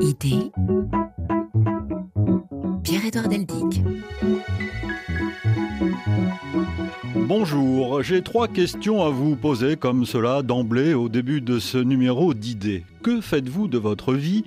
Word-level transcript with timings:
Idée 0.00 0.50
Pierre-Édouard 2.82 3.28
Deldic. 3.28 3.82
Bonjour, 7.14 8.02
j'ai 8.02 8.22
trois 8.22 8.48
questions 8.48 9.04
à 9.04 9.10
vous 9.10 9.36
poser 9.36 9.76
comme 9.76 10.04
cela 10.04 10.42
d'emblée 10.42 10.94
au 10.94 11.08
début 11.08 11.40
de 11.40 11.60
ce 11.60 11.78
numéro 11.78 12.34
d'idées. 12.34 12.84
Que 13.04 13.20
faites-vous 13.20 13.68
de 13.68 13.78
votre 13.78 14.14
vie 14.14 14.44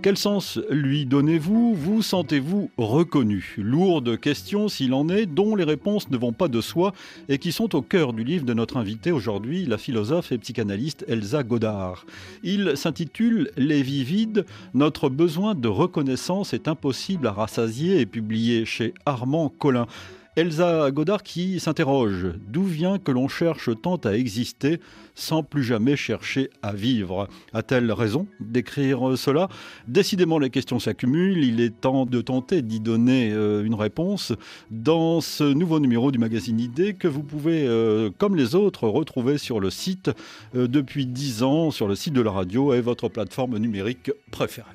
quel 0.00 0.16
sens 0.16 0.60
lui 0.70 1.06
donnez-vous? 1.06 1.74
Vous 1.74 2.02
sentez-vous 2.02 2.70
reconnu? 2.76 3.54
Lourde 3.58 4.18
question 4.18 4.68
s'il 4.68 4.94
en 4.94 5.08
est, 5.08 5.26
dont 5.26 5.56
les 5.56 5.64
réponses 5.64 6.10
ne 6.10 6.16
vont 6.16 6.32
pas 6.32 6.48
de 6.48 6.60
soi 6.60 6.92
et 7.28 7.38
qui 7.38 7.52
sont 7.52 7.74
au 7.74 7.82
cœur 7.82 8.12
du 8.12 8.22
livre 8.22 8.44
de 8.44 8.54
notre 8.54 8.76
invité 8.76 9.10
aujourd'hui, 9.10 9.64
la 9.66 9.78
philosophe 9.78 10.30
et 10.30 10.38
psychanalyste 10.38 11.04
Elsa 11.08 11.42
Godard. 11.42 12.06
Il 12.42 12.72
s'intitule 12.76 13.50
Les 13.56 13.82
vies 13.82 14.04
vides, 14.04 14.46
notre 14.72 15.08
besoin 15.08 15.54
de 15.54 15.68
reconnaissance 15.68 16.54
est 16.54 16.68
impossible 16.68 17.26
à 17.26 17.32
rassasier 17.32 18.00
et 18.00 18.06
publié 18.06 18.64
chez 18.64 18.94
Armand 19.04 19.48
Collin. 19.48 19.86
Elsa 20.38 20.92
Godard 20.92 21.24
qui 21.24 21.58
s'interroge 21.58 22.28
d'où 22.46 22.62
vient 22.62 23.00
que 23.00 23.10
l'on 23.10 23.26
cherche 23.26 23.70
tant 23.82 23.96
à 23.96 24.12
exister 24.12 24.78
sans 25.16 25.42
plus 25.42 25.64
jamais 25.64 25.96
chercher 25.96 26.48
à 26.62 26.72
vivre? 26.72 27.28
A-t-elle 27.52 27.90
raison 27.90 28.28
d'écrire 28.38 29.18
cela? 29.18 29.48
Décidément, 29.88 30.38
les 30.38 30.50
questions 30.50 30.78
s'accumulent. 30.78 31.42
Il 31.42 31.60
est 31.60 31.80
temps 31.80 32.06
de 32.06 32.20
tenter 32.20 32.62
d'y 32.62 32.78
donner 32.78 33.32
euh, 33.32 33.64
une 33.64 33.74
réponse 33.74 34.32
dans 34.70 35.20
ce 35.20 35.42
nouveau 35.42 35.80
numéro 35.80 36.12
du 36.12 36.18
magazine 36.18 36.60
Idée 36.60 36.94
que 36.94 37.08
vous 37.08 37.24
pouvez, 37.24 37.66
euh, 37.66 38.10
comme 38.16 38.36
les 38.36 38.54
autres, 38.54 38.86
retrouver 38.86 39.38
sur 39.38 39.58
le 39.58 39.70
site 39.70 40.12
euh, 40.54 40.68
depuis 40.68 41.06
10 41.06 41.42
ans, 41.42 41.72
sur 41.72 41.88
le 41.88 41.96
site 41.96 42.14
de 42.14 42.22
la 42.22 42.30
radio 42.30 42.72
et 42.74 42.80
votre 42.80 43.08
plateforme 43.08 43.58
numérique 43.58 44.12
préférée. 44.30 44.68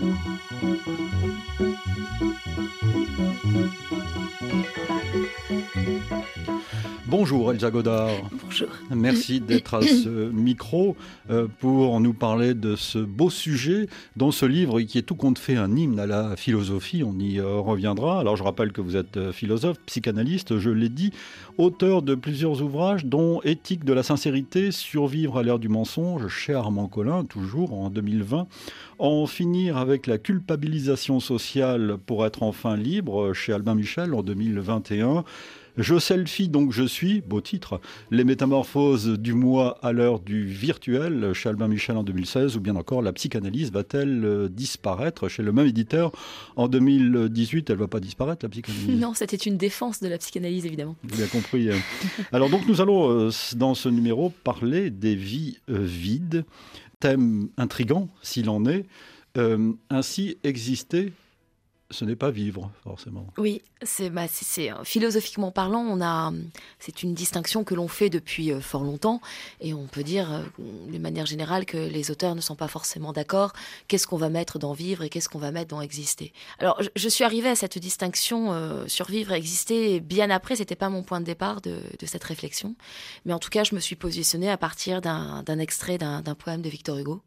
Música 0.00 1.90
Bonjour 7.10 7.50
Elsa 7.50 7.72
Godard. 7.72 8.08
Bonjour. 8.44 8.68
Merci 8.94 9.40
d'être 9.40 9.74
à 9.74 9.82
ce 9.82 10.30
micro 10.30 10.94
euh, 11.28 11.48
pour 11.58 11.98
nous 11.98 12.12
parler 12.12 12.54
de 12.54 12.76
ce 12.76 12.98
beau 12.98 13.30
sujet 13.30 13.88
dans 14.14 14.30
ce 14.30 14.46
livre 14.46 14.80
qui 14.82 14.96
est 14.96 15.02
tout 15.02 15.16
compte 15.16 15.40
fait 15.40 15.56
un 15.56 15.74
hymne 15.74 15.98
à 15.98 16.06
la 16.06 16.36
philosophie. 16.36 17.02
On 17.02 17.18
y 17.18 17.40
euh, 17.40 17.56
reviendra. 17.56 18.20
Alors 18.20 18.36
je 18.36 18.44
rappelle 18.44 18.70
que 18.70 18.80
vous 18.80 18.94
êtes 18.96 19.16
euh, 19.16 19.32
philosophe, 19.32 19.78
psychanalyste, 19.86 20.60
je 20.60 20.70
l'ai 20.70 20.88
dit, 20.88 21.12
auteur 21.58 22.02
de 22.02 22.14
plusieurs 22.14 22.62
ouvrages 22.62 23.04
dont 23.04 23.40
Éthique 23.42 23.84
de 23.84 23.92
la 23.92 24.04
sincérité, 24.04 24.70
Survivre 24.70 25.38
à 25.38 25.42
l'ère 25.42 25.58
du 25.58 25.68
mensonge 25.68 26.28
chez 26.28 26.54
Armand 26.54 26.86
Collin, 26.86 27.24
toujours 27.24 27.74
en 27.74 27.90
2020. 27.90 28.46
En 29.00 29.26
finir 29.26 29.78
avec 29.78 30.06
la 30.06 30.18
culpabilisation 30.18 31.18
sociale 31.18 31.96
pour 32.06 32.24
être 32.24 32.44
enfin 32.44 32.76
libre 32.76 33.32
chez 33.32 33.52
Albin 33.52 33.74
Michel 33.74 34.14
en 34.14 34.22
2021. 34.22 35.24
Je 35.80 35.98
selfie 35.98 36.50
donc 36.50 36.72
je 36.72 36.82
suis, 36.82 37.22
beau 37.22 37.40
titre, 37.40 37.80
Les 38.10 38.24
métamorphoses 38.24 39.08
du 39.18 39.32
moi 39.32 39.78
à 39.82 39.92
l'heure 39.92 40.20
du 40.20 40.44
virtuel 40.44 41.32
chez 41.32 41.48
Albin 41.48 41.68
Michel 41.68 41.96
en 41.96 42.02
2016 42.02 42.58
ou 42.58 42.60
bien 42.60 42.76
encore 42.76 43.00
La 43.00 43.14
psychanalyse 43.14 43.72
va-t-elle 43.72 44.22
euh, 44.26 44.48
disparaître 44.50 45.28
chez 45.28 45.42
le 45.42 45.52
même 45.52 45.66
éditeur 45.66 46.12
en 46.56 46.68
2018 46.68 47.70
Elle 47.70 47.78
va 47.78 47.88
pas 47.88 47.98
disparaître 47.98 48.44
la 48.44 48.50
psychanalyse? 48.50 49.00
Non, 49.00 49.14
c'était 49.14 49.38
une 49.38 49.56
défense 49.56 50.02
de 50.02 50.08
la 50.08 50.18
psychanalyse 50.18 50.66
évidemment. 50.66 50.96
Bien 51.02 51.26
compris. 51.28 51.70
Hein. 51.70 51.78
Alors 52.30 52.50
donc 52.50 52.68
nous 52.68 52.82
allons 52.82 53.10
euh, 53.10 53.30
dans 53.56 53.74
ce 53.74 53.88
numéro 53.88 54.28
parler 54.44 54.90
des 54.90 55.14
vies 55.14 55.56
euh, 55.70 55.78
vides, 55.78 56.44
thème 57.00 57.48
intrigant 57.56 58.10
s'il 58.20 58.50
en 58.50 58.66
est. 58.66 58.84
ainsi 59.88 60.36
exister 60.44 61.12
ce 61.90 62.04
n'est 62.04 62.16
pas 62.16 62.30
vivre, 62.30 62.70
forcément. 62.84 63.26
Oui, 63.36 63.62
c'est 63.82 64.10
bah, 64.10 64.26
euh, 64.58 64.84
philosophiquement 64.84 65.50
parlant, 65.50 65.80
on 65.80 66.00
a, 66.00 66.32
c'est 66.78 67.02
une 67.02 67.14
distinction 67.14 67.64
que 67.64 67.74
l'on 67.74 67.88
fait 67.88 68.10
depuis 68.10 68.52
euh, 68.52 68.60
fort 68.60 68.84
longtemps, 68.84 69.20
et 69.60 69.74
on 69.74 69.86
peut 69.86 70.04
dire, 70.04 70.32
euh, 70.32 70.42
de 70.92 70.98
manière 70.98 71.26
générale, 71.26 71.66
que 71.66 71.76
les 71.76 72.10
auteurs 72.10 72.34
ne 72.34 72.40
sont 72.40 72.54
pas 72.54 72.68
forcément 72.68 73.12
d'accord. 73.12 73.52
Qu'est-ce 73.88 74.06
qu'on 74.06 74.16
va 74.16 74.28
mettre 74.28 74.58
dans 74.58 74.72
vivre 74.72 75.02
et 75.02 75.08
qu'est-ce 75.08 75.28
qu'on 75.28 75.38
va 75.38 75.50
mettre 75.50 75.70
dans 75.70 75.80
exister? 75.80 76.32
Alors, 76.58 76.80
je, 76.94 77.08
suis 77.08 77.24
arrivée 77.24 77.48
à 77.48 77.56
cette 77.56 77.78
distinction 77.78 78.86
survivre 78.86 79.32
et 79.32 79.36
exister 79.36 80.00
bien 80.00 80.30
après. 80.30 80.56
C'était 80.56 80.76
pas 80.76 80.88
mon 80.88 81.02
point 81.02 81.20
de 81.20 81.24
départ 81.24 81.60
de, 81.60 81.80
cette 82.04 82.24
réflexion, 82.24 82.76
mais 83.24 83.32
en 83.32 83.38
tout 83.38 83.50
cas, 83.50 83.64
je 83.64 83.74
me 83.74 83.80
suis 83.80 83.96
positionnée 83.96 84.50
à 84.50 84.56
partir 84.56 85.00
d'un 85.00 85.58
extrait 85.58 85.98
d'un 85.98 86.22
poème 86.34 86.62
de 86.62 86.68
Victor 86.68 86.98
Hugo 86.98 87.22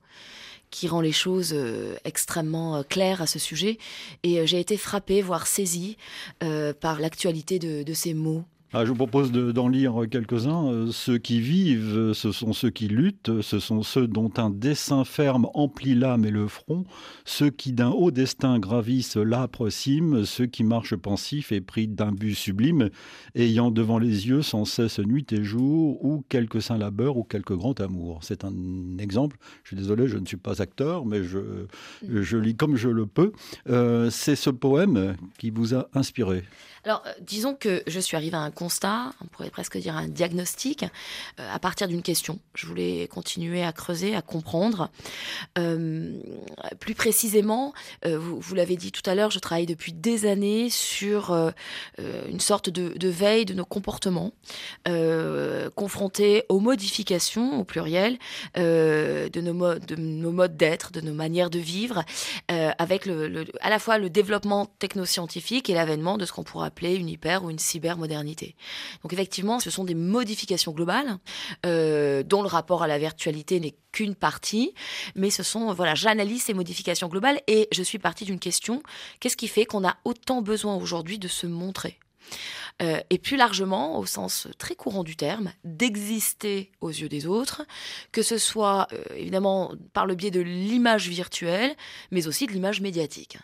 qui 0.73 0.88
rend 0.88 1.01
les 1.01 1.11
choses 1.11 1.51
euh, 1.53 1.95
extrêmement 2.03 2.78
euh, 2.78 2.84
claires 2.84 3.22
à 3.22 3.28
ce 3.28 3.38
sujet. 3.38 3.78
Et 4.23 4.39
euh, 4.39 4.45
j'ai 4.47 4.59
été 4.59 4.75
frappée, 4.75 5.22
voire 5.22 5.45
saisie 5.45 5.97
par 6.81 7.00
l'actualité 7.00 7.59
de 7.59 7.94
ces 7.94 8.13
mots 8.13 8.44
ah, 8.75 8.85
je 8.85 8.89
vous 8.89 8.95
propose 8.95 9.31
d'en 9.31 9.67
lire 9.67 9.94
quelques-uns. 10.09 10.66
Euh, 10.66 10.91
ceux 10.91 11.19
qui 11.19 11.39
vivent, 11.39 12.13
ce 12.13 12.31
sont 12.31 12.53
ceux 12.53 12.72
qui 12.72 12.88
luttent, 12.88 13.41
ce 13.41 13.59
sont 13.59 13.84
ceux 13.84 14.07
dont 14.07 14.31
un 14.38 14.50
dessin 14.50 15.03
ferme 15.06 15.47
emplit 15.53 15.94
l'âme 15.94 16.25
et 16.25 16.31
le 16.31 16.47
front, 16.47 16.83
ceux 17.23 17.51
qui 17.51 17.72
d'un 17.72 17.91
haut 17.91 18.09
destin 18.09 18.57
gravissent 18.57 19.16
l'âpre 19.16 19.69
cime, 19.69 20.25
ceux 20.25 20.47
qui 20.47 20.63
marchent 20.63 20.95
pensifs 20.95 21.51
et 21.51 21.62
pris 21.62 21.88
d'un 21.88 22.12
but 22.12 22.33
sublime, 22.33 22.89
ayant 23.35 23.69
devant 23.69 24.00
les 24.00 24.28
yeux 24.28 24.41
sans 24.41 24.66
cesse 24.66 24.97
nuit 24.97 25.31
et 25.31 25.44
jour, 25.44 26.03
ou 26.03 26.25
quelque 26.28 26.59
saint 26.59 26.79
labeur 26.79 27.17
ou 27.17 27.23
quelque 27.23 27.53
grand 27.53 27.79
amour. 27.79 28.19
C'est 28.23 28.44
un 28.44 28.53
exemple. 28.97 29.38
Je 29.63 29.69
suis 29.69 29.78
désolé, 29.78 30.07
je 30.07 30.17
ne 30.17 30.25
suis 30.25 30.38
pas 30.38 30.63
acteur, 30.63 31.06
mais 31.06 31.23
je, 31.23 31.67
je 32.07 32.38
lis 32.38 32.56
comme 32.56 32.75
je 32.75 32.89
le 32.89 33.06
peux. 33.06 33.33
Euh, 33.69 34.09
C'est 34.09 34.35
ce 34.35 34.50
poème 34.50 35.16
qui 35.38 35.51
vous 35.51 35.75
a 35.75 35.89
inspiré. 35.94 36.44
Alors, 36.85 37.01
euh, 37.07 37.13
disons 37.21 37.55
que 37.55 37.81
je 37.88 37.99
suis 37.99 38.17
arrivée 38.17 38.35
à 38.35 38.41
un 38.41 38.51
constat, 38.51 39.13
on 39.21 39.27
pourrait 39.27 39.49
presque 39.49 39.77
dire 39.77 39.95
un 39.95 40.09
diagnostic, 40.09 40.83
euh, 41.39 41.53
à 41.53 41.57
partir 41.57 41.88
d'une 41.88 42.01
question. 42.01 42.39
Je 42.55 42.67
voulais 42.67 43.07
continuer 43.07 43.63
à 43.63 43.71
creuser, 43.71 44.16
à 44.16 44.21
comprendre. 44.21 44.89
Euh, 45.57 46.13
plus 46.79 46.95
précisément, 46.95 47.73
vous, 48.03 48.55
l'avez 48.55 48.75
dit 48.75 48.91
tout 48.91 49.07
à 49.09 49.16
l'heure, 49.16 49.31
je 49.31 49.39
travaille 49.39 49.66
depuis 49.66 49.94
des 49.94 50.25
années 50.25 50.69
sur 50.69 51.35
une 51.99 52.39
sorte 52.39 52.69
de, 52.69 53.07
veille 53.07 53.45
de 53.45 53.53
nos 53.53 53.65
comportements, 53.65 54.31
confrontés 55.75 56.44
aux 56.50 56.59
modifications, 56.59 57.59
au 57.59 57.63
pluriel, 57.63 58.17
de 58.55 59.41
nos, 59.41 59.75
de 59.75 59.95
nos 59.95 60.31
modes 60.31 60.57
d'être, 60.57 60.91
de 60.91 61.01
nos 61.01 61.13
manières 61.13 61.50
de 61.50 61.59
vivre, 61.59 62.03
avec 62.50 63.07
à 63.61 63.69
la 63.69 63.79
fois 63.79 63.97
le 63.97 64.09
développement 64.09 64.65
technoscientifique 64.79 65.69
et 65.69 65.73
l'avènement 65.73 66.17
de 66.17 66.25
ce 66.25 66.31
qu'on 66.31 66.44
pourrait 66.44 66.72
une 66.81 67.09
hyper 67.09 67.44
ou 67.44 67.50
une 67.50 67.59
cybermodernité. 67.59 68.56
Donc 69.01 69.13
effectivement, 69.13 69.59
ce 69.59 69.69
sont 69.69 69.84
des 69.84 69.95
modifications 69.95 70.72
globales 70.72 71.17
euh, 71.66 72.23
dont 72.23 72.41
le 72.41 72.47
rapport 72.47 72.84
à 72.84 72.88
la 72.88 72.97
virtualité 72.97 73.59
n'est 73.59 73.75
qu'une 73.91 74.16
partie, 74.16 74.73
mais 75.16 75.29
ce 75.29 75.44
sont 75.44 75.73
voilà, 75.73 75.95
j'analyse 75.95 76.44
ces 76.44 76.53
modifications 76.53 77.07
globales 77.07 77.39
et 77.47 77.67
je 77.72 77.83
suis 77.83 78.00
partie 78.00 78.25
d'une 78.25 78.39
question 78.39 78.81
qu'est-ce 79.19 79.38
qui 79.38 79.47
fait 79.47 79.66
qu'on 79.66 79.88
a 79.88 79.97
autant 80.03 80.41
besoin 80.41 80.75
aujourd'hui 80.75 81.19
de 81.19 81.28
se 81.28 81.47
montrer? 81.47 82.00
Euh, 82.81 83.00
et 83.09 83.17
plus 83.17 83.38
largement, 83.38 84.00
au 84.00 84.06
sens 84.06 84.47
très 84.57 84.75
courant 84.75 85.03
du 85.03 85.16
terme, 85.16 85.51
d'exister 85.63 86.72
aux 86.81 86.89
yeux 86.89 87.09
des 87.09 87.28
autres, 87.28 87.63
que 88.11 88.22
ce 88.22 88.38
soit 88.38 88.88
euh, 88.94 89.03
évidemment 89.16 89.73
par 89.94 90.06
le 90.06 90.16
biais 90.16 90.31
de 90.31 90.41
l'image 90.41 91.07
virtuelle, 91.07 91.75
mais 92.12 92.27
aussi 92.27 92.48
de 92.48 92.51
l'image 92.51 92.81
médiatique. 92.81 93.38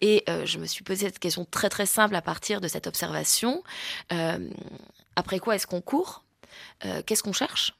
Et 0.00 0.24
euh, 0.28 0.44
je 0.44 0.58
me 0.58 0.66
suis 0.66 0.84
posé 0.84 1.06
cette 1.06 1.18
question 1.18 1.44
très 1.44 1.68
très 1.68 1.86
simple 1.86 2.14
à 2.16 2.22
partir 2.22 2.60
de 2.60 2.68
cette 2.68 2.86
observation. 2.86 3.62
après 5.16 5.38
quoi 5.38 5.54
est-ce 5.54 5.66
qu'on 5.66 5.80
court? 5.80 6.24
Qu'est-ce 7.06 7.22
qu'on 7.22 7.32
cherche? 7.32 7.72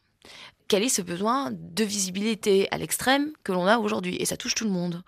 Quel 0.69 0.83
est 0.83 0.89
ce 0.89 1.03
besoin 1.03 1.51
de 1.53 1.85
visibilité 1.85 2.69
à 2.71 2.79
l'extrême 2.79 3.33
que 3.45 3.53
l'on 3.53 3.67
a 3.67 3.79
aujourd'hui 3.79 4.17
et 4.17 4.25
ça 4.25 4.37
touche 4.37 4.55
tout 4.55 4.65
le 4.65 4.71
monde. 4.71 5.03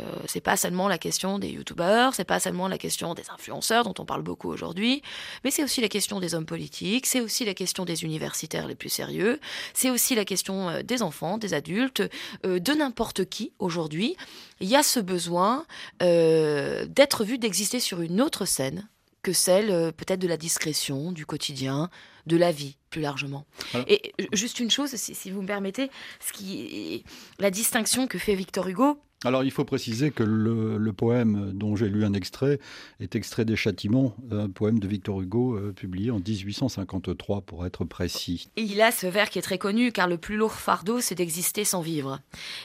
Euh, 0.00 0.04
c'est 0.26 0.40
pas 0.40 0.56
seulement 0.56 0.88
la 0.88 0.98
question 0.98 1.38
des 1.38 1.48
youtubeurs, 1.48 2.14
c'est 2.14 2.24
pas 2.24 2.40
seulement 2.40 2.68
la 2.68 2.78
question 2.78 3.14
des 3.14 3.24
influenceurs 3.30 3.84
dont 3.84 3.94
on 3.98 4.04
parle 4.04 4.22
beaucoup 4.22 4.48
aujourd'hui, 4.48 5.02
mais 5.44 5.50
c'est 5.50 5.64
aussi 5.64 5.80
la 5.80 5.88
question 5.88 6.20
des 6.20 6.34
hommes 6.34 6.46
politiques, 6.46 7.06
c'est 7.06 7.20
aussi 7.20 7.44
la 7.44 7.54
question 7.54 7.84
des 7.84 8.04
universitaires 8.04 8.66
les 8.66 8.74
plus 8.74 8.90
sérieux, 8.90 9.40
c'est 9.72 9.90
aussi 9.90 10.14
la 10.14 10.24
question 10.24 10.68
euh, 10.68 10.82
des 10.82 11.02
enfants, 11.02 11.38
des 11.38 11.54
adultes, 11.54 12.02
euh, 12.44 12.58
de 12.58 12.72
n'importe 12.72 13.24
qui 13.24 13.52
aujourd'hui. 13.58 14.16
Il 14.60 14.68
y 14.68 14.76
a 14.76 14.82
ce 14.82 15.00
besoin 15.00 15.66
euh, 16.02 16.86
d'être 16.86 17.24
vu, 17.24 17.38
d'exister 17.38 17.80
sur 17.80 18.00
une 18.00 18.20
autre 18.20 18.44
scène 18.44 18.88
que 19.22 19.32
celle 19.32 19.92
peut-être 19.92 20.20
de 20.20 20.28
la 20.28 20.36
discrétion, 20.36 21.12
du 21.12 21.26
quotidien, 21.26 21.90
de 22.26 22.36
la 22.36 22.52
vie 22.52 22.76
plus 22.90 23.00
largement. 23.00 23.46
Et 23.86 24.12
juste 24.32 24.60
une 24.60 24.70
chose, 24.70 24.94
si, 24.94 25.30
vous 25.30 25.42
me 25.42 25.46
permettez, 25.46 25.90
ce 26.20 26.32
qui 26.32 27.04
la 27.38 27.50
distinction 27.50 28.06
que 28.06 28.18
fait 28.18 28.34
Victor 28.34 28.68
Hugo, 28.68 28.98
Alors 29.24 29.42
il 29.42 29.50
faut 29.50 29.64
préciser 29.64 30.12
que 30.12 30.22
le, 30.22 30.92
poème 30.92 31.52
dont 31.52 31.76
j'ai 31.76 31.88
lu 31.88 32.04
un 32.04 32.12
extrait 32.12 32.60
est 33.00 33.16
extrait 33.16 33.44
des 33.44 33.56
Châtiments, 33.56 34.14
un 34.30 34.48
poème 34.48 34.78
de 34.78 34.86
Victor 34.86 35.20
Hugo 35.20 35.56
euh, 35.56 35.72
publié 35.72 36.10
en 36.10 36.18
1853 36.20 37.40
pour 37.42 37.66
être 37.66 37.84
précis. 37.84 38.48
Et 38.56 38.62
il 38.62 38.80
a 38.80 38.90
ce 38.92 39.06
vers 39.06 39.28
qui 39.30 39.38
est 39.38 39.42
très 39.42 39.58
connu 39.58 39.90
car 39.90 40.08
le 40.08 40.18
plus 40.18 40.36
lourd 40.36 40.52
fardeau 40.52 41.00
c'est 41.00 41.16
d'exister 41.16 41.64
sans 41.64 41.80
vivre. 41.80 42.20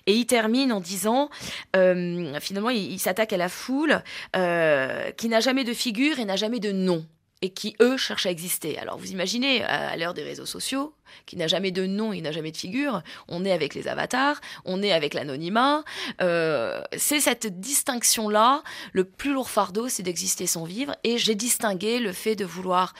Et 0.05 0.13
il 0.13 0.25
termine 0.25 0.71
en 0.71 0.79
disant, 0.79 1.29
euh, 1.75 2.39
finalement 2.39 2.69
il, 2.69 2.99
s'attaque 2.99 3.33
à 3.33 3.37
la 3.37 3.49
foule 3.49 4.03
euh, 4.35 5.09
qui 5.11 5.29
n'a 5.29 5.39
jamais 5.39 5.63
de 5.63 5.73
figure 5.73 6.19
et 6.19 6.25
n'a 6.25 6.35
jamais 6.35 6.59
de 6.59 6.71
nom 6.71 7.05
et 7.43 7.49
qui, 7.49 7.75
eux, 7.81 7.97
cherchent 7.97 8.25
à 8.25 8.31
exister. 8.31 8.79
Alors 8.79 8.97
vous 8.97 9.11
imaginez, 9.11 9.63
à 9.63 9.97
l'heure 9.97 10.13
des 10.13 10.23
réseaux 10.23 10.45
sociaux, 10.45 10.95
qui 11.25 11.35
n'a 11.35 11.47
jamais 11.47 11.71
de 11.71 11.85
nom, 11.85 12.13
il 12.13 12.21
n'a 12.21 12.31
jamais 12.31 12.53
de 12.53 12.57
figure, 12.57 13.03
on 13.27 13.43
est 13.43 13.51
avec 13.51 13.75
les 13.75 13.89
avatars, 13.89 14.39
on 14.63 14.81
est 14.81 14.93
avec 14.93 15.13
l'anonymat. 15.13 15.83
Euh, 16.21 16.81
c'est 16.95 17.19
cette 17.19 17.59
distinction-là, 17.59 18.63
le 18.93 19.03
plus 19.03 19.33
lourd 19.33 19.49
fardeau, 19.49 19.89
c'est 19.89 20.03
d'exister 20.03 20.47
sans 20.47 20.63
vivre. 20.63 20.95
Et 21.03 21.17
j'ai 21.17 21.35
distingué 21.35 21.99
le 21.99 22.13
fait 22.13 22.37
de 22.37 22.45
vouloir 22.45 22.93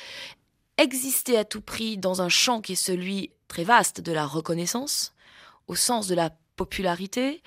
exister 0.77 1.37
à 1.37 1.45
tout 1.45 1.61
prix 1.61 1.97
dans 1.97 2.21
un 2.21 2.29
champ 2.29 2.59
qui 2.59 2.73
est 2.73 2.75
celui 2.75 3.31
très 3.47 3.63
vaste 3.63 4.01
de 4.01 4.11
la 4.11 4.25
reconnaissance, 4.25 5.13
au 5.67 5.75
sens 5.75 6.07
de 6.07 6.15
la 6.15 6.31
popularité. 6.55 7.41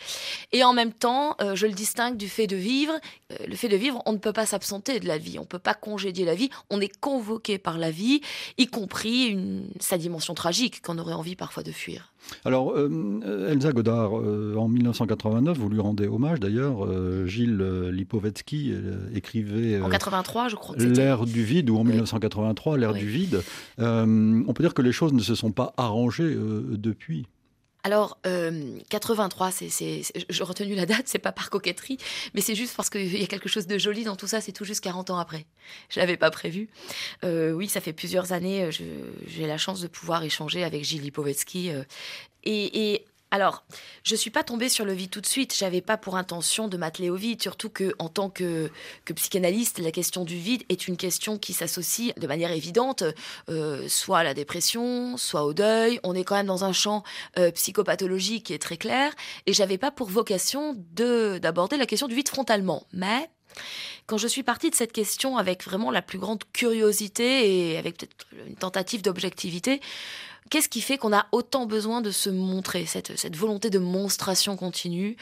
Et 0.53 0.65
en 0.65 0.73
même 0.73 0.93
temps, 0.93 1.37
euh, 1.41 1.55
je 1.55 1.67
le 1.67 1.73
distingue 1.73 2.17
du 2.17 2.29
fait 2.29 2.47
de 2.47 2.57
vivre. 2.57 2.93
Euh, 3.33 3.47
le 3.49 3.57
fait 3.57 3.69
de 3.69 3.77
vivre, 3.77 4.03
on 4.07 4.13
ne 4.13 4.19
peut 4.19 4.33
pas 4.33 4.47
s'absenter 4.47 5.01
de 5.01 5.07
la 5.07 5.19
vie, 5.19 5.39
on 5.39 5.43
ne 5.43 5.47
peut 5.47 5.59
pas 5.59 5.75
congédier 5.75 6.25
la 6.25 6.35
vie, 6.35 6.51
on 6.71 6.81
est 6.81 6.95
convoqué 7.01 7.59
par 7.59 7.79
la 7.79 7.91
vie, 7.91 8.21
y 8.59 8.67
compris 8.67 9.27
une, 9.27 9.69
sa 9.81 9.99
dimension 9.99 10.35
tragique 10.35 10.83
qu'on 10.83 10.99
aurait 10.99 11.15
envie 11.15 11.37
parfois 11.37 11.63
de 11.63 11.73
fuir. 11.73 12.13
Alors, 12.45 12.73
euh, 12.77 13.49
Elsa 13.51 13.73
Godard, 13.73 14.15
en 14.15 14.69
1989, 14.69 15.57
vous 15.57 15.69
lui 15.69 15.81
rendez 15.81 16.09
hommage 16.09 16.41
d'ailleurs, 16.41 16.87
Gilles 17.27 17.57
Lipovetsky 17.93 18.73
écrivait... 19.15 19.81
en 19.81 19.89
83, 19.89 20.49
je 20.49 20.57
crois 20.57 20.77
L'ère 20.77 21.25
du 21.25 21.45
vide, 21.45 21.71
ou 21.71 21.79
en 21.79 21.85
1983, 21.85 22.79
l'ère 22.79 22.95
du 22.95 23.07
vide. 23.07 23.43
on 23.79 24.53
peut 24.53 24.63
dire 24.63 24.75
que 24.75 24.83
les 24.83 24.93
choses 24.93 25.13
ne 25.13 25.23
se 25.23 25.35
sont 25.35 25.53
pas 25.53 25.73
arrangées 25.77 26.37
depuis. 26.37 27.27
Alors, 27.87 28.19
83, 28.91 29.47
euh, 29.47 29.51
c'est, 29.71 30.03
j'ai 30.29 30.43
retenu 30.43 30.75
la 30.75 30.87
date, 30.87 31.05
c'est 31.05 31.21
pas 31.21 31.31
par 31.31 31.51
coquetterie, 31.51 31.99
mais 32.35 32.41
c'est 32.41 32.57
juste 32.57 32.75
parce 32.77 32.91
qu'il 32.91 33.17
y 33.17 33.23
a 33.23 33.29
quelque 33.29 33.49
chose 33.49 33.69
de 33.69 33.79
joli 33.79 34.03
dans 34.03 34.17
tout 34.17 34.27
ça, 34.27 34.41
c'est 34.41 34.51
tout 34.51 34.65
juste 34.65 34.83
40 34.83 35.11
ans 35.11 35.19
après. 35.19 35.47
Je 35.89 36.01
l'avais 36.01 36.17
pas 36.17 36.33
prévu. 36.33 36.69
Euh, 37.23 37.53
oui, 37.53 37.69
ça 37.69 37.81
fait 37.81 37.93
plusieurs 37.93 38.33
années, 38.33 38.65
euh, 38.65 38.71
j'ai 39.29 39.47
la 39.47 39.57
chance 39.57 39.81
de 39.81 39.87
pouvoir 39.87 40.25
échanger 40.25 40.65
avec 40.65 40.83
Gilles 40.83 41.03
Lipovetsky. 41.03 41.71
et, 42.43 42.93
et 42.93 43.05
alors, 43.33 43.65
je 44.05 44.15
ne 44.15 44.19
suis 44.19 44.31
pas 44.31 44.45
tombée 44.45 44.69
sur 44.69 44.85
le 44.85 44.93
vide 44.93 45.11
tout 45.11 45.21
de 45.21 45.27
suite. 45.27 45.55
J'avais 45.57 45.81
pas 45.81 45.97
pour 45.97 46.17
intention 46.17 46.69
de 46.69 46.77
m'atteler 46.77 47.11
au 47.11 47.17
vide, 47.17 47.43
surtout 47.43 47.69
que 47.69 47.93
en 47.99 48.09
tant 48.09 48.31
que, 48.31 48.71
psychanalyste, 49.15 49.81
la 49.81 49.91
question 49.91 50.25
du 50.25 50.37
vide 50.37 50.63
est 50.69 50.87
une 50.87 50.97
question 50.97 51.37
qui 51.37 51.53
s'associe 51.53 52.15
de 52.17 52.27
manière 52.27 52.53
évidente, 52.53 53.03
euh, 53.49 53.89
soit 53.89 54.19
à 54.19 54.25
la 54.25 54.33
dépression, 54.33 55.17
soit 55.17 55.45
au 55.45 55.55
deuil. 55.55 55.99
On 56.05 56.15
est 56.15 56.23
quand 56.23 56.37
même 56.37 56.47
dans 56.47 56.65
un 56.65 56.73
champ 56.73 57.03
euh, 57.37 57.51
psychopathologique 57.51 58.47
qui 58.47 58.55
est 58.55 58.63
très 58.63 58.77
clair, 58.77 59.13
et 59.47 59.53
j'avais 59.53 59.79
pas 59.79 59.91
pour 59.91 60.09
vocation 60.09 60.77
de 60.93 61.39
d'aborder 61.39 61.77
la 61.77 61.87
question 61.87 62.07
du 62.07 62.15
vide 62.15 62.29
frontalement. 62.29 62.87
Mais 62.93 63.29
quand 64.07 64.19
je 64.19 64.29
suis 64.29 64.45
partie 64.45 64.71
de 64.71 64.75
cette 64.75 64.93
question 64.93 65.37
avec 65.37 65.65
vraiment 65.65 65.91
la 65.91 66.03
plus 66.03 66.19
grande 66.19 66.45
curiosité 66.53 67.73
et 67.73 67.79
avec 67.79 67.99
peut-être 67.99 68.27
une 68.47 68.57
tentative 68.57 69.03
d'objectivité, 69.03 69.81
Qu'est-ce 70.51 70.69
qui 70.69 70.81
fait 70.81 70.97
qu'on 70.97 71.13
a 71.13 71.27
autant 71.33 71.67
besoin 71.67 72.01
de 72.01 72.11
se 72.11 72.31
montrer, 72.31 72.87
cette, 72.87 73.19
cette 73.19 73.37
volonté 73.37 73.69
de 73.69 73.79
monstration 73.79 74.57
continue, 74.57 75.17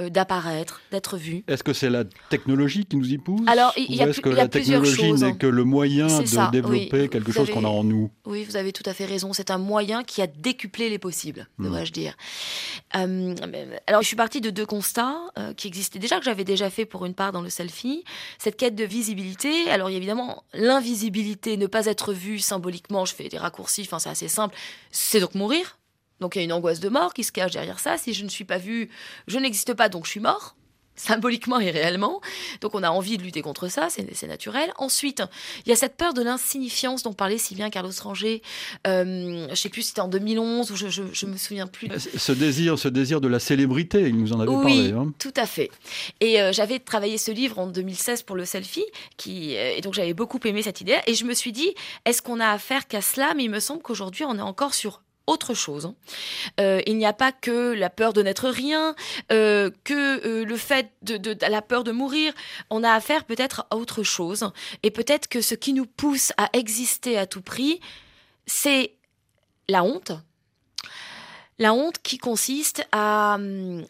euh, 0.00 0.08
d'apparaître, 0.08 0.80
d'être 0.90 1.16
vu? 1.16 1.44
Est-ce 1.48 1.62
que 1.62 1.72
c'est 1.72 1.90
la 1.90 2.04
technologie 2.30 2.86
qui 2.86 2.96
nous 2.96 3.12
y 3.12 3.18
pousse? 3.18 3.42
Alors, 3.46 3.72
il 3.76 3.94
y 3.94 4.02
a, 4.02 4.08
est-ce 4.08 4.20
que 4.20 4.30
la 4.30 4.48
technologie 4.48 5.12
n'est 5.12 5.36
que 5.36 5.46
le 5.46 5.64
moyen 5.64 6.06
de 6.06 6.50
développer 6.50 7.08
quelque 7.08 7.32
chose 7.32 7.50
qu'on 7.50 7.64
a 7.64 7.68
en 7.68 7.84
nous? 7.84 8.10
Oui, 8.24 8.44
vous 8.44 8.56
avez 8.56 8.72
tout 8.72 8.82
à 8.86 8.94
fait 8.94 9.04
raison. 9.04 9.32
C'est 9.32 9.50
un 9.50 9.58
moyen 9.58 10.02
qui 10.02 10.22
a 10.22 10.26
décuplé 10.26 10.88
les 10.88 10.98
possibles, 10.98 11.46
hmm. 11.58 11.64
devrais-je 11.64 11.92
dire. 11.92 12.16
Euh, 12.96 13.34
alors, 13.86 14.02
je 14.02 14.06
suis 14.06 14.16
partie 14.16 14.40
de 14.40 14.50
deux 14.50 14.66
constats 14.66 15.18
euh, 15.38 15.52
qui 15.52 15.68
existaient 15.68 15.98
déjà, 15.98 16.18
que 16.18 16.24
j'avais 16.24 16.44
déjà 16.44 16.70
fait 16.70 16.86
pour 16.86 17.04
une 17.04 17.14
part 17.14 17.32
dans 17.32 17.42
le 17.42 17.50
selfie. 17.50 18.04
Cette 18.38 18.56
quête 18.56 18.74
de 18.74 18.84
visibilité. 18.84 19.70
Alors, 19.70 19.90
évidemment, 19.90 20.42
l'invisibilité, 20.54 21.56
ne 21.56 21.66
pas 21.66 21.86
être 21.86 22.12
vu 22.12 22.38
symboliquement, 22.38 23.04
je 23.04 23.14
fais 23.14 23.28
des 23.28 23.38
raccourcis, 23.38 23.82
enfin, 23.82 23.98
c'est 23.98 24.08
assez 24.10 24.28
simple 24.28 24.54
c'est 24.90 25.20
donc 25.20 25.34
mourir. 25.34 25.78
Donc 26.20 26.36
il 26.36 26.38
y 26.38 26.42
a 26.42 26.44
une 26.44 26.52
angoisse 26.52 26.80
de 26.80 26.88
mort 26.88 27.14
qui 27.14 27.24
se 27.24 27.32
cache 27.32 27.52
derrière 27.52 27.78
ça. 27.78 27.96
Si 27.96 28.12
je 28.12 28.24
ne 28.24 28.28
suis 28.28 28.44
pas 28.44 28.58
vu, 28.58 28.90
je 29.26 29.38
n'existe 29.38 29.74
pas, 29.74 29.88
donc 29.88 30.04
je 30.04 30.10
suis 30.10 30.20
mort 30.20 30.54
symboliquement 30.96 31.60
et 31.60 31.70
réellement. 31.70 32.20
Donc 32.60 32.74
on 32.74 32.82
a 32.82 32.90
envie 32.90 33.16
de 33.16 33.22
lutter 33.22 33.42
contre 33.42 33.68
ça, 33.68 33.88
c'est 33.90 34.26
naturel. 34.26 34.72
Ensuite, 34.76 35.22
il 35.64 35.70
y 35.70 35.72
a 35.72 35.76
cette 35.76 35.96
peur 35.96 36.14
de 36.14 36.22
l'insignifiance 36.22 37.02
dont 37.02 37.12
parlait 37.12 37.38
si 37.38 37.54
bien 37.54 37.70
Carlos 37.70 37.92
Ranger. 38.02 38.42
Euh, 38.86 39.46
je 39.50 39.54
sais 39.54 39.68
plus 39.68 39.82
si 39.82 39.88
c'était 39.88 40.00
en 40.00 40.08
2011 40.08 40.70
ou 40.70 40.76
je, 40.76 40.88
je, 40.88 41.26
me 41.26 41.36
souviens 41.36 41.66
plus. 41.66 41.90
Euh, 41.90 41.98
ce 41.98 42.32
désir, 42.32 42.78
ce 42.78 42.88
désir 42.88 43.20
de 43.20 43.28
la 43.28 43.38
célébrité, 43.38 44.00
il 44.02 44.16
nous 44.16 44.32
en 44.32 44.40
avait 44.40 44.52
parlé. 44.52 44.92
Hein. 44.92 45.12
tout 45.18 45.34
à 45.36 45.46
fait. 45.46 45.70
Et 46.20 46.40
euh, 46.40 46.52
j'avais 46.52 46.78
travaillé 46.78 47.18
ce 47.18 47.30
livre 47.30 47.58
en 47.58 47.66
2016 47.66 48.22
pour 48.22 48.36
le 48.36 48.44
selfie, 48.44 48.84
qui, 49.16 49.56
euh, 49.56 49.74
et 49.76 49.80
donc 49.80 49.94
j'avais 49.94 50.14
beaucoup 50.14 50.40
aimé 50.44 50.62
cette 50.62 50.80
idée. 50.80 50.96
Et 51.06 51.14
je 51.14 51.24
me 51.24 51.34
suis 51.34 51.52
dit, 51.52 51.74
est-ce 52.04 52.22
qu'on 52.22 52.40
a 52.40 52.48
affaire 52.48 52.86
qu'à 52.86 53.02
cela? 53.02 53.32
Mais 53.34 53.44
il 53.44 53.50
me 53.50 53.60
semble 53.60 53.82
qu'aujourd'hui, 53.82 54.24
on 54.24 54.36
est 54.36 54.42
encore 54.42 54.74
sur 54.74 55.02
autre 55.30 55.54
chose. 55.54 55.86
Hein. 55.86 55.94
Euh, 56.60 56.82
il 56.86 56.98
n'y 56.98 57.06
a 57.06 57.12
pas 57.12 57.32
que 57.32 57.72
la 57.72 57.88
peur 57.88 58.12
de 58.12 58.22
n'être 58.22 58.48
rien, 58.48 58.94
euh, 59.32 59.70
que 59.84 60.26
euh, 60.26 60.44
le 60.44 60.56
fait 60.56 60.92
de, 61.02 61.36
la 61.48 61.62
peur 61.62 61.84
de 61.84 61.92
mourir. 61.92 62.32
On 62.68 62.82
a 62.82 62.92
affaire 62.92 63.24
peut-être 63.24 63.66
à 63.70 63.76
autre 63.76 64.02
chose. 64.02 64.50
Et 64.82 64.90
peut-être 64.90 65.28
que 65.28 65.40
ce 65.40 65.54
qui 65.54 65.72
nous 65.72 65.86
pousse 65.86 66.32
à 66.36 66.50
exister 66.52 67.16
à 67.16 67.26
tout 67.26 67.42
prix, 67.42 67.80
c'est 68.46 68.94
la 69.68 69.84
honte. 69.84 70.12
La 71.58 71.72
honte 71.72 72.02
qui 72.02 72.18
consiste 72.18 72.86
à 72.90 73.36
hum, 73.36 73.86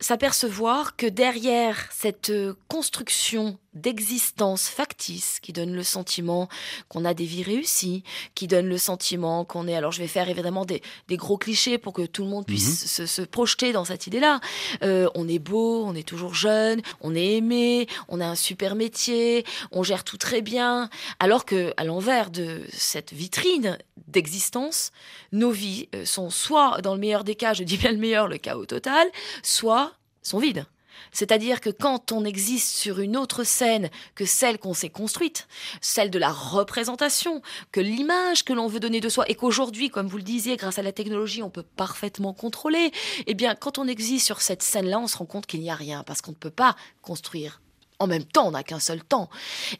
s'apercevoir 0.00 0.96
que 0.96 1.06
derrière 1.06 1.88
cette 1.92 2.32
construction 2.68 3.58
d'existence 3.74 4.68
factice 4.68 5.40
qui 5.40 5.52
donne 5.52 5.74
le 5.74 5.82
sentiment 5.82 6.48
qu'on 6.88 7.04
a 7.04 7.14
des 7.14 7.24
vies 7.24 7.42
réussies, 7.42 8.02
qui 8.34 8.46
donne 8.46 8.68
le 8.68 8.78
sentiment 8.78 9.44
qu'on 9.44 9.68
est... 9.68 9.74
Alors 9.74 9.92
je 9.92 10.00
vais 10.00 10.08
faire 10.08 10.28
évidemment 10.28 10.64
des, 10.64 10.82
gros 11.10 11.36
clichés 11.36 11.78
pour 11.78 11.92
que 11.92 12.06
tout 12.06 12.24
le 12.24 12.30
monde 12.30 12.46
puisse 12.46 12.98
mhm. 12.98 13.06
se, 13.06 13.22
projeter 13.22 13.72
dans 13.72 13.84
cette 13.84 14.06
idée-là. 14.06 14.40
Euh, 14.82 15.08
on 15.14 15.28
est 15.28 15.38
beau, 15.38 15.84
on 15.84 15.94
est 15.94 16.06
toujours 16.06 16.34
jeune, 16.34 16.80
on 17.00 17.14
est 17.14 17.36
aimé, 17.36 17.86
on 18.08 18.20
a 18.20 18.26
un 18.26 18.34
super 18.34 18.74
métier, 18.74 19.44
on 19.70 19.82
gère 19.82 20.04
tout 20.04 20.18
très 20.18 20.40
bien. 20.40 20.88
Alors 21.18 21.44
que 21.44 21.72
à 21.76 21.84
l'envers 21.84 22.30
de 22.30 22.62
cette 22.72 23.12
vitrine 23.12 23.78
d'existence, 24.06 24.92
nos 25.32 25.50
vies 25.50 25.88
euh, 25.94 26.04
sont 26.04 26.30
soit, 26.30 26.80
dans 26.82 26.94
le 26.94 27.00
meilleur 27.00 27.24
des 27.24 27.34
cas, 27.34 27.52
je 27.52 27.64
dis 27.64 27.76
bien 27.76 27.92
le 27.92 27.98
meilleur, 27.98 28.28
le 28.28 28.38
chaos 28.38 28.66
total, 28.66 29.08
soit 29.42 29.92
sont 30.22 30.38
vides. 30.38 30.64
C'est-à-dire 31.12 31.60
que 31.60 31.70
quand 31.70 32.12
on 32.12 32.24
existe 32.24 32.76
sur 32.76 33.00
une 33.00 33.16
autre 33.16 33.44
scène 33.44 33.90
que 34.14 34.24
celle 34.24 34.58
qu'on 34.58 34.74
s'est 34.74 34.90
construite, 34.90 35.48
celle 35.80 36.10
de 36.10 36.18
la 36.18 36.30
représentation, 36.30 37.42
que 37.72 37.80
l'image 37.80 38.44
que 38.44 38.52
l'on 38.52 38.66
veut 38.66 38.80
donner 38.80 39.00
de 39.00 39.08
soi, 39.08 39.24
et 39.28 39.34
qu'aujourd'hui, 39.34 39.90
comme 39.90 40.08
vous 40.08 40.18
le 40.18 40.22
disiez, 40.22 40.56
grâce 40.56 40.78
à 40.78 40.82
la 40.82 40.92
technologie, 40.92 41.42
on 41.42 41.50
peut 41.50 41.62
parfaitement 41.62 42.32
contrôler, 42.32 42.92
eh 43.26 43.34
bien, 43.34 43.54
quand 43.54 43.78
on 43.78 43.86
existe 43.86 44.26
sur 44.26 44.40
cette 44.40 44.62
scène-là, 44.62 44.98
on 44.98 45.06
se 45.06 45.16
rend 45.16 45.26
compte 45.26 45.46
qu'il 45.46 45.60
n'y 45.60 45.70
a 45.70 45.74
rien, 45.74 46.02
parce 46.04 46.20
qu'on 46.20 46.32
ne 46.32 46.36
peut 46.36 46.50
pas 46.50 46.76
construire. 47.02 47.60
En 47.98 48.06
même 48.06 48.24
temps, 48.24 48.46
on 48.46 48.52
n'a 48.52 48.62
qu'un 48.62 48.80
seul 48.80 49.02
temps. 49.02 49.28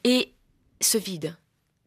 Et 0.05 0.33
ce 0.81 0.99
vide, 0.99 1.37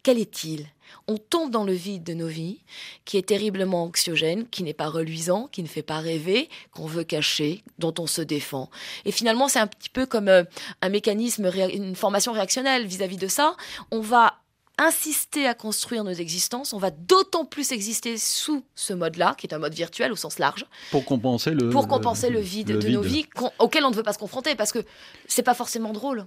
quel 0.03 0.17
est-il? 0.17 0.67
On 1.07 1.17
tombe 1.17 1.51
dans 1.51 1.63
le 1.63 1.73
vide 1.73 2.03
de 2.03 2.13
nos 2.13 2.27
vies, 2.27 2.59
qui 3.05 3.17
est 3.17 3.27
terriblement 3.27 3.83
anxiogène, 3.83 4.47
qui 4.47 4.63
n'est 4.63 4.73
pas 4.73 4.87
reluisant, 4.87 5.47
qui 5.51 5.63
ne 5.63 5.67
fait 5.67 5.83
pas 5.83 5.99
rêver, 5.99 6.49
qu'on 6.71 6.85
veut 6.85 7.03
cacher, 7.03 7.63
dont 7.79 7.93
on 7.97 8.07
se 8.07 8.21
défend. 8.21 8.69
Et 9.05 9.11
finalement, 9.11 9.47
c'est 9.47 9.59
un 9.59 9.67
petit 9.67 9.89
peu 9.89 10.05
comme 10.05 10.27
euh, 10.27 10.43
un 10.81 10.89
mécanisme, 10.89 11.49
une 11.71 11.95
formation 11.95 12.33
réactionnelle 12.33 12.85
vis-à-vis 12.85 13.17
de 13.17 13.27
ça. 13.27 13.55
On 13.91 14.01
va 14.01 14.41
insister 14.77 15.47
à 15.47 15.53
construire 15.53 16.03
nos 16.03 16.11
existences, 16.11 16.73
on 16.73 16.79
va 16.79 16.91
d'autant 16.91 17.45
plus 17.45 17.71
exister 17.71 18.17
sous 18.17 18.63
ce 18.73 18.93
mode-là, 18.93 19.35
qui 19.37 19.45
est 19.45 19.53
un 19.53 19.59
mode 19.59 19.73
virtuel 19.73 20.11
au 20.11 20.15
sens 20.15 20.39
large. 20.39 20.65
Pour 20.89 21.05
compenser 21.05 21.51
le, 21.51 21.69
pour 21.69 21.87
compenser 21.87 22.29
le, 22.29 22.39
vide 22.39 22.79
de 22.79 22.89
nos 22.89 23.01
vies 23.01 23.27
auquel 23.59 23.85
on 23.85 23.91
ne 23.91 23.95
veut 23.95 24.03
pas 24.03 24.13
se 24.13 24.17
confronter, 24.19 24.55
parce 24.55 24.71
que 24.71 24.79
c'est 25.27 25.43
pas 25.43 25.53
forcément 25.53 25.93
drôle. 25.93 26.25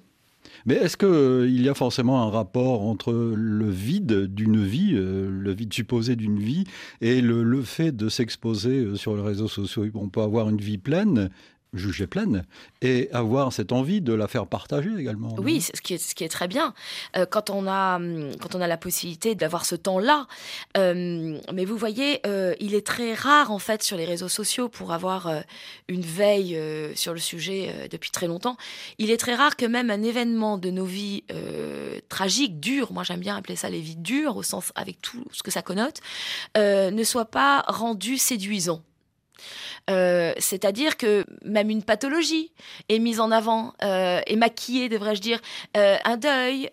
Mais 0.67 0.75
est-ce 0.75 0.97
qu'il 0.97 1.09
euh, 1.09 1.49
y 1.49 1.69
a 1.69 1.75
forcément 1.75 2.23
un 2.23 2.31
rapport 2.31 2.83
entre 2.83 3.13
le 3.13 3.69
vide 3.69 4.27
d'une 4.35 4.63
vie, 4.63 4.93
euh, 4.95 5.29
le 5.31 5.53
vide 5.53 5.73
supposé 5.73 6.17
d'une 6.17 6.39
vie, 6.39 6.65
et 7.01 7.21
le, 7.21 7.63
fait 7.63 7.93
de 7.93 8.09
s'exposer 8.09 8.79
euh, 8.81 8.97
sur 8.97 9.17
les 9.17 9.23
réseaux 9.23 9.49
sociaux? 9.49 9.87
On 9.95 10.09
peut 10.09 10.23
avoir 10.23 10.49
une 10.49 10.59
vie 10.59 10.79
pleine, 10.79 11.31
juger 11.75 12.07
pleine 12.07 12.45
et 12.83 13.11
avoir 13.13 13.53
cette 13.53 13.73
envie 13.73 14.01
de 14.01 14.13
la 14.13 14.29
faire 14.29 14.47
partager 14.47 14.91
également. 14.99 15.35
Oui, 15.39 15.61
ce 15.61 15.81
qui 15.81 15.95
est, 15.95 16.29
très 16.29 16.49
bien 16.49 16.75
euh, 17.17 17.27
quand, 17.27 17.51
on 17.51 17.67
a, 17.67 17.97
hum, 17.97 18.31
quand 18.41 18.55
on 18.55 18.61
a 18.61 18.67
la 18.67 18.77
possibilité 18.77 19.35
d'avoir 19.35 19.65
ce 19.67 19.75
temps-là. 19.75 20.27
Euh, 20.77 21.39
mais 21.53 21.65
vous 21.65 21.77
voyez, 21.77 22.21
euh, 22.27 22.55
il 22.61 22.75
est 22.75 22.87
très 22.87 23.15
rare 23.15 23.51
en 23.51 23.59
fait 23.59 23.83
sur 23.83 23.97
les 23.97 24.05
réseaux 24.05 24.29
sociaux 24.29 24.69
pour 24.69 24.93
avoir 24.93 25.31
une 25.89 26.03
veille 26.03 26.59
sur 26.95 27.13
le 27.13 27.21
sujet 27.21 27.89
depuis 27.91 28.11
très 28.11 28.27
longtemps. 28.27 28.57
Il 28.99 29.11
est 29.11 29.17
très 29.17 29.35
rare 29.35 29.57
que 29.57 29.67
même 29.67 29.91
un 29.91 30.03
événement 30.03 30.59
de 30.59 30.71
nos 30.71 30.85
vies 30.85 31.25
tragiques, 32.09 32.61
dures, 32.61 32.93
moi 32.93 33.03
j'aime 33.03 33.21
bien 33.21 33.37
appeler 33.37 33.57
ça 33.57 33.69
les 33.69 33.81
vies 33.81 33.97
dures 33.97 34.37
au 34.37 34.43
sens 34.43 34.73
avec 34.75 35.01
tout 35.01 35.25
ce 35.33 35.43
que 35.43 35.51
ça 35.51 35.63
connote, 35.63 36.01
ne 36.57 37.05
soit 37.05 37.27
pas 37.27 37.65
rendu 37.67 38.19
séduisant. 38.19 38.83
Euh, 39.91 40.33
c'est-à-dire 40.39 40.97
que 40.97 41.25
même 41.45 41.71
une 41.71 41.83
pathologie 41.83 42.53
est 42.89 42.99
mise 42.99 43.21
en 43.21 43.31
avant, 43.31 43.75
euh, 43.83 44.21
est 44.27 44.37
maquillée, 44.37 44.89
devrais-je 44.89 45.21
dire, 45.21 45.41
euh, 45.77 45.97
un 46.05 46.17
deuil, 46.17 46.71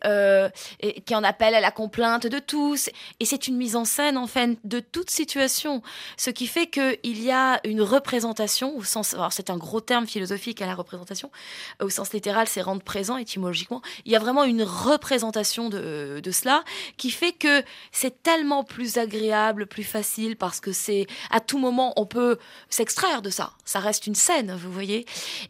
et, 0.80 1.01
qui 1.01 1.15
en 1.15 1.24
appelle 1.24 1.56
à 1.56 1.62
la 1.62 1.72
complainte 1.72 2.27
de 2.27 2.39
tous. 2.39 2.89
Et 3.20 3.25
c'est 3.25 3.48
une 3.48 3.58
mise 3.58 3.75
en 3.75 3.86
scène, 3.86 4.18
en 4.18 4.27
fait, 4.27 4.58
de 4.63 4.80
toute 4.80 5.10
situation. 5.10 5.82
Ce 6.18 6.30
qui 6.30 6.48
fait 6.48 6.68
qu'il 6.68 7.24
y 7.24 7.32
a 7.32 7.60
une 7.65 7.82
représentation, 7.82 8.75
au 8.77 8.84
sens, 8.84 9.13
alors 9.13 9.34
c'est 9.34 9.50
un 9.50 9.58
gros 9.58 9.82
terme 9.82 10.08
philosophique 10.08 10.62
à 10.62 10.65
la 10.65 10.75
représentation, 10.75 11.32
au 11.82 11.89
sens 11.89 12.13
littéral, 12.13 12.48
c'est 12.48 12.62
rendre 12.62 12.82
présent 12.82 13.18
étymologiquement. 13.18 13.82
Il 14.06 14.12
y 14.12 14.15
a 14.15 14.20
vraiment 14.20 14.44
une 14.44 14.63
représentation 14.63 15.70
de, 15.70 16.22
de 16.24 16.32
cela 16.32 16.63
qui 16.98 17.12
fait 17.12 17.34
que 17.34 17.63
c'est 17.91 18.24
tellement 18.24 18.63
plus 18.63 18.98
agréable, 18.98 19.68
plus 19.68 19.84
facile, 19.84 20.38
parce 20.38 20.60
que 20.60 20.72
c'est 20.72 21.08
à 21.30 21.39
tout 21.39 21.58
moment, 21.58 21.94
on 21.98 22.06
peut 22.06 22.38
s'extraire 22.70 23.22
de 23.22 23.29
ça. 23.29 23.53
Ça 23.65 23.79
reste 23.79 24.08
une 24.08 24.15
scène, 24.15 24.55
vous 24.55 24.72
voyez. 24.72 25.05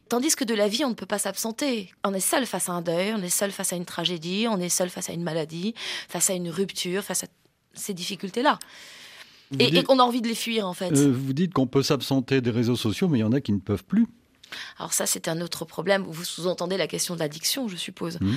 Tandis 0.10 0.36
que 0.36 0.43
de 0.43 0.53
la 0.53 0.67
vie, 0.67 0.84
on 0.86 0.89
ne 0.89 0.96
peut 0.96 1.05
pas 1.05 1.20
s'absenter. 1.20 1.91
On 2.03 2.13
est 2.13 2.20
seul 2.20 2.46
face 2.46 2.70
à 2.70 2.74
un 2.74 2.81
deuil, 2.81 3.13
on 3.15 3.22
est 3.22 3.29
seul 3.29 3.51
face 3.51 3.74
à 3.74 3.75
une 3.75 3.86
tragédie, 3.86 4.48
on 4.50 4.60
est 4.60 4.70
seul 4.70 4.89
face 4.89 5.10
à 5.10 5.13
une 5.13 5.24
maladie, 5.24 5.74
face 6.10 6.29
à 6.29 6.34
une 6.34 6.50
rupture, 6.50 7.03
face 7.03 7.24
à 7.24 7.27
ces 7.74 7.93
difficultés-là. 7.93 8.60
Et, 9.60 9.84
qu'on 9.84 10.00
a 10.00 10.03
envie 10.03 10.22
de 10.22 10.27
les 10.27 10.36
fuir, 10.36 10.65
en 10.65 10.74
fait. 10.74 10.91
Euh, 10.93 11.12
vous 11.12 11.34
dites 11.34 11.53
qu'on 11.53 11.67
peut 11.67 11.84
s'absenter 11.84 12.39
des 12.39 12.51
réseaux 12.51 12.77
sociaux, 12.77 13.10
mais 13.10 13.20
il 13.20 13.22
y 13.22 13.25
en 13.25 13.34
a 13.34 13.41
qui 13.41 13.51
ne 13.51 13.60
peuvent 13.60 13.84
plus. 13.84 14.08
Alors 14.77 14.93
ça, 14.93 15.05
c'est 15.05 15.27
un 15.27 15.41
autre 15.41 15.65
problème. 15.65 16.03
Vous 16.08 16.24
sous-entendez 16.24 16.77
la 16.77 16.88
question 16.88 17.15
de 17.15 17.20
l'addiction, 17.20 17.67
je 17.67 17.75
suppose. 17.75 18.20
Mmh. 18.20 18.34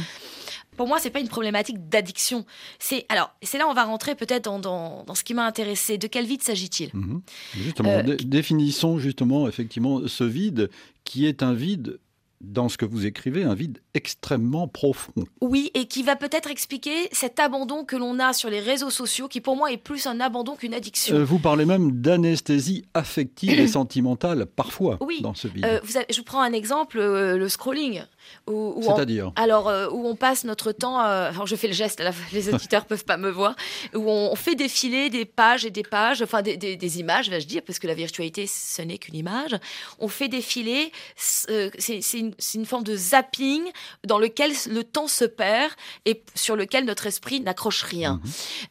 Pour 0.77 0.89
moi, 0.89 0.99
c'est 0.99 1.11
pas 1.11 1.21
une 1.21 1.29
problématique 1.29 1.89
d'addiction. 1.89 2.45
C'est 2.79 3.07
alors, 3.09 3.33
c'est 3.43 3.59
là 3.59 3.67
on 3.69 3.75
va 3.75 3.85
rentrer 3.85 4.15
peut-être 4.15 4.45
dans, 4.45 5.05
dans, 5.05 5.15
ce 5.15 5.25
qui 5.25 5.35
m'a 5.35 5.47
intéressé. 5.47 5.99
De 5.99 6.07
quel 6.07 6.27
vide 6.27 6.43
s'agit-il? 6.43 6.91
Mmh. 6.93 7.21
Justement, 7.57 7.91
euh, 7.91 8.17
définissons 8.25 8.99
justement 8.99 9.49
effectivement 9.49 10.07
ce 10.07 10.25
vide 10.25 10.71
qui 11.05 11.27
est 11.27 11.43
un 11.43 11.53
vide 11.53 11.99
dans 12.47 12.69
ce 12.69 12.77
que 12.77 12.85
vous 12.85 13.07
écrivez, 13.07 13.45
un 13.45 13.55
vide 13.55 13.79
extrêmement 13.95 14.69
profond. 14.69 15.13
Oui, 15.41 15.71
et 15.75 15.87
qui 15.87 16.03
va 16.03 16.17
peut-être 16.17 16.51
expliquer 16.51 17.09
cet 17.13 17.41
abandon 17.41 17.85
que 17.85 17.97
l'on 17.97 18.19
a 18.19 18.33
sur 18.33 18.51
les 18.51 18.61
réseaux 18.61 18.91
sociaux, 18.91 19.29
qui 19.29 19.41
pour 19.41 19.57
moi 19.57 19.73
est 19.73 19.77
plus 19.77 20.07
un 20.07 20.21
abandon 20.21 20.57
qu'une 20.57 20.75
addiction. 20.75 21.17
Euh, 21.17 21.25
vous 21.25 21.39
parlez 21.39 21.65
même 21.65 22.01
d'anesthésie 22.01 22.85
affective 22.95 23.59
et 23.59 23.67
sentimentale, 23.69 24.47
parfois, 24.47 24.99
oui. 25.01 25.21
dans 25.23 25.35
ce 25.35 25.49
vide. 25.49 25.65
Euh, 25.65 25.81
vous 25.83 25.95
je 26.09 26.17
vous 26.17 26.25
prends 26.25 26.43
un 26.43 26.53
exemple, 26.53 26.99
euh, 26.99 27.37
le 27.37 27.49
scrolling. 27.49 28.03
C'est-à-dire 28.47 29.33
Alors, 29.37 29.67
où 29.93 30.07
on 30.07 30.17
passe 30.17 30.45
notre 30.45 30.73
temps, 30.73 30.99
alors 30.99 31.47
je 31.47 31.57
fais 31.57 31.69
le 31.69 31.73
geste, 31.75 32.03
les 32.33 32.53
auditeurs 32.53 32.85
peuvent 32.85 33.05
pas 33.05 33.17
me 33.17 33.31
voir, 33.31 33.57
où 33.95 34.09
on 34.09 34.35
fait 34.37 34.55
défiler 34.55 35.11
des 35.11 35.25
pages 35.25 35.65
et 35.65 35.71
des 35.71 35.83
pages, 35.83 36.23
enfin 36.23 36.43
des, 36.43 36.57
des 36.57 37.01
images, 37.01 37.31
vais-je 37.31 37.47
dire, 37.47 37.63
parce 37.63 37.79
que 37.79 37.87
la 37.87 37.95
virtualité, 37.95 38.47
ce 38.47 38.83
n'est 38.83 38.99
qu'une 38.99 39.17
image. 39.17 39.57
On 39.99 40.09
fait 40.09 40.29
défiler, 40.29 40.93
c'est 41.17 41.71
une 42.15 42.35
c'est 42.39 42.59
une 42.59 42.67
forme 42.67 42.85
de 42.85 42.97
zapping 42.97 43.63
dans 44.05 44.19
lequel 44.19 44.53
le 44.69 44.85
temps 44.85 45.09
se 45.09 45.25
perd 45.25 45.73
et 46.05 46.23
sur 46.35 46.57
lequel 46.57 46.85
notre 46.85 47.07
esprit 47.07 47.41
n'accroche 47.41 47.83
rien. 47.83 48.21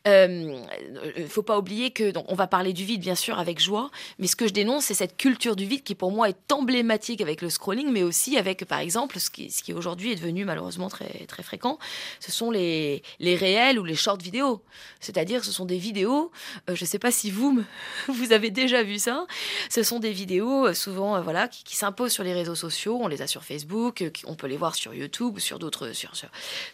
Il 0.05 0.11
ne 0.11 0.11
euh, 0.11 1.27
faut 1.27 1.43
pas 1.43 1.57
oublier 1.57 1.91
que 1.91 2.13
on 2.27 2.35
va 2.35 2.47
parler 2.47 2.73
du 2.73 2.85
vide 2.85 3.01
bien 3.01 3.15
sûr 3.15 3.39
avec 3.39 3.59
joie, 3.59 3.91
mais 4.19 4.27
ce 4.27 4.35
que 4.35 4.47
je 4.47 4.53
dénonce 4.53 4.85
c'est 4.85 4.93
cette 4.93 5.17
culture 5.17 5.55
du 5.55 5.65
vide 5.65 5.83
qui 5.83 5.95
pour 5.95 6.11
moi 6.11 6.29
est 6.29 6.51
emblématique 6.51 7.21
avec 7.21 7.41
le 7.41 7.49
scrolling, 7.49 7.89
mais 7.91 8.03
aussi 8.03 8.37
avec 8.37 8.65
par 8.65 8.79
exemple 8.79 9.19
ce 9.19 9.29
qui, 9.29 9.42
ce 9.49 9.63
qui 9.63 9.73
aujourd'hui 9.73 10.11
est 10.11 10.15
devenu 10.15 10.45
malheureusement 10.45 10.89
très 10.89 11.25
très 11.27 11.43
fréquent, 11.43 11.77
ce 12.19 12.31
sont 12.31 12.51
les 12.51 13.03
les 13.19 13.35
réels 13.35 13.79
ou 13.79 13.83
les 13.83 13.95
short 13.95 14.21
vidéos. 14.21 14.61
C'est-à-dire 14.99 15.43
ce 15.43 15.51
sont 15.51 15.65
des 15.65 15.77
vidéos, 15.77 16.31
euh, 16.69 16.75
je 16.75 16.83
ne 16.83 16.87
sais 16.87 16.99
pas 16.99 17.11
si 17.11 17.31
vous 17.31 17.63
vous 18.07 18.31
avez 18.31 18.51
déjà 18.51 18.83
vu 18.83 18.99
ça, 18.99 19.25
ce 19.69 19.83
sont 19.83 19.99
des 19.99 20.11
vidéos 20.11 20.67
euh, 20.67 20.73
souvent 20.73 21.21
voilà 21.21 21.47
qui, 21.47 21.75
s'imposent 21.75 22.11
sur 22.11 22.23
les 22.23 22.33
réseaux 22.33 22.55
sociaux, 22.55 22.99
on 23.01 23.07
les 23.07 23.21
a 23.21 23.27
sur 23.27 23.43
Facebook 23.43 24.03
euh, 24.03 24.09
on 24.25 24.35
peut 24.35 24.47
les 24.47 24.57
voir 24.57 24.75
sur 24.75 24.93
YouTube, 24.93 25.39
sur 25.39 25.59
d'autres, 25.59 25.91
sur, 25.93 26.11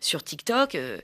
sur, 0.02 0.24
TikTok. 0.24 0.76
Euh, 0.76 1.00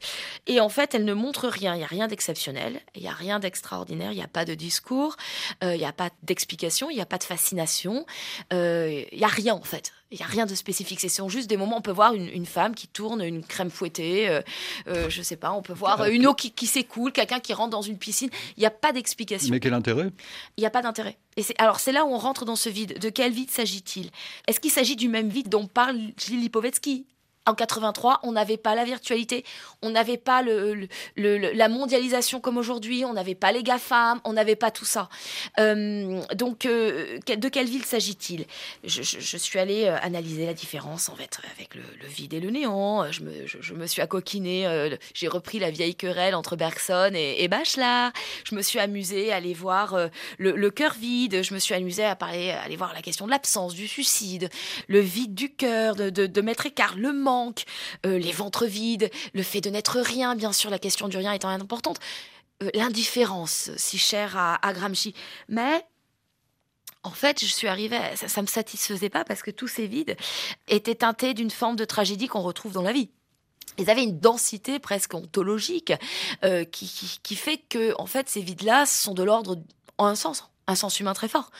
et 0.48 0.60
en 0.60 0.69
fait, 0.69 0.95
elles 0.95 1.05
ne 1.05 1.13
montrent 1.13 1.48
rien. 1.48 1.75
Il 1.75 1.79
n'y 1.79 1.84
a 1.84 1.88
rien 1.88 2.07
d'exceptionnel, 2.07 2.81
il 2.95 3.01
n'y 3.01 3.07
a 3.07 3.13
rien 3.13 3.39
d'extraordinaire, 3.39 4.12
il 4.12 4.15
n'y 4.15 4.24
a 4.24 4.27
pas 4.27 4.45
de 4.45 4.53
discours, 4.53 5.15
euh, 5.63 5.75
il 5.75 5.79
n'y 5.79 5.86
a 5.86 5.93
pas 5.93 6.10
d'explication, 6.24 6.89
il 6.89 6.95
n'y 6.95 7.01
a 7.01 7.05
pas 7.05 7.17
de 7.17 7.24
fascination, 7.24 8.05
il 8.51 9.07
n'y 9.13 9.24
a 9.24 9.27
rien 9.27 9.53
en 9.53 9.62
fait. 9.62 9.91
Il 10.12 10.17
n'y 10.17 10.24
a 10.24 10.27
rien 10.27 10.45
de 10.45 10.53
spécifique. 10.53 11.00
Ce 11.00 11.09
sont 11.09 11.29
juste 11.29 11.50
des 11.50 11.57
moments. 11.57 11.77
On 11.77 11.81
peut 11.81 11.91
voir 11.91 12.13
une, 12.13 12.45
femme 12.45 12.75
qui 12.75 12.88
tourne 12.88 13.21
une 13.21 13.43
crème 13.43 13.71
fouettée. 13.71 14.29
Euh, 14.29 14.41
euh, 14.88 15.09
je 15.09 15.21
sais 15.21 15.35
pas. 15.35 15.51
On 15.51 15.63
peut 15.63 15.74
voir 15.74 16.05
une 16.05 16.27
eau 16.27 16.35
qui, 16.35 16.51
qui 16.51 16.67
s'écoule, 16.67 17.12
quelqu'un 17.12 17.39
qui 17.39 17.53
rentre 17.53 17.71
dans 17.71 17.81
une 17.81 17.97
piscine. 17.97 18.29
Il 18.55 18.59
n'y 18.59 18.67
a 18.67 18.71
pas 18.71 18.93
d'explication. 18.93 19.50
Mais 19.50 19.59
quel 19.59 19.74
intérêt? 19.74 20.12
Il 20.57 20.62
n'y 20.62 20.67
a 20.67 20.69
pas 20.69 20.83
d'intérêt. 20.83 21.17
Et 21.38 21.43
c'est 21.43 21.59
alors 21.59 21.79
c'est 21.79 21.91
là 21.91 22.05
où 22.05 22.09
on 22.09 22.17
rentre 22.17 22.45
dans 22.45 22.55
ce 22.55 22.69
vide. 22.69 23.00
De 23.00 23.09
quel 23.09 23.31
vide 23.31 23.50
s'agit-il? 23.50 24.12
Est-ce 24.47 24.59
qu'il 24.59 24.71
s'agit 24.71 24.95
du 24.95 25.09
même 25.09 25.29
vide 25.29 25.50
dont 25.50 25.65
parle 25.65 26.00
Gilles 26.17 26.39
Lipovetsky 26.39 27.05
en 27.45 27.53
83, 27.53 28.21
on 28.23 28.31
n'avait 28.31 28.57
pas 28.57 28.75
la 28.75 28.83
virtualité, 28.83 29.45
on 29.81 29.91
n'avait 29.91 30.17
pas 30.17 30.41
le, 30.41 30.87
la 31.15 31.69
mondialisation 31.69 32.39
comme 32.39 32.57
aujourd'hui, 32.57 33.05
on 33.05 33.13
n'avait 33.13 33.35
pas 33.35 33.51
les 33.51 33.61
GAFAM, 33.61 34.19
on 34.23 34.33
n'avait 34.33 34.55
pas 34.55 34.71
tout 34.71 34.85
ça. 34.85 35.09
Euh, 35.59 36.21
donc, 36.35 36.65
euh, 36.65 37.19
de 37.27 37.49
quelle 37.49 37.67
ville 37.67 37.85
s'agit-il? 37.85 38.45
Je, 38.83 39.37
suis 39.37 39.59
allée 39.59 39.85
euh, 39.85 39.97
analyser 40.01 40.45
la 40.45 40.53
différence 40.53 41.09
en 41.09 41.15
fait 41.15 41.39
avec 41.55 41.75
le, 41.75 41.83
vide 42.07 42.33
et 42.33 42.39
le 42.39 42.49
néant. 42.49 43.11
Je 43.11 43.21
me, 43.73 43.85
suis 43.85 44.01
accoquinée, 44.01 44.89
j'ai 45.13 45.27
repris 45.27 45.59
la 45.59 45.69
vieille 45.69 45.95
querelle 45.95 46.33
entre 46.33 46.55
Bergson 46.55 47.11
et, 47.13 47.43
et, 47.43 47.47
Bachelard. 47.47 48.11
Je 48.43 48.55
me 48.55 48.61
suis 48.61 48.79
amusée 48.79 49.31
à 49.31 49.35
aller 49.35 49.53
voir 49.53 49.97
le, 50.39 50.69
cœur 50.69 50.93
vide. 50.93 51.43
Je 51.43 51.53
me 51.53 51.59
suis 51.59 51.75
amusée 51.75 52.05
à 52.05 52.15
parler, 52.15 52.51
à 52.51 52.63
aller 52.63 52.75
voir 52.75 52.93
la 52.93 53.01
question 53.01 53.25
de 53.25 53.31
l'absence, 53.31 53.75
du 53.75 53.87
suicide, 53.87 54.49
le 54.87 54.99
vide 54.99 55.35
du 55.35 55.53
cœur, 55.53 55.95
de, 55.95 56.09
de, 56.09 56.25
de 56.25 56.41
mettre 56.41 56.65
écart, 56.65 56.95
le 56.97 57.13
manque 57.13 57.34
euh, 58.05 58.17
les 58.17 58.31
ventres 58.31 58.65
vides, 58.65 59.09
le 59.33 59.43
fait 59.43 59.61
de 59.61 59.69
n'être 59.69 59.99
rien, 59.99 60.35
bien 60.35 60.53
sûr, 60.53 60.69
la 60.69 60.79
question 60.79 61.07
du 61.07 61.17
rien 61.17 61.33
étant 61.33 61.49
importante, 61.49 61.99
euh, 62.63 62.69
l'indifférence, 62.73 63.71
si 63.77 63.97
chère 63.97 64.37
à, 64.37 64.73
Gramsci. 64.73 65.13
Mais 65.49 65.85
en 67.03 67.11
fait, 67.11 67.39
je 67.41 67.51
suis 67.51 67.67
arrivée, 67.67 67.99
ça, 68.15 68.41
ne 68.41 68.45
me 68.45 68.49
satisfaisait 68.49 69.09
pas 69.09 69.23
parce 69.23 69.41
que 69.41 69.51
tous 69.51 69.67
ces 69.67 69.87
vides 69.87 70.15
étaient 70.67 70.95
teintés 70.95 71.33
d'une 71.33 71.51
forme 71.51 71.75
de 71.75 71.85
tragédie 71.85 72.27
qu'on 72.27 72.41
retrouve 72.41 72.73
dans 72.73 72.81
la 72.81 72.93
vie. 72.93 73.09
Ils 73.77 73.89
avaient 73.89 74.03
une 74.03 74.19
densité 74.19 74.79
presque 74.79 75.13
ontologique 75.13 75.93
euh, 76.43 76.63
qui, 76.63 77.35
fait 77.35 77.57
que, 77.57 77.93
en 77.99 78.05
fait, 78.05 78.29
ces 78.29 78.41
vides-là 78.41 78.85
sont 78.85 79.13
de 79.13 79.23
l'ordre, 79.23 79.57
en 79.97 80.05
un 80.05 80.15
sens, 80.15 80.49
un 80.67 80.75
sens 80.75 80.99
humain 80.99 81.13
très 81.13 81.27
fort. 81.27 81.51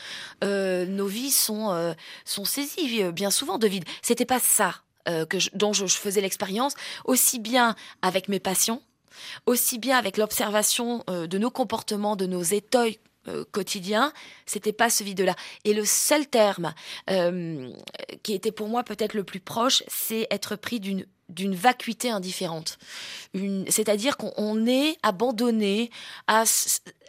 nos 0.42 1.06
vies 1.06 1.30
sont, 1.30 1.94
sont 2.24 2.44
saisies 2.46 3.04
bien 3.12 3.30
souvent 3.30 3.58
de 3.58 3.66
vides. 3.66 3.84
C'était 4.02 4.24
pas 4.24 4.40
ça 4.40 4.82
euh, 5.08 5.26
que 5.26 5.38
dont 5.54 5.72
je, 5.72 5.86
faisais 5.86 6.20
l'expérience, 6.20 6.74
aussi 7.04 7.38
bien 7.38 7.76
avec 8.02 8.28
mes 8.28 8.40
patients, 8.40 8.82
aussi 9.46 9.78
bien 9.78 9.96
avec 9.96 10.16
l'observation 10.16 11.04
euh, 11.08 11.26
de 11.26 11.38
nos 11.38 11.50
comportements, 11.50 12.16
de 12.16 12.26
nos 12.26 12.42
étoiles 12.42 12.94
euh, 13.28 13.44
quotidiens, 13.52 14.12
c'était 14.46 14.72
pas 14.72 14.90
ce 14.90 15.04
vide-là. 15.04 15.34
Et 15.64 15.74
le 15.74 15.84
seul 15.84 16.26
terme 16.26 16.74
qui 18.22 18.34
était 18.34 18.52
pour 18.52 18.68
moi 18.68 18.82
peut-être 18.82 19.14
le 19.14 19.24
plus 19.24 19.40
proche, 19.40 19.82
c'est 19.88 20.26
être 20.30 20.56
pris 20.56 20.80
d'une 20.80 21.06
d'une 21.28 21.54
vacuité 21.54 22.10
indifférente. 22.10 22.78
C'est-à-dire 23.68 24.16
qu'on 24.16 24.66
est 24.66 24.96
abandonné 25.02 25.90
à, 26.28 26.44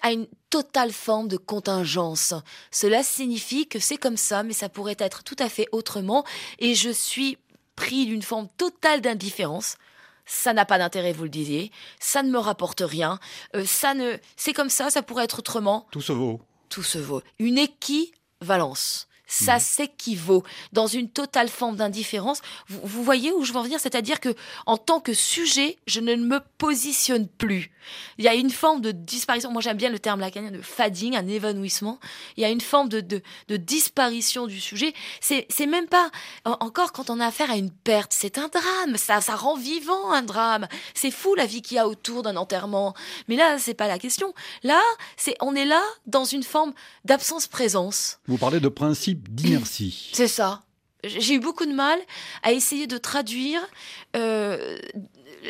à, 0.02 0.12
une 0.12 0.28
totale 0.50 0.92
forme 0.92 1.28
de 1.28 1.38
contingence. 1.38 2.34
Cela 2.72 3.04
signifie 3.04 3.68
que 3.68 3.80
c'est 3.80 3.98
comme 3.98 4.18
ça, 4.18 4.42
mais 4.42 4.54
ça 4.54 4.70
pourrait 4.70 4.98
être 5.00 5.24
tout 5.24 5.36
à 5.40 5.50
fait 5.50 5.68
autrement. 5.72 6.26
Et 6.60 6.74
je 6.74 6.90
suis 6.90 7.38
pris 7.78 8.06
d'une 8.08 8.22
forme 8.22 8.50
totale 8.58 9.00
d'indifférence. 9.00 9.78
Ça 10.26 10.52
n'a 10.52 10.66
pas 10.66 10.78
d'intérêt, 10.78 11.14
vous 11.14 11.24
le 11.24 11.30
disiez. 11.30 11.72
Ça 12.02 12.22
ne 12.22 12.30
me 12.30 12.38
rapporte 12.38 12.82
rien. 12.82 13.18
Euh, 13.56 13.66
ça 13.66 13.94
ne, 13.94 14.18
c'est 14.36 14.52
comme 14.52 14.70
ça. 14.70 14.90
Ça 14.90 15.02
pourrait 15.02 15.24
être 15.24 15.40
autrement. 15.40 15.88
Tout 15.92 16.02
se 16.02 16.12
vaut. 16.12 16.42
Tout 16.68 16.84
se 16.84 16.98
vaut. 16.98 17.22
Une 17.40 17.58
équivalence. 17.58 19.08
Ça 19.28 19.56
Mhm. 19.56 19.60
s'équivaut 19.60 20.44
dans 20.74 20.88
une 20.88 21.10
totale 21.10 21.50
forme 21.50 21.76
d'indifférence. 21.76 22.42
Vous, 22.68 22.80
vous 22.84 23.04
voyez 23.04 23.32
où 23.32 23.44
je 23.44 23.52
veux 23.54 23.60
en 23.60 23.64
venir? 23.64 23.80
C'est-à-dire 23.80 24.20
que 24.20 24.34
en 24.66 24.78
tant 24.78 25.00
que 25.00 25.14
sujet, 25.14 25.78
je 25.86 26.00
ne 26.00 26.16
me 26.16 26.40
positionne 26.58 27.28
plus. 27.28 27.72
Il 28.18 28.26
y 28.26 28.28
a 28.28 28.34
une 28.36 28.50
forme 28.50 28.82
de 28.82 28.92
disparition. 28.92 29.50
Moi, 29.52 29.62
j'aime 29.62 29.78
bien 29.78 29.90
le 29.90 30.00
terme 30.00 30.20
lacanien 30.20 30.52
de 30.52 30.62
fading, 30.62 31.16
un 31.16 31.28
évanouissement. 31.28 32.00
Il 32.36 32.42
y 32.42 32.46
a 32.46 32.50
une 32.50 32.60
forme 32.60 32.90
de, 32.90 33.00
de, 33.00 33.22
de 33.48 33.56
disparition 33.58 34.46
du 34.48 34.60
sujet. 34.60 34.94
C'est 35.22 35.66
même 35.68 35.88
pas 35.88 36.10
en- 36.44 36.58
encore 36.60 36.92
quand 36.92 37.10
on 37.10 37.20
a 37.22 37.26
affaire 37.28 37.50
à 37.52 37.56
une 37.56 37.72
perte. 37.72 38.12
C'est 38.14 38.38
un 38.38 38.50
drame. 38.50 38.98
Ça, 38.98 39.22
ça 39.22 39.36
rend 39.36 39.56
vivant 39.56 40.12
un 40.12 40.22
drame. 40.22 40.68
C'est 40.96 41.12
fou 41.12 41.36
la 41.36 41.46
vie 41.46 41.62
qu'il 41.62 41.76
y 41.76 41.80
a 41.80 41.88
autour 41.88 42.24
d'un 42.24 42.36
enterrement. 42.36 42.94
Mais 43.30 43.36
là, 43.38 43.58
c'est 43.58 43.74
pas 43.74 43.88
la 43.88 44.00
question. 44.00 44.34
Là, 44.64 44.82
c'est 45.16 45.36
on 45.40 45.56
est 45.56 45.66
là 45.66 45.82
dans 46.06 46.26
une 46.26 46.44
forme 46.44 46.74
d'absence-présence. 47.06 48.20
Vous 48.28 48.38
parlez 48.38 48.60
de 48.60 48.68
principe 48.70 49.17
d'inertie. 49.30 50.10
C'est 50.14 50.28
ça. 50.28 50.64
J'ai 51.04 51.36
eu 51.36 51.40
beaucoup 51.40 51.66
de 51.66 51.74
mal 51.74 52.00
à 52.44 52.52
essayer 52.52 52.88
de 52.88 52.98
traduire 52.98 53.62
euh, 54.16 54.80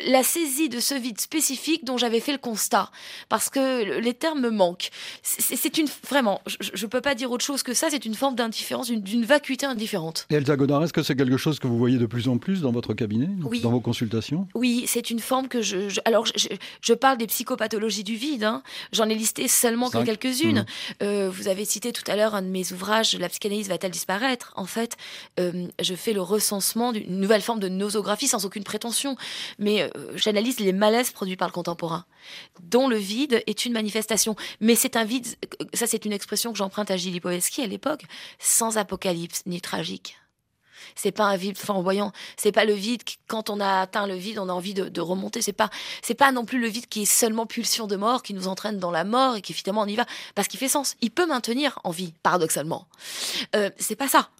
la 0.06 0.22
saisie 0.22 0.68
de 0.68 0.80
ce 0.80 0.94
vide 0.94 1.20
spécifique 1.20 1.84
dont 1.84 1.96
j'avais 1.98 2.20
fait 2.20 2.32
le 2.32 2.38
constat, 2.38 2.90
parce 3.28 3.48
que 3.50 3.84
le- 3.84 4.00
les 4.00 4.14
termes 4.14 4.40
me 4.40 4.50
manquent. 4.50 4.90
C'est 5.22 5.78
une 5.78 5.88
vraiment, 6.08 6.40
je 6.46 6.84
ne 6.84 6.88
peux 6.90 7.00
pas 7.00 7.14
dire 7.14 7.30
autre 7.30 7.44
chose 7.44 7.62
que 7.62 7.74
ça. 7.74 7.88
C'est 7.90 8.04
une 8.04 8.14
forme 8.14 8.34
d'indifférence, 8.34 8.90
d'une- 8.90 9.24
vacuité 9.24 9.66
indifférente. 9.66 10.26
Et 10.30 10.34
Elsa 10.36 10.56
Godard, 10.56 10.84
est-ce 10.84 10.92
que 10.92 11.02
c'est 11.02 11.16
quelque 11.16 11.36
chose 11.36 11.58
que 11.58 11.66
vous 11.66 11.78
voyez 11.78 11.98
de 11.98 12.06
plus 12.06 12.28
en 12.28 12.38
plus 12.38 12.60
dans 12.60 12.70
votre 12.72 12.94
cabinet, 12.94 13.28
Oui. 13.44 13.60
dans 13.60 13.70
vos 13.70 13.80
consultations? 13.80 14.46
Oui, 14.54 14.84
c'est 14.86 15.10
une 15.10 15.20
forme 15.20 15.48
que 15.48 15.60
je. 15.62 15.88
je- 15.88 16.00
alors, 16.04 16.24
je, 16.80 16.92
parle 16.94 17.18
des 17.18 17.26
psychopathologies 17.26 18.04
du 18.04 18.14
vide. 18.14 18.44
hein. 18.44 18.62
J'en 18.92 19.08
ai 19.08 19.14
listé 19.14 19.48
seulement 19.48 19.90
que 19.90 20.02
quelques-unes. 20.04 20.60
Mhm. 20.60 20.66
Euh, 21.02 21.30
vous 21.30 21.48
avez 21.48 21.64
cité 21.64 21.92
tout 21.92 22.08
à 22.10 22.16
l'heure 22.16 22.34
un 22.34 22.42
de 22.42 22.48
mes 22.48 22.72
ouvrages, 22.72 23.14
La 23.18 23.28
psychanalyse 23.28 23.68
va-t-elle 23.68 23.90
disparaître? 23.92 24.52
En 24.56 24.66
fait, 24.66 24.96
euh, 25.40 25.66
je 25.80 25.94
fais 25.94 26.12
le 26.12 26.22
recensement 26.22 26.92
d'une 26.92 27.18
nouvelle 27.20 27.42
forme 27.42 27.60
de 27.60 27.68
nosographie 27.68 28.28
sans 28.28 28.44
aucune 28.46 28.64
prétention. 28.64 29.16
Mais 29.58 29.67
euh, 29.68 29.88
j'analyse 30.14 30.60
les 30.60 30.72
malaises 30.72 31.10
produits 31.10 31.36
par 31.36 31.48
le 31.48 31.52
contemporain, 31.52 32.04
dont 32.62 32.88
le 32.88 32.96
vide 32.96 33.42
est 33.46 33.64
une 33.64 33.72
manifestation. 33.72 34.36
Mais 34.60 34.74
c'est 34.74 34.96
un 34.96 35.04
vide, 35.04 35.26
ça 35.74 35.86
c'est 35.86 36.04
une 36.04 36.12
expression 36.12 36.52
que 36.52 36.58
j'emprunte 36.58 36.90
à 36.90 36.96
Gilles 36.96 37.12
Lipovetsky 37.12 37.62
à 37.62 37.66
l'époque, 37.66 38.04
sans 38.38 38.78
apocalypse 38.78 39.42
ni 39.46 39.60
tragique. 39.60 40.16
C'est 40.94 41.12
pas 41.12 41.24
un 41.24 41.36
vide 41.36 41.58
flamboyant. 41.58 42.12
C'est 42.36 42.52
pas 42.52 42.64
le 42.64 42.72
vide 42.72 43.02
quand 43.26 43.50
on 43.50 43.60
a 43.60 43.80
atteint 43.80 44.06
le 44.06 44.14
vide, 44.14 44.38
on 44.38 44.48
a 44.48 44.52
envie 44.52 44.74
de, 44.74 44.88
de 44.88 45.00
remonter. 45.00 45.42
C'est 45.42 45.52
pas, 45.52 45.70
c'est 46.02 46.14
pas 46.14 46.32
non 46.32 46.44
plus 46.44 46.60
le 46.60 46.68
vide 46.68 46.86
qui 46.86 47.02
est 47.02 47.06
seulement 47.06 47.46
pulsion 47.46 47.86
de 47.86 47.96
mort, 47.96 48.22
qui 48.22 48.34
nous 48.34 48.48
entraîne 48.48 48.78
dans 48.78 48.90
la 48.90 49.04
mort 49.04 49.36
et 49.36 49.42
qui 49.42 49.52
finalement 49.52 49.82
on 49.82 49.86
y 49.86 49.96
va 49.96 50.06
parce 50.34 50.48
qu'il 50.48 50.58
fait 50.58 50.68
sens. 50.68 50.96
Il 51.00 51.10
peut 51.10 51.26
maintenir 51.26 51.78
en 51.84 51.90
vie, 51.90 52.14
paradoxalement. 52.22 52.86
Euh, 53.54 53.70
c'est 53.78 53.96
pas 53.96 54.08
ça. 54.08 54.30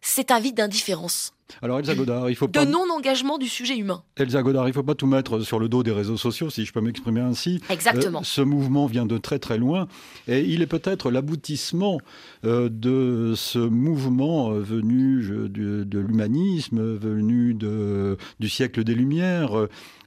C'est 0.00 0.32
un 0.32 0.40
vide 0.40 0.56
d'indifférence, 0.56 1.32
Alors 1.60 1.78
Elsa 1.78 1.94
Godard, 1.94 2.30
il 2.30 2.36
faut 2.36 2.46
de 2.46 2.52
pas 2.52 2.64
non-engagement 2.64 3.36
du 3.38 3.48
sujet 3.48 3.76
humain. 3.76 4.02
Elsa 4.16 4.42
Godard, 4.42 4.68
il 4.68 4.72
faut 4.74 4.82
pas 4.82 4.94
tout 4.94 5.06
mettre 5.06 5.40
sur 5.40 5.58
le 5.58 5.68
dos 5.68 5.82
des 5.82 5.92
réseaux 5.92 6.16
sociaux, 6.16 6.48
si 6.50 6.64
je 6.64 6.72
peux 6.72 6.80
m'exprimer 6.80 7.20
ainsi. 7.20 7.60
Exactement. 7.68 8.20
Euh, 8.20 8.24
ce 8.24 8.40
mouvement 8.40 8.86
vient 8.86 9.06
de 9.06 9.18
très 9.18 9.38
très 9.38 9.58
loin 9.58 9.88
et 10.28 10.40
il 10.40 10.62
est 10.62 10.66
peut-être 10.66 11.10
l'aboutissement 11.10 11.98
euh, 12.44 12.68
de 12.70 13.34
ce 13.36 13.58
mouvement 13.58 14.52
euh, 14.52 14.60
venu 14.60 15.22
je- 15.22 15.34
de, 15.48 15.84
de 15.84 15.98
l'humanisme, 15.98 16.80
venu 16.96 17.54
de, 17.54 18.16
du 18.40 18.48
siècle 18.48 18.84
des 18.84 18.94
Lumières, 18.94 19.52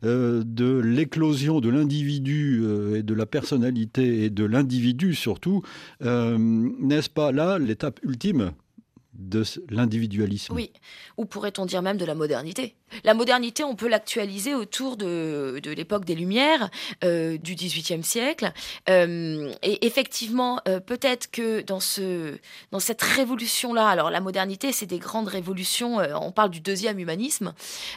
euh, 0.04 0.44
de 0.46 0.78
l'éclosion 0.80 1.60
de 1.62 1.70
l'individu 1.70 2.64
et 2.96 3.04
de 3.04 3.14
la 3.14 3.26
personnalité 3.26 4.24
et 4.24 4.30
de 4.30 4.46
l'individu 4.46 5.14
surtout. 5.16 5.62
N'est-ce 6.02 7.10
pas 7.10 7.32
là 7.32 7.58
l'étape 7.60 8.00
ultime? 8.04 8.52
De 9.18 9.44
l'individualisme 9.70 10.54
Oui, 10.54 10.72
ou 11.18 11.26
pourrait-on 11.26 11.66
dire 11.66 11.82
même 11.82 11.98
de 11.98 12.06
la 12.06 12.16
modernité. 12.16 12.76
La 13.04 13.14
modernité, 13.14 13.64
on 13.64 13.76
peut 13.76 13.88
l'actualiser 13.88 14.54
autour 14.56 14.98
de, 14.98 15.60
de 15.62 15.72
l'époque 15.72 16.06
des 16.06 16.16
Lumières, 16.16 16.70
euh, 17.04 17.38
du 17.38 17.56
XVIIIe 17.56 18.04
siècle. 18.04 18.52
Euh, 18.90 19.52
et 19.64 19.86
effectivement, 19.86 20.60
euh, 20.68 20.80
peut-être 20.80 21.30
que 21.32 21.62
dans, 21.62 21.80
ce, 21.80 22.36
dans 22.72 22.80
cette 22.80 23.02
révolution-là, 23.02 23.88
alors 23.88 24.10
la 24.10 24.22
modernité, 24.22 24.72
c'est 24.72 24.86
des 24.86 25.00
grandes 25.00 25.28
révolutions, 25.28 26.00
euh, 26.00 26.14
on 26.22 26.32
parle 26.32 26.50
du 26.52 26.62
deuxième 26.62 27.00
humanisme. 27.00 27.54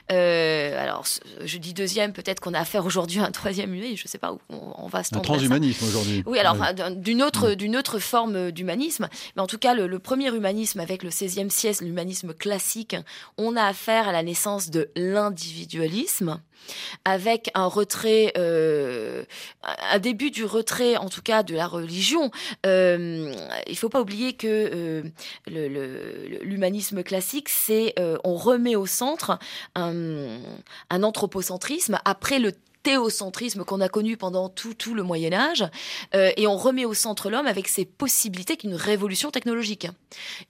Alors, 0.09 1.05
je 1.45 1.59
dis 1.59 1.75
deuxième, 1.75 2.13
peut-être 2.13 2.41
qu'on 2.41 2.55
a 2.55 2.61
affaire 2.61 2.85
aujourd'hui 2.87 3.21
à 3.21 3.25
un 3.25 3.31
troisième 3.31 3.73
humanisme, 3.75 3.97
je 3.99 4.05
ne 4.05 4.09
sais 4.09 4.19
pas 4.19 4.33
où 4.33 4.39
on, 4.51 4.75
on 4.85 4.89
va 4.89 5.05
se 5.05 5.15
Un 5.15 5.21
transhumanisme 5.21 5.85
aujourd'hui. 5.87 6.23
Oui, 6.27 6.39
alors 6.39 6.57
Ouais. 6.59 6.95
d'une 6.97 7.23
autre, 7.23 7.55
d'une 7.55 7.77
autre 7.77 7.99
forme 7.99 8.51
d'humanisme. 8.51 9.09
Mais 9.37 9.43
en 9.43 9.47
tout 9.47 9.59
cas, 9.59 9.75
le, 9.75 9.87
le 9.87 9.99
premier 9.99 10.35
humanisme 10.35 10.81
avec 10.81 11.03
le 11.03 11.11
XVIe 11.11 11.51
siècle, 11.51 11.85
l'humanisme 11.85 12.35
classique, 12.35 12.97
on 13.37 13.55
a 13.57 13.63
affaire 13.65 14.09
à 14.09 14.13
la 14.13 14.23
naissance 14.23 14.71
de 14.71 14.88
l'individualisme 14.97 16.41
avec 17.05 17.51
un 17.55 17.67
retrait, 17.67 18.33
euh, 18.37 19.25
un 19.63 19.99
début 19.99 20.31
du 20.31 20.45
retrait, 20.45 20.97
en 20.97 21.09
tout 21.09 21.23
cas 21.23 21.43
de 21.43 21.55
la 21.55 21.67
religion. 21.67 22.31
Euh, 22.67 23.33
il 23.67 23.77
faut 23.77 23.89
pas 23.89 24.01
oublier 24.01 24.35
que 24.35 25.03
euh, 25.47 26.41
l'humanisme 26.43 27.03
classique, 27.03 27.49
c'est 27.49 27.95
on 28.25 28.35
remet 28.35 28.77
au 28.77 28.87
centre 28.87 29.39
un, 29.75 30.41
un 30.91 31.03
anthropocentrisme 31.03 31.99
après 32.05 32.39
le 32.39 32.53
théocentrisme 32.89 33.65
qu'on 33.65 33.83
a 33.83 33.91
connu 33.91 34.17
pendant 34.17 34.49
tout, 34.49 34.73
tout 34.73 34.95
le 34.95 35.03
Moyen 35.03 35.35
Âge, 35.35 35.67
euh, 36.15 36.31
et 36.39 36.47
on 36.47 36.57
remet 36.57 36.87
au 36.87 36.95
centre 36.95 37.29
l'homme 37.29 37.47
avec 37.47 37.69
ses 37.69 37.85
possibilités 37.85 38.57
qu'une 38.57 38.75
révolution 38.75 39.31
technologique. 39.31 39.89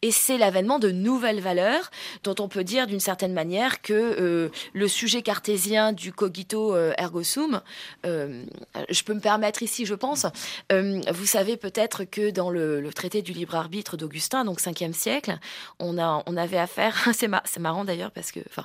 Et 0.03 0.13
c'est 0.13 0.39
l'avènement 0.39 0.79
de 0.79 0.93
nouvelles 0.93 1.41
valeurs 1.41 1.91
dont 2.23 2.37
on 2.39 2.47
peut 2.47 2.63
dire 2.63 2.87
d'une 2.87 3.01
certaine 3.01 3.33
manière 3.33 3.83
que 3.83 3.93
euh, 3.93 4.51
le 4.73 4.87
sujet 4.87 5.23
cartésien 5.23 5.93
du 5.93 6.13
cogito 6.13 6.77
euh, 6.77 6.93
ergo 6.97 7.25
sum, 7.25 7.61
je 8.05 9.03
peux 9.03 9.15
me 9.15 9.21
permettre 9.21 9.65
ici, 9.65 9.85
je 9.85 9.95
pense, 9.95 10.25
vous 10.71 11.27
savez 11.27 11.57
peut-être 11.57 12.05
que 12.05 12.31
dans 12.31 12.51
le, 12.51 12.89
traité 12.95 13.21
du 13.21 13.33
libre 13.33 13.57
arbitre 13.57 13.97
d'Augustin, 13.97 14.45
donc 14.45 14.61
5e 14.61 14.93
siècle, 14.93 15.39
on, 15.81 15.99
a, 15.99 16.23
on 16.27 16.37
avait 16.37 16.59
affaire, 16.59 17.09
c'est 17.13 17.27
mar- 17.27 17.43
c'est 17.45 17.61
marrant 17.61 17.85
d'ailleurs 17.85 18.13
parce 18.13 18.31
que, 18.31 18.41
enfin, 18.49 18.65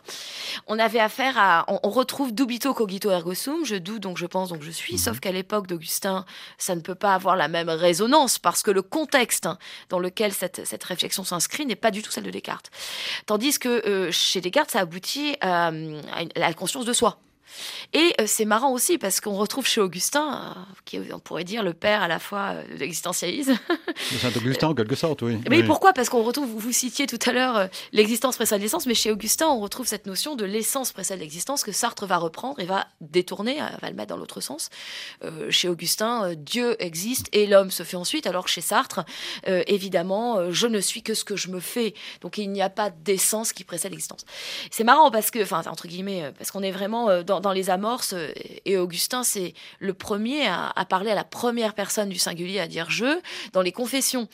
on 0.67 0.77
avait 0.77 0.99
affaire 0.99 1.39
à, 1.39 1.65
on 1.67 1.89
retrouve 1.89 2.33
dubito 2.33 2.71
cogito 2.75 3.09
ergo 3.09 3.33
sum, 3.33 3.62
je 3.65 3.75
doute 3.75 4.01
donc 4.01 4.17
je 4.17 4.25
pense 4.25 4.49
donc 4.49 4.61
je 4.63 4.71
suis, 4.71 4.97
sauf 4.97 5.19
qu'à 5.19 5.31
l'époque 5.31 5.67
d'Augustin, 5.67 6.25
ça 6.57 6.75
ne 6.75 6.81
peut 6.81 6.95
pas 6.95 7.13
avoir 7.15 7.35
la 7.35 7.47
même 7.47 7.69
résonance 7.69 8.39
parce 8.39 8.63
que 8.63 8.71
le 8.71 8.81
contexte 8.81 9.47
dans 9.89 9.99
lequel 9.99 10.33
cette, 10.33 10.65
cette 10.65 10.83
réflexion 10.83 11.23
s'inscrit 11.23 11.65
n'est 11.65 11.75
pas 11.75 11.91
du 11.91 12.01
tout 12.01 12.11
celle 12.11 12.23
de 12.23 12.31
Descartes. 12.31 12.69
Tandis 13.25 13.59
que 13.59 13.69
euh, 13.87 14.11
chez 14.11 14.41
Descartes, 14.41 14.71
ça 14.71 14.79
aboutit 14.81 15.35
à, 15.41 15.67
à 15.67 15.71
une- 15.71 16.01
à 16.35 16.39
la 16.39 16.53
conscience 16.53 16.85
de 16.85 16.93
soi. 16.93 17.17
Et 17.93 18.13
euh, 18.19 18.23
c'est 18.27 18.45
marrant 18.45 18.71
aussi 18.71 18.97
parce 18.97 19.21
qu'on 19.21 19.35
retrouve 19.35 19.67
chez 19.67 19.81
Augustin, 19.81 20.55
euh, 20.57 20.59
qui 20.85 20.97
est, 20.97 21.13
on 21.13 21.19
pourrait 21.19 21.43
dire 21.43 21.63
le 21.63 21.73
père 21.73 22.01
à 22.01 22.07
la 22.07 22.19
fois 22.19 22.53
euh, 22.53 22.73
de 22.73 22.79
l'existentialisme. 22.79 23.57
De 24.11 24.17
Saint-Augustin 24.17 24.67
en 24.69 24.75
quelque 24.75 24.95
sorte, 24.95 25.21
oui. 25.21 25.37
Mais 25.49 25.57
Oui. 25.57 25.63
pourquoi? 25.63 25.93
Parce 25.93 26.09
qu'on 26.09 26.23
retrouve, 26.23 26.47
vous, 26.47 26.59
vous 26.59 26.71
citiez 26.71 27.07
tout 27.07 27.19
à 27.25 27.31
l'heure 27.31 27.69
l'existence 27.91 28.35
précède 28.35 28.61
l'essence, 28.61 28.85
mais 28.85 28.95
chez 28.95 29.11
Augustin, 29.11 29.47
on 29.47 29.59
retrouve 29.59 29.87
cette 29.87 30.05
notion 30.07 30.35
de 30.35 30.45
l'essence 30.45 30.91
précède 30.91 31.19
l'existence 31.19 31.63
que 31.63 31.71
Sartre 31.71 32.05
va 32.05 32.17
reprendre 32.17 32.59
et 32.59 32.65
va 32.65 32.87
détourner, 33.01 33.57
va 33.81 33.89
le 33.89 33.95
mettre 33.95 34.09
dans 34.09 34.17
l'autre 34.17 34.41
sens. 34.41 34.69
Euh, 35.23 35.49
chez 35.49 35.69
Augustin, 35.69 36.33
Dieu 36.35 36.75
existe 36.83 37.27
et 37.31 37.45
l'homme 37.47 37.71
se 37.71 37.83
fait 37.83 37.97
ensuite, 37.97 38.27
alors 38.27 38.45
que 38.45 38.49
chez 38.49 38.61
Sartre, 38.61 39.01
euh, 39.47 39.63
évidemment, 39.67 40.51
je 40.51 40.67
ne 40.67 40.79
suis 40.79 41.03
que 41.03 41.13
ce 41.13 41.23
que 41.23 41.35
je 41.35 41.49
me 41.49 41.59
fais. 41.59 41.93
Donc 42.21 42.37
il 42.37 42.49
n'y 42.49 42.61
a 42.61 42.69
pas 42.69 42.89
d'essence 42.89 43.53
qui 43.53 43.63
précède 43.63 43.91
l'existence. 43.91 44.25
C'est 44.71 44.83
marrant 44.83 45.11
parce 45.11 45.31
que, 45.31 45.41
enfin, 45.43 45.61
entre 45.67 45.87
guillemets, 45.87 46.31
parce 46.37 46.51
qu'on 46.51 46.63
est 46.63 46.71
vraiment 46.71 47.23
dans, 47.23 47.41
dans 47.43 47.51
les 47.51 47.69
amorces, 47.69 48.13
euh, 48.13 48.33
et 48.65 48.77
Augustin, 48.77 49.23
c'est 49.23 49.53
le 49.79 49.93
premier 49.93 50.47
à, 50.47 50.73
parler 50.89 51.11
à 51.11 51.15
la 51.15 51.23
première 51.23 51.75
personne 51.75 52.09
du 52.09 52.17
singulier, 52.17 52.59
à 52.59 52.67
dire 52.67 52.89
je, 52.89 53.19
dans 53.51 53.61
les 53.61 53.71
confessions. 53.71 54.27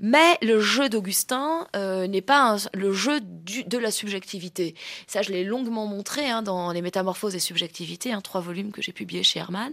Mais 0.00 0.38
le 0.40 0.60
jeu 0.60 0.88
d'Augustin 0.88 1.66
euh, 1.76 2.06
n'est 2.06 2.22
pas 2.22 2.56
le 2.74 2.92
jeu 2.92 3.20
de 3.20 3.78
la 3.78 3.90
subjectivité. 3.90 4.74
Ça, 5.06 5.22
je 5.22 5.30
l'ai 5.30 5.44
longuement 5.44 5.86
montré 5.86 6.28
hein, 6.28 6.42
dans 6.42 6.72
les 6.72 6.82
Métamorphoses 6.82 7.34
et 7.34 7.40
subjectivités, 7.40 8.12
hein, 8.12 8.20
trois 8.20 8.40
volumes 8.40 8.72
que 8.72 8.80
j'ai 8.80 8.92
publiés 8.92 9.22
chez 9.22 9.40
Hermann. 9.40 9.72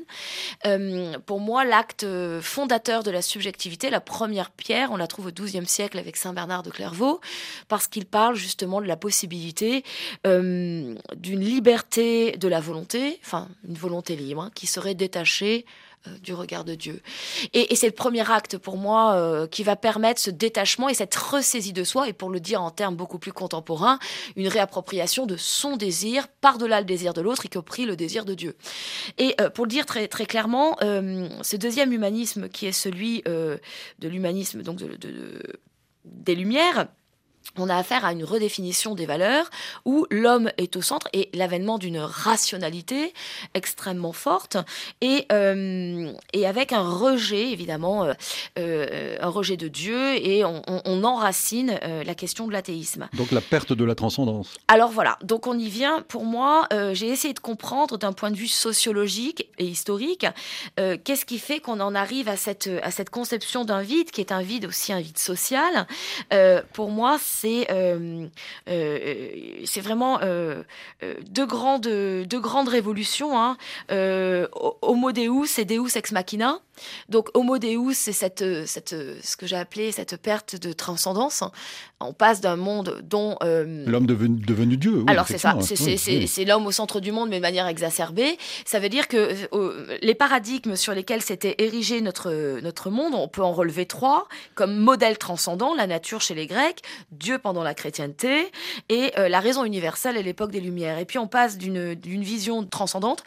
Euh, 0.65 1.17
pour 1.25 1.39
moi, 1.39 1.65
l'acte 1.65 2.03
euh, 2.03 2.41
fondateur 2.41 3.03
de 3.03 3.11
la 3.11 3.21
subjectivité, 3.21 3.89
la 3.89 4.01
première 4.01 4.51
pierre, 4.51 4.91
on 4.91 4.97
la 4.97 5.07
trouve 5.07 5.27
au 5.27 5.31
XIIe 5.31 5.65
siècle 5.65 5.99
avec 5.99 6.17
Saint 6.17 6.33
Bernard 6.33 6.63
de 6.63 6.71
Clairvaux, 6.71 7.21
parce 7.67 7.87
qu'il 7.87 8.05
parle 8.05 8.35
justement 8.35 8.81
de 8.81 8.87
la 8.87 8.97
possibilité 8.97 9.83
d'une 10.25 10.99
liberté 11.15 12.37
de 12.37 12.47
la 12.47 12.59
volonté, 12.59 12.78
enfin 13.25 13.47
une 13.67 13.75
volonté 13.75 14.15
libre, 14.15 14.43
hein, 14.43 14.51
qui 14.53 14.67
serait 14.67 14.95
détachée 14.95 15.65
euh, 16.07 16.11
du 16.23 16.33
regard 16.33 16.63
de 16.63 16.75
Dieu. 16.75 17.01
Et, 17.53 17.75
c'est 17.75 17.87
le 17.87 17.93
premier 17.93 18.29
acte 18.31 18.57
pour 18.57 18.77
moi 18.77 19.15
euh, 19.15 19.47
qui 19.47 19.63
va 19.63 19.75
permettre 19.75 20.21
ce 20.21 20.29
détachement 20.29 20.87
et 20.87 20.93
cette 20.93 21.15
ressaisie 21.15 21.73
de 21.73 21.83
soi, 21.83 22.07
et 22.07 22.13
pour 22.13 22.29
le 22.29 22.39
dire 22.39 22.61
en 22.61 22.71
termes 22.71 22.95
beaucoup 22.95 23.19
plus 23.19 23.33
contemporains, 23.33 23.99
une 24.35 24.47
réappropriation 24.47 25.25
de 25.25 25.35
son 25.35 25.75
désir 25.75 26.27
par-delà 26.41 26.79
le 26.79 26.85
désir 26.85 27.13
de 27.13 27.21
l'autre, 27.21 27.45
y 27.45 27.49
compris 27.49 27.85
le 27.85 27.95
désir 27.95 28.23
de 28.23 28.33
Dieu. 28.33 28.55
Et 29.17 29.35
euh, 29.41 29.49
pour 29.49 29.65
le 29.65 29.69
dire 29.69 29.85
très, 29.85 30.07
très 30.07 30.25
clairement, 30.25 30.77
ce 30.79 31.55
deuxième 31.57 31.91
humanisme 31.91 32.47
qui 32.49 32.65
est 32.65 32.71
celui 32.71 33.21
de 33.25 33.59
l'humanisme 34.07 34.61
donc 34.63 34.77
de- 34.77 35.59
des 36.05 36.35
Lumières, 36.35 36.87
on 37.57 37.69
a 37.69 37.75
affaire 37.75 38.05
à 38.05 38.13
une 38.13 38.23
redéfinition 38.23 38.95
des 38.95 39.05
valeurs 39.05 39.49
où 39.85 40.05
l'homme 40.09 40.51
est 40.57 40.75
au 40.75 40.81
centre 40.81 41.07
et 41.13 41.29
l'avènement 41.33 41.77
d'une 41.77 41.99
rationalité 41.99 43.13
extrêmement 43.53 44.13
forte 44.13 44.57
et, 45.01 45.25
euh, 45.31 46.11
et 46.33 46.45
avec 46.45 46.73
un 46.73 46.87
rejet 46.87 47.51
évidemment 47.51 48.05
euh, 48.05 48.13
euh, 48.57 49.17
un 49.19 49.29
rejet 49.29 49.57
de 49.57 49.67
Dieu 49.67 50.15
et 50.15 50.43
on, 50.45 50.59
enracine 50.99 51.79
la 52.05 52.13
question 52.13 52.45
de 52.47 52.51
l'athéisme. 52.51 53.07
Donc 53.13 53.31
la 53.31 53.39
perte 53.41 53.71
de 53.71 53.85
la 53.85 53.95
transcendance. 53.95 54.57
Alors 54.67 54.91
voilà, 54.91 55.17
donc 55.23 55.47
on 55.47 55.57
y 55.57 55.69
vient. 55.69 56.01
Pour 56.07 56.25
moi, 56.25 56.67
j'ai 56.91 57.07
essayé 57.07 57.33
de 57.33 57.39
comprendre 57.39 57.97
d'un 57.97 58.11
point 58.11 58.31
de 58.31 58.35
vue 58.35 58.49
sociologique 58.49 59.49
et 59.57 59.65
historique 59.65 60.25
qu'est-ce 60.75 61.25
qui 61.25 61.39
fait 61.39 61.61
qu'on 61.61 61.79
en 61.79 61.95
arrive 61.95 62.27
à 62.27 62.35
cette, 62.35 62.69
à 62.83 62.91
cette 62.91 63.09
conception 63.09 63.63
d'un 63.63 63.81
vide 63.81 64.11
qui 64.11 64.19
est 64.19 64.31
un 64.31 64.41
vide 64.41 64.65
aussi 64.65 64.91
un 64.91 64.99
vide 64.99 65.17
social. 65.17 65.87
pour 66.73 66.89
moi, 66.89 67.17
c'est 67.29 67.67
euh, 67.69 68.27
euh, 68.69 69.61
c'est 69.65 69.81
vraiment 69.81 70.19
euh, 70.21 70.63
deux 71.29 71.45
grandes 71.45 71.87
deux 71.87 72.41
révolutions. 72.69 73.39
Hein. 73.39 73.57
Homo 74.81 75.11
Deus 75.11 75.59
et 75.59 75.65
Deus 75.65 75.95
ex 75.95 76.11
machina. 76.11 76.59
Donc 77.09 77.29
Homo 77.33 77.57
Deus, 77.57 77.93
c'est 77.93 78.13
cette, 78.13 78.43
cette, 78.65 78.89
ce 78.89 79.37
que 79.37 79.47
j'ai 79.47 79.55
appelé 79.55 79.91
cette 79.91 80.17
perte 80.17 80.55
de 80.55 80.73
transcendance. 80.73 81.43
On 81.99 82.13
passe 82.13 82.41
d'un 82.41 82.55
monde 82.55 83.01
dont... 83.03 83.37
l'homme 83.41 84.05
devenu, 84.05 84.39
devenu, 84.39 84.77
Dieu. 84.77 85.03
alors 85.07 85.27
c'est 85.27 85.37
ça, 85.37 85.57
c'est 85.61 86.45
l'homme 86.45 86.65
au 86.65 86.71
centre 86.71 86.99
du 86.99 87.11
monde, 87.11 87.29
mais 87.29 87.37
de 87.37 87.41
manière 87.41 87.67
exacerbée. 87.67 88.37
Ça 88.65 88.79
veut 88.79 88.89
dire 88.89 89.07
que 89.07 89.35
les 90.01 90.15
paradigmes 90.15 90.75
sur 90.75 90.93
lesquels 90.93 91.21
s'était 91.21 91.55
érigé 91.57 92.01
notre, 92.01 92.59
notre 92.61 92.89
monde, 92.89 93.13
on 93.15 93.27
peut 93.27 93.43
en 93.43 93.51
relever 93.51 93.85
trois, 93.85 94.27
comme 94.55 94.77
modèle 94.77 95.17
transcendant, 95.17 95.73
la 95.75 95.87
nature 95.87 96.21
chez 96.21 96.35
les 96.35 96.47
Grecs, 96.47 96.81
Dieu 97.11 97.37
pendant 97.37 97.63
la 97.63 97.73
chrétienté 97.73 98.51
et 98.89 99.11
euh, 99.17 99.29
la 99.29 99.39
raison 99.39 99.63
universelle 99.63 100.17
à 100.17 100.21
l'époque 100.21 100.51
des 100.51 100.61
Lumières. 100.61 100.97
Et 100.99 101.05
puis 101.05 101.17
on 101.17 101.27
passe 101.27 101.57
d'une 101.57 102.23
vision 102.23 102.65
transcendante 102.65 103.23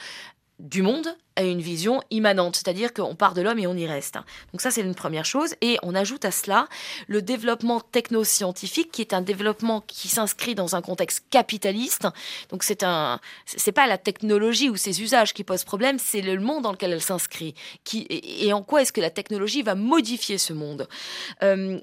du 0.59 0.83
monde 0.83 1.09
à 1.37 1.43
une 1.43 1.61
vision 1.61 2.03
immanente, 2.11 2.57
c'est-à-dire 2.57 2.93
qu'on 2.93 3.15
part 3.15 3.35
de 3.35 3.43
l'homme 3.43 3.59
et 3.59 3.67
on 3.67 3.77
y 3.77 3.87
reste. 3.87 4.15
Donc 4.53 4.61
ça, 4.61 4.71
c'est 4.71 4.83
une 4.83 4.95
première 4.95 5.25
chose. 5.25 5.55
Et 5.61 5.79
on 5.83 5.95
ajoute 5.95 6.25
à 6.25 6.31
cela 6.31 6.69
le 7.07 7.23
développement 7.23 7.81
technoscientifique, 7.81 8.91
qui 8.93 9.01
est 9.01 9.15
un 9.15 9.23
développement 9.23 9.83
qui 9.87 10.09
s'inscrit 10.09 10.55
dans 10.55 10.77
un 10.77 10.83
contexte 10.83 11.25
capitaliste. 11.31 12.07
Donc 12.51 12.63
c'est 12.63 12.83
un, 12.83 13.21
c'est 13.47 13.73
pas 13.73 13.87
la 13.87 13.99
technologie 13.99 14.69
ou 14.69 14.77
ses 14.77 15.03
usages 15.03 15.33
qui 15.33 15.45
posent 15.45 15.65
problème, 15.65 15.99
c'est 15.99 16.21
le 16.21 16.39
monde 16.39 16.63
dans 16.63 16.73
lequel 16.73 16.93
elle 16.93 17.03
s'inscrit. 17.03 17.55
Et 17.95 18.53
en 18.53 18.63
quoi 18.63 18.83
est-ce 18.83 18.93
que 18.93 19.01
la 19.01 19.11
technologie 19.11 19.63
va 19.63 19.75
modifier 19.75 20.39
ce 20.39 20.53
monde? 20.53 20.89
Euh, 21.43 21.81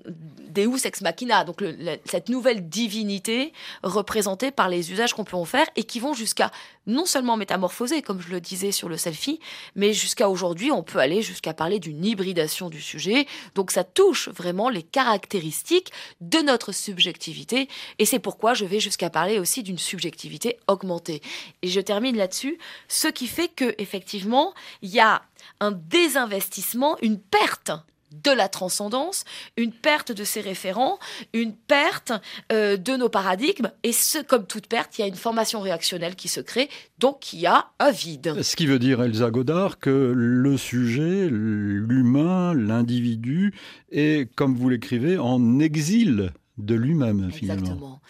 Deus 0.50 0.86
ex 0.86 1.02
machina, 1.02 1.44
donc 1.44 1.64
cette 2.06 2.30
nouvelle 2.30 2.70
divinité 2.70 3.54
représentée 3.84 4.52
par 4.52 4.70
les 4.70 4.92
usages 4.92 5.14
qu'on 5.14 5.24
peut 5.24 5.38
en 5.38 5.46
faire 5.46 5.68
et 5.76 5.84
qui 5.84 6.00
vont 6.00 6.14
jusqu'à 6.14 6.52
non 6.88 7.06
seulement 7.06 7.38
métamorphoser, 7.38 8.02
comme 8.02 8.22
je 8.22 8.30
le 8.30 8.42
disais 8.42 8.72
sur 8.72 8.90
le 8.90 8.98
selfie, 8.98 9.38
mais 9.75 9.93
jusqu'à 9.93 10.30
aujourd'hui, 10.30 10.71
on 10.71 10.84
peut 10.84 10.99
aller 10.99 11.21
jusqu'à 11.21 11.54
parler 11.54 11.80
d'une 11.80 12.06
hybridation 12.06 12.69
du 12.69 12.82
sujet. 12.82 13.28
Donc 13.56 13.71
ça 13.71 13.84
touche 13.84 14.30
vraiment 14.30 14.69
les 14.69 14.84
caractéristiques 14.84 15.91
de 16.21 16.39
notre 16.39 16.71
subjectivité, 16.71 17.67
et 17.97 18.06
c'est 18.06 18.19
pourquoi 18.19 18.54
je 18.54 18.65
vais 18.65 18.80
jusqu'à 18.80 19.10
parler 19.10 19.39
aussi 19.39 19.63
d'une 19.63 19.78
subjectivité 19.78 20.58
augmentée. 20.67 21.21
Et 21.62 21.67
je 21.67 21.82
termine 21.82 22.17
là-dessus, 22.17 22.58
ce 22.88 23.08
qui 23.08 23.28
fait 23.28 23.47
que 23.47 23.75
effectivement, 23.78 24.54
il 24.82 24.89
y 24.89 24.99
a 24.99 25.21
un 25.60 25.71
désinvestissement, 25.71 26.97
une 27.02 27.19
perte 27.19 27.71
de 28.12 28.32
la 28.32 28.48
transcendance, 28.48 29.24
une 29.58 29.72
perte 29.72 30.12
de 30.12 30.24
ses 30.24 30.41
référents, 30.41 31.00
une 31.34 31.54
perte 31.54 32.12
euh, 32.52 32.78
de 32.78 32.95
nos 32.95 33.10
paradigmes. 33.10 33.72
Et 33.84 33.91
ce, 33.91 34.19
comme 34.19 34.45
toute 34.45 34.67
perte, 34.67 34.98
il 34.98 35.02
y 35.02 35.04
a 35.04 35.08
une 35.08 35.15
formation 35.15 35.62
réactionnelle 35.62 36.15
qui 36.15 36.28
se 36.28 36.41
crée, 36.41 36.69
donc 36.98 37.34
il 37.34 37.39
y 37.39 37.45
a 37.45 37.67
un 37.80 37.91
vide. 37.91 38.41
Ce 38.41 38.56
qui 38.56 38.65
veut 38.65 38.80
dire, 38.80 39.02
Elsa 39.02 39.30
Godard, 39.32 39.80
que 39.80 40.13
le 40.15 40.58
sujet, 40.58 41.28
l'humain, 41.30 42.54
l'individu 42.54 43.54
est, 43.91 44.34
comme 44.36 44.56
vous 44.56 44.69
l'écrivez, 44.69 45.17
en 45.17 45.60
exil 45.60 46.32
de 46.60 46.76
lui-même 46.76 47.32
finalement. 47.32 47.62
Exactement. 47.62 48.02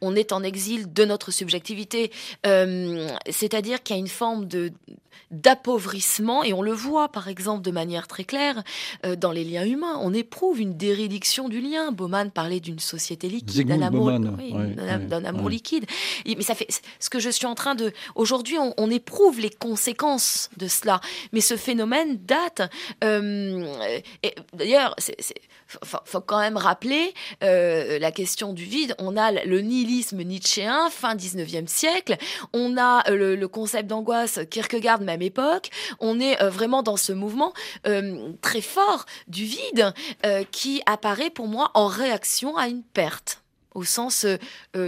On 0.00 0.16
est 0.16 0.32
en 0.32 0.42
exil 0.42 0.92
de 0.92 1.04
notre 1.04 1.30
subjectivité, 1.30 2.10
euh, 2.46 3.08
c'est-à-dire 3.28 3.82
qu'il 3.82 3.96
y 3.96 3.98
a 3.98 4.00
une 4.00 4.08
forme 4.08 4.46
de 4.46 4.72
d'appauvrissement 5.30 6.42
et 6.42 6.52
on 6.52 6.62
le 6.62 6.72
voit 6.72 7.08
par 7.08 7.28
exemple 7.28 7.62
de 7.62 7.70
manière 7.70 8.08
très 8.08 8.24
claire 8.24 8.64
euh, 9.06 9.14
dans 9.14 9.30
les 9.30 9.44
liens 9.44 9.64
humains. 9.64 9.96
On 10.00 10.12
éprouve 10.12 10.60
une 10.60 10.76
dérédiction 10.76 11.48
du 11.48 11.60
lien. 11.60 11.92
Bauman 11.92 12.30
parlait 12.30 12.58
d'une 12.58 12.80
société 12.80 13.28
liquide, 13.28 13.68
d'un 13.68 13.82
amour, 13.82 14.10
amour 14.10 15.48
liquide. 15.48 15.86
mais 16.26 16.42
ça 16.42 16.54
fait 16.54 16.66
ce 16.98 17.10
que 17.10 17.20
je 17.20 17.30
suis 17.30 17.46
en 17.46 17.54
train 17.54 17.74
de. 17.74 17.92
Aujourd'hui, 18.16 18.56
on, 18.58 18.90
éprouve 18.90 19.38
les 19.38 19.50
conséquences 19.50 20.50
de 20.56 20.66
cela, 20.66 21.00
mais 21.32 21.40
ce 21.40 21.56
phénomène 21.56 22.16
date. 22.16 22.68
Euh, 23.04 23.72
d'ailleurs, 24.52 24.96
c'est 24.98 25.16
faut, 25.82 25.98
faut 26.04 26.20
quand 26.20 26.40
même 26.40 26.56
rappeler 26.56 27.14
euh, 27.42 27.98
la 27.98 28.12
question 28.12 28.52
du 28.52 28.64
vide. 28.64 28.94
On 28.98 29.16
a 29.16 29.32
le 29.32 29.60
nihilisme 29.60 30.22
nietzschéen, 30.22 30.90
fin 30.90 31.14
19e 31.14 31.66
siècle. 31.66 32.16
On 32.52 32.76
a 32.76 33.08
euh, 33.10 33.36
le, 33.36 33.48
concept 33.48 33.88
d'angoisse 33.88 34.40
Kierkegaard, 34.50 35.00
même 35.00 35.22
époque. 35.22 35.70
On 35.98 36.20
est 36.20 36.40
euh, 36.42 36.50
vraiment 36.50 36.82
dans 36.82 36.96
ce 36.96 37.12
mouvement 37.12 37.52
très 38.42 38.60
fort 38.60 39.06
du 39.28 39.44
vide 39.44 39.92
qui 40.50 40.82
apparaît 40.86 41.30
pour 41.30 41.46
moi 41.46 41.70
en 41.74 41.86
réaction 41.86 42.56
à 42.56 42.68
une 42.68 42.82
perte 42.82 43.42
au 43.74 43.84
sens 43.84 44.26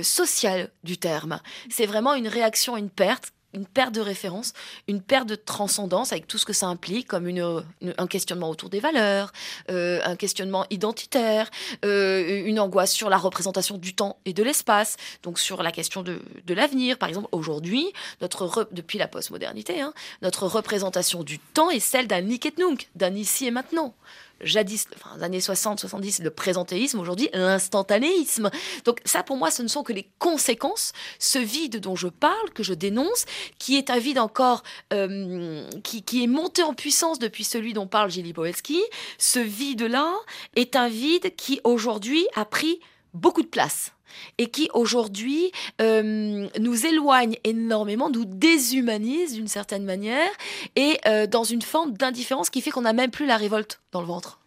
social 0.02 0.70
du 0.84 0.98
terme. 0.98 1.40
C'est 1.70 1.86
vraiment 1.86 2.14
une 2.14 2.28
réaction 2.28 2.74
à 2.74 2.78
une 2.78 2.90
perte 2.90 3.32
une 3.54 3.66
perte 3.66 3.94
de 3.94 4.00
référence, 4.00 4.52
une 4.88 5.02
perte 5.02 5.28
de 5.28 5.34
transcendance 5.34 6.12
avec 6.12 6.26
tout 6.26 6.38
ce 6.38 6.44
que 6.44 6.52
ça 6.52 6.66
implique, 6.66 7.06
comme 7.06 7.28
une, 7.28 7.62
un 7.98 8.06
questionnement 8.06 8.50
autour 8.50 8.70
des 8.70 8.80
valeurs, 8.80 9.32
euh, 9.70 10.00
un 10.04 10.16
questionnement 10.16 10.66
identitaire, 10.70 11.50
euh, 11.84 12.44
une 12.44 12.58
angoisse 12.58 12.92
sur 12.92 13.08
la 13.08 13.18
représentation 13.18 13.78
du 13.78 13.94
temps 13.94 14.18
et 14.24 14.32
de 14.32 14.42
l'espace, 14.42 14.96
donc 15.22 15.38
sur 15.38 15.62
la 15.62 15.72
question 15.72 16.02
de, 16.02 16.20
de 16.46 16.54
l'avenir. 16.54 16.98
Par 16.98 17.08
exemple, 17.08 17.28
aujourd'hui, 17.32 17.92
notre 18.20 18.68
depuis 18.72 18.98
la 18.98 19.08
postmodernité, 19.08 19.80
hein, 19.80 19.92
notre 20.22 20.46
représentation 20.46 21.22
du 21.22 21.38
temps 21.38 21.70
est 21.70 21.80
celle 21.80 22.06
d'un 22.06 22.22
nunc, 22.22 22.88
d'un 22.94 23.14
ici 23.14 23.46
et 23.46 23.50
maintenant 23.50 23.94
jadis, 24.42 24.86
enfin, 24.96 25.16
les 25.16 25.24
années 25.24 25.40
60, 25.40 25.80
70, 25.80 26.20
le 26.20 26.30
présentéisme, 26.30 27.00
aujourd'hui 27.00 27.28
l'instantanéisme. 27.32 28.50
Donc 28.84 29.00
ça, 29.04 29.22
pour 29.22 29.36
moi, 29.36 29.50
ce 29.50 29.62
ne 29.62 29.68
sont 29.68 29.82
que 29.82 29.92
les 29.92 30.08
conséquences, 30.18 30.92
ce 31.18 31.38
vide 31.38 31.80
dont 31.80 31.96
je 31.96 32.08
parle, 32.08 32.50
que 32.54 32.62
je 32.62 32.74
dénonce, 32.74 33.24
qui 33.58 33.76
est 33.76 33.90
un 33.90 33.98
vide 33.98 34.18
encore, 34.18 34.62
euh, 34.92 35.66
qui, 35.82 36.02
qui, 36.02 36.24
est 36.24 36.28
monté 36.28 36.62
en 36.62 36.74
puissance 36.74 37.18
depuis 37.18 37.44
celui 37.44 37.72
dont 37.72 37.86
parle 37.86 38.10
Gilles 38.10 38.32
Boelski. 38.32 38.80
Ce 39.18 39.38
vide-là 39.38 40.12
est 40.56 40.76
un 40.76 40.88
vide 40.88 41.34
qui, 41.36 41.60
aujourd'hui, 41.64 42.26
a 42.34 42.44
pris 42.44 42.80
beaucoup 43.14 43.42
de 43.42 43.48
place 43.48 43.92
et 44.38 44.48
qui 44.48 44.68
aujourd'hui 44.74 45.52
euh, 45.80 46.48
nous 46.58 46.86
éloigne 46.86 47.36
énormément, 47.44 48.10
nous 48.10 48.24
déshumanise 48.24 49.34
d'une 49.34 49.48
certaine 49.48 49.84
manière 49.84 50.30
et 50.76 50.98
euh, 51.06 51.26
dans 51.26 51.44
une 51.44 51.62
forme 51.62 51.92
d'indifférence 51.92 52.50
qui 52.50 52.60
fait 52.60 52.70
qu'on 52.70 52.82
n'a 52.82 52.92
même 52.92 53.10
plus 53.10 53.26
la 53.26 53.36
révolte 53.36 53.80
dans 53.92 54.00
le 54.00 54.06
ventre. 54.06 54.42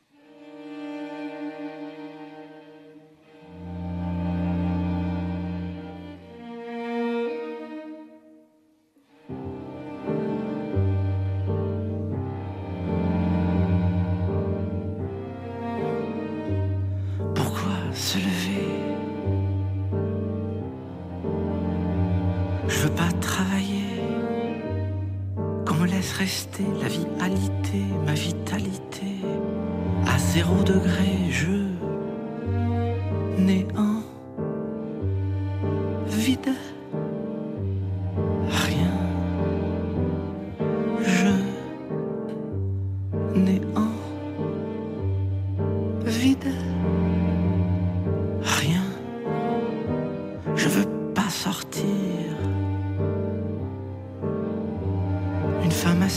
La 26.20 26.88
vie 26.88 27.06
alité, 27.20 27.82
ma 28.06 28.14
vitalité. 28.14 29.06
À 30.08 30.18
zéro 30.18 30.64
degré, 30.64 31.30
je 31.30 31.68
néant, 33.38 34.02
vide, 36.08 36.54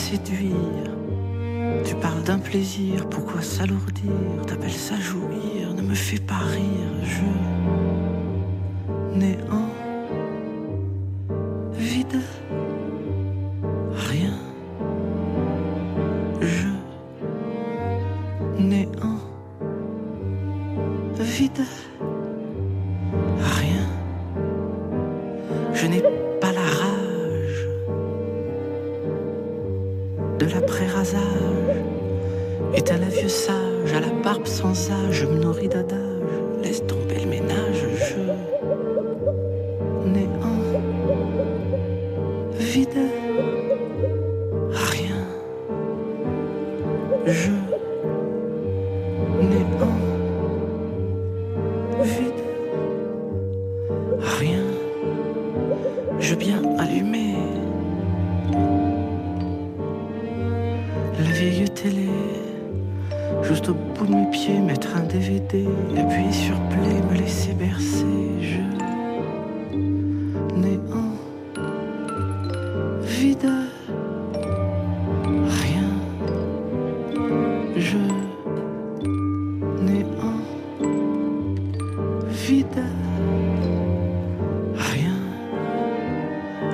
séduire. 0.09 0.91
Tu 1.85 1.95
parles 1.97 2.23
d'un 2.23 2.39
plaisir, 2.39 3.07
pourquoi 3.11 3.43
s'alourdir? 3.43 4.11
T'appelles 4.47 4.71
ça 4.71 4.99
jouir, 4.99 5.75
ne 5.77 5.83
me 5.83 5.95
fais 5.95 6.19
pas 6.19 6.39
rire, 6.57 6.93
je 7.03 7.29
néant, 9.19 9.69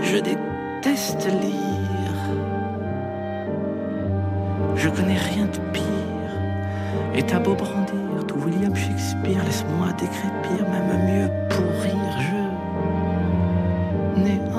Je 0.03 0.17
déteste 0.17 1.27
lire. 1.27 2.19
Je 4.77 4.89
connais 4.89 5.19
rien 5.19 5.47
de 5.47 5.59
pire. 5.73 5.83
Et 7.15 7.23
t'as 7.23 7.39
beau 7.39 7.55
brandir 7.55 8.27
tout 8.27 8.37
William 8.45 8.75
Shakespeare, 8.75 9.43
laisse-moi 9.45 9.89
décrépir, 9.99 10.69
même 10.69 11.07
mieux 11.07 11.31
pourrir. 11.49 12.21
Je. 12.21 12.43
Néant. 14.21 14.54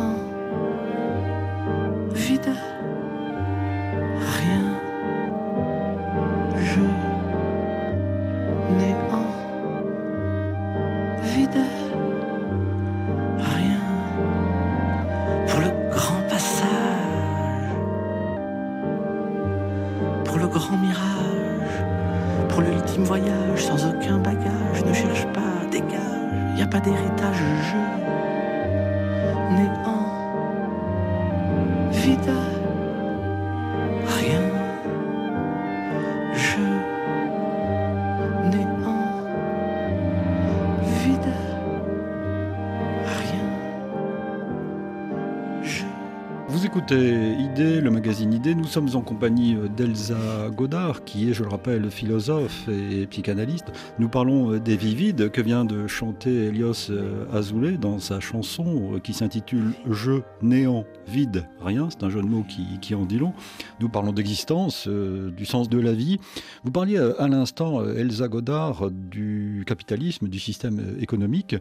Sommes 48.76 48.96
en 48.96 49.02
compagnie 49.02 49.56
euh, 49.56 49.70
d'Elsa 49.70 50.50
Godard, 50.50 51.06
qui 51.06 51.30
est, 51.30 51.34
je 51.34 51.44
le 51.44 51.50
rappelle, 51.50 51.90
philosophe 51.90 52.68
et 52.68 53.08
psychanalyste. 53.08 53.72
Nous 54.00 54.10
parlons 54.10 54.52
euh, 54.52 54.60
des 54.60 54.76
Vivides 54.76 55.32
que 55.32 55.40
vient 55.40 55.64
de 55.64 55.88
chanter 55.88 56.48
Elios 56.48 56.90
euh, 56.90 57.26
Azoulay 57.32 57.78
dans 57.78 58.00
sa 58.00 58.20
chanson 58.20 59.00
qui 59.02 59.14
s'intitule 59.14 59.72
Je, 59.90 60.20
néant, 60.42 60.84
vide, 61.08 61.48
rien. 61.62 61.88
C'est 61.90 62.04
un 62.04 62.10
jeu 62.10 62.22
de 62.22 62.28
mots 62.28 62.44
qui, 62.44 62.66
qui 62.82 62.96
en 62.96 63.06
dit 63.06 63.18
long. 63.18 63.32
Nous 63.80 63.88
parlons 63.88 64.12
d'existence, 64.12 64.90
du 64.90 65.46
sens 65.46 65.70
de 65.70 65.80
la 65.80 65.94
vie. 65.94 66.20
Vous 66.66 66.72
parliez 66.72 66.98
à 66.98 67.30
l'instant, 67.30 67.82
Elsa 67.82 68.28
Godard, 68.28 68.92
du 68.92 69.64
capitalisme, 69.66 70.28
du 70.28 70.40
système 70.40 70.98
économique, 71.00 71.56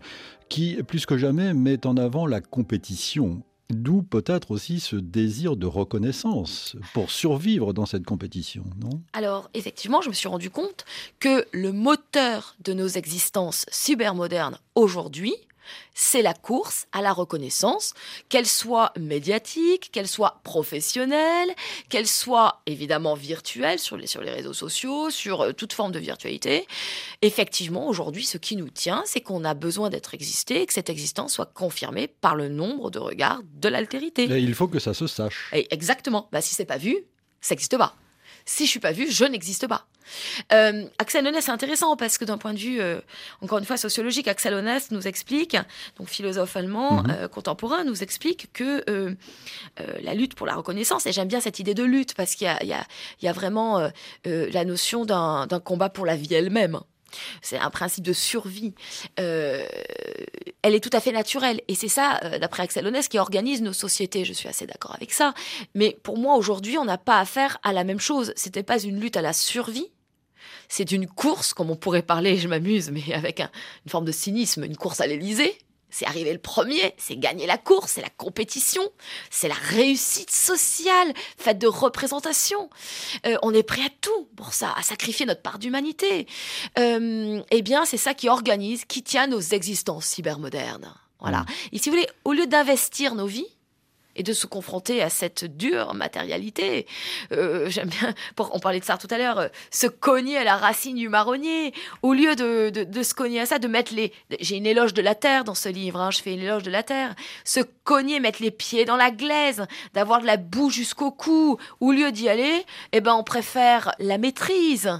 qui, 0.48 0.82
plus 0.82 1.06
que 1.06 1.16
jamais, 1.16 1.54
met 1.54 1.86
en 1.86 1.96
avant 1.96 2.26
la 2.26 2.40
compétition. 2.40 3.42
D'où 3.70 4.02
peut-être 4.02 4.50
aussi 4.50 4.78
ce 4.78 4.96
désir 4.96 5.56
de 5.56 5.66
reconnaissance 5.66 6.76
pour 6.92 7.10
survivre 7.10 7.72
dans 7.72 7.86
cette 7.86 8.04
compétition, 8.04 8.64
non? 8.78 9.00
Alors, 9.14 9.48
effectivement, 9.54 10.02
je 10.02 10.10
me 10.10 10.14
suis 10.14 10.28
rendu 10.28 10.50
compte 10.50 10.84
que 11.18 11.46
le 11.52 11.72
moteur 11.72 12.56
de 12.62 12.74
nos 12.74 12.88
existences 12.88 13.64
cybermodernes 13.70 14.58
aujourd'hui, 14.74 15.34
c'est 15.94 16.22
la 16.22 16.34
course 16.34 16.86
à 16.92 17.02
la 17.02 17.12
reconnaissance, 17.12 17.94
qu'elle 18.28 18.46
soit 18.46 18.92
médiatique, 18.98 19.90
qu'elle 19.92 20.08
soit 20.08 20.40
professionnelle, 20.44 21.54
qu'elle 21.88 22.06
soit 22.06 22.62
évidemment 22.66 23.14
virtuelle 23.14 23.78
sur 23.78 23.96
les, 23.96 24.06
sur 24.06 24.22
les 24.22 24.30
réseaux 24.30 24.52
sociaux, 24.52 25.10
sur 25.10 25.42
euh, 25.42 25.52
toute 25.52 25.72
forme 25.72 25.92
de 25.92 25.98
virtualité. 25.98 26.66
Effectivement, 27.22 27.88
aujourd'hui, 27.88 28.24
ce 28.24 28.38
qui 28.38 28.56
nous 28.56 28.70
tient, 28.70 29.02
c'est 29.06 29.20
qu'on 29.20 29.44
a 29.44 29.54
besoin 29.54 29.90
d'être 29.90 30.14
existé 30.14 30.62
et 30.62 30.66
que 30.66 30.72
cette 30.72 30.90
existence 30.90 31.34
soit 31.34 31.52
confirmée 31.52 32.08
par 32.08 32.34
le 32.34 32.48
nombre 32.48 32.90
de 32.90 32.98
regards 32.98 33.40
de 33.54 33.68
l'altérité. 33.68 34.24
Il 34.24 34.54
faut 34.54 34.68
que 34.68 34.78
ça 34.78 34.94
se 34.94 35.06
sache. 35.06 35.50
Et 35.52 35.72
exactement. 35.72 36.28
Bah, 36.32 36.40
si 36.40 36.54
c'est 36.54 36.64
pas 36.64 36.78
vu, 36.78 36.96
ça 37.40 37.54
n'existe 37.54 37.76
pas. 37.76 37.94
Si 38.44 38.66
je 38.66 38.70
suis 38.70 38.80
pas 38.80 38.92
vu, 38.92 39.10
je 39.10 39.24
n'existe 39.24 39.66
pas. 39.66 39.86
Euh, 40.52 40.84
Axel 40.98 41.26
Onès, 41.26 41.44
c'est 41.44 41.50
intéressant 41.50 41.96
parce 41.96 42.18
que 42.18 42.24
d'un 42.24 42.38
point 42.38 42.52
de 42.52 42.58
vue, 42.58 42.80
euh, 42.80 43.00
encore 43.40 43.58
une 43.58 43.64
fois, 43.64 43.76
sociologique, 43.76 44.28
Axel 44.28 44.54
Onès 44.54 44.90
nous 44.90 45.06
explique, 45.06 45.56
donc 45.98 46.08
philosophe 46.08 46.56
allemand 46.56 47.04
euh, 47.08 47.28
contemporain, 47.28 47.84
nous 47.84 48.02
explique 48.02 48.52
que 48.52 48.84
la 50.02 50.14
lutte 50.14 50.34
pour 50.34 50.46
la 50.46 50.54
reconnaissance, 50.54 51.06
et 51.06 51.12
j'aime 51.12 51.28
bien 51.28 51.40
cette 51.40 51.58
idée 51.58 51.74
de 51.74 51.84
lutte 51.84 52.14
parce 52.14 52.34
qu'il 52.34 52.46
y 52.46 52.50
a, 52.50 52.62
y 52.62 53.26
y 53.26 53.32
vraiment 53.32 53.90
la 54.24 54.64
notion 54.64 55.04
d'un 55.04 55.60
combat 55.64 55.88
pour 55.88 56.06
la 56.06 56.16
vie 56.16 56.32
elle-même. 56.34 56.80
C'est 57.42 57.58
un 57.58 57.70
principe 57.70 58.04
de 58.04 58.12
survie. 58.12 58.74
Euh, 59.20 59.66
elle 60.62 60.74
est 60.74 60.80
tout 60.80 60.90
à 60.92 61.00
fait 61.00 61.12
naturelle. 61.12 61.60
Et 61.68 61.74
c'est 61.74 61.88
ça, 61.88 62.20
euh, 62.24 62.38
d'après 62.38 62.62
Axel 62.62 62.86
Onès, 62.86 63.08
qui 63.08 63.18
organise 63.18 63.62
nos 63.62 63.72
sociétés. 63.72 64.24
Je 64.24 64.32
suis 64.32 64.48
assez 64.48 64.66
d'accord 64.66 64.94
avec 64.94 65.12
ça. 65.12 65.34
Mais 65.74 65.96
pour 66.02 66.18
moi, 66.18 66.36
aujourd'hui, 66.36 66.78
on 66.78 66.84
n'a 66.84 66.98
pas 66.98 67.18
affaire 67.20 67.58
à 67.62 67.72
la 67.72 67.84
même 67.84 68.00
chose. 68.00 68.32
C'était 68.36 68.62
pas 68.62 68.78
une 68.82 69.00
lutte 69.00 69.16
à 69.16 69.22
la 69.22 69.32
survie. 69.32 69.88
C'est 70.68 70.92
une 70.92 71.06
course, 71.06 71.52
comme 71.54 71.70
on 71.70 71.76
pourrait 71.76 72.02
parler, 72.02 72.36
je 72.38 72.48
m'amuse, 72.48 72.90
mais 72.90 73.12
avec 73.14 73.40
un- 73.40 73.50
une 73.84 73.90
forme 73.90 74.04
de 74.06 74.12
cynisme, 74.12 74.64
une 74.64 74.76
course 74.76 75.00
à 75.00 75.06
l'Élysée. 75.06 75.58
C'est 75.96 76.06
arriver 76.06 76.32
le 76.32 76.40
premier, 76.40 76.92
c'est 76.98 77.16
gagner 77.16 77.46
la 77.46 77.56
course, 77.56 77.92
c'est 77.92 78.00
la 78.00 78.08
compétition, 78.08 78.82
c'est 79.30 79.46
la 79.46 79.54
réussite 79.54 80.32
sociale 80.32 81.14
faite 81.38 81.58
de 81.58 81.68
représentation. 81.68 82.68
Euh, 83.26 83.36
on 83.42 83.54
est 83.54 83.62
prêt 83.62 83.82
à 83.82 83.90
tout 84.00 84.28
pour 84.34 84.54
ça, 84.54 84.74
à 84.76 84.82
sacrifier 84.82 85.24
notre 85.24 85.42
part 85.42 85.60
d'humanité. 85.60 86.26
Euh, 86.80 87.40
eh 87.48 87.62
bien, 87.62 87.84
c'est 87.84 87.96
ça 87.96 88.12
qui 88.12 88.28
organise, 88.28 88.84
qui 88.86 89.04
tient 89.04 89.28
nos 89.28 89.38
existences 89.38 90.06
cybermodernes. 90.06 90.92
Voilà. 91.20 91.46
Et 91.70 91.78
si 91.78 91.90
vous 91.90 91.94
voulez, 91.94 92.08
au 92.24 92.32
lieu 92.32 92.48
d'investir 92.48 93.14
nos 93.14 93.26
vies, 93.26 93.46
et 94.16 94.22
de 94.22 94.32
se 94.32 94.46
confronter 94.46 95.02
à 95.02 95.10
cette 95.10 95.44
dure 95.44 95.94
matérialité. 95.94 96.86
Euh, 97.32 97.68
J'aime 97.68 97.88
bien, 97.88 98.14
pour, 98.36 98.54
on 98.54 98.60
parlait 98.60 98.80
de 98.80 98.84
ça 98.84 98.96
tout 98.96 99.08
à 99.10 99.18
l'heure, 99.18 99.38
euh, 99.38 99.48
se 99.70 99.86
cogner 99.86 100.36
à 100.36 100.44
la 100.44 100.56
racine 100.56 100.96
du 100.96 101.08
marronnier, 101.08 101.72
au 102.02 102.12
lieu 102.12 102.36
de, 102.36 102.70
de, 102.70 103.02
se 103.02 103.14
cogner 103.14 103.40
à 103.40 103.46
ça, 103.46 103.58
de 103.58 103.68
mettre 103.68 103.94
les... 103.94 104.12
J'ai 104.40 104.56
une 104.56 104.66
éloge 104.66 104.94
de 104.94 105.02
la 105.02 105.14
terre 105.14 105.44
dans 105.44 105.54
ce 105.54 105.68
livre, 105.68 106.00
hein, 106.00 106.10
je 106.10 106.20
fais 106.22 106.34
une 106.34 106.40
éloge 106.40 106.62
de 106.62 106.70
la 106.70 106.82
terre. 106.82 107.14
Se 107.44 107.60
cogner, 107.84 108.20
mettre 108.20 108.42
les 108.42 108.50
pieds 108.50 108.84
dans 108.84 108.96
la 108.96 109.10
glaise, 109.10 109.66
d'avoir 109.92 110.20
de 110.20 110.26
la 110.26 110.36
boue 110.36 110.70
jusqu'au 110.70 111.10
cou, 111.10 111.58
au 111.80 111.92
lieu 111.92 112.12
d'y 112.12 112.28
aller, 112.28 112.64
eh 112.92 113.00
ben 113.00 113.14
on 113.14 113.24
préfère 113.24 113.94
la 113.98 114.18
maîtrise 114.18 114.90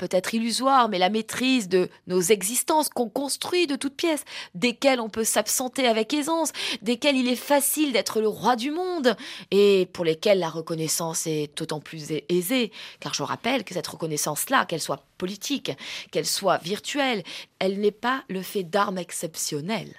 peut-être 0.00 0.32
illusoire, 0.34 0.88
mais 0.88 0.98
la 0.98 1.10
maîtrise 1.10 1.68
de 1.68 1.90
nos 2.06 2.22
existences 2.22 2.88
qu'on 2.88 3.10
construit 3.10 3.66
de 3.66 3.76
toutes 3.76 3.94
pièces, 3.96 4.24
desquelles 4.54 4.98
on 4.98 5.10
peut 5.10 5.24
s'absenter 5.24 5.86
avec 5.86 6.14
aisance, 6.14 6.52
desquelles 6.80 7.16
il 7.16 7.28
est 7.28 7.36
facile 7.36 7.92
d'être 7.92 8.22
le 8.22 8.28
roi 8.28 8.56
du 8.56 8.70
monde, 8.70 9.14
et 9.50 9.88
pour 9.92 10.06
lesquelles 10.06 10.38
la 10.38 10.48
reconnaissance 10.48 11.26
est 11.26 11.50
d'autant 11.56 11.80
plus 11.80 12.10
ai- 12.12 12.24
aisée, 12.30 12.72
car 12.98 13.12
je 13.12 13.22
rappelle 13.22 13.62
que 13.62 13.74
cette 13.74 13.86
reconnaissance-là, 13.86 14.64
qu'elle 14.64 14.80
soit 14.80 15.04
politique, 15.18 15.72
qu'elle 16.10 16.26
soit 16.26 16.56
virtuelle, 16.62 17.22
elle 17.58 17.78
n'est 17.78 17.90
pas 17.90 18.24
le 18.30 18.40
fait 18.40 18.62
d'armes 18.64 18.96
exceptionnelles. 18.96 19.94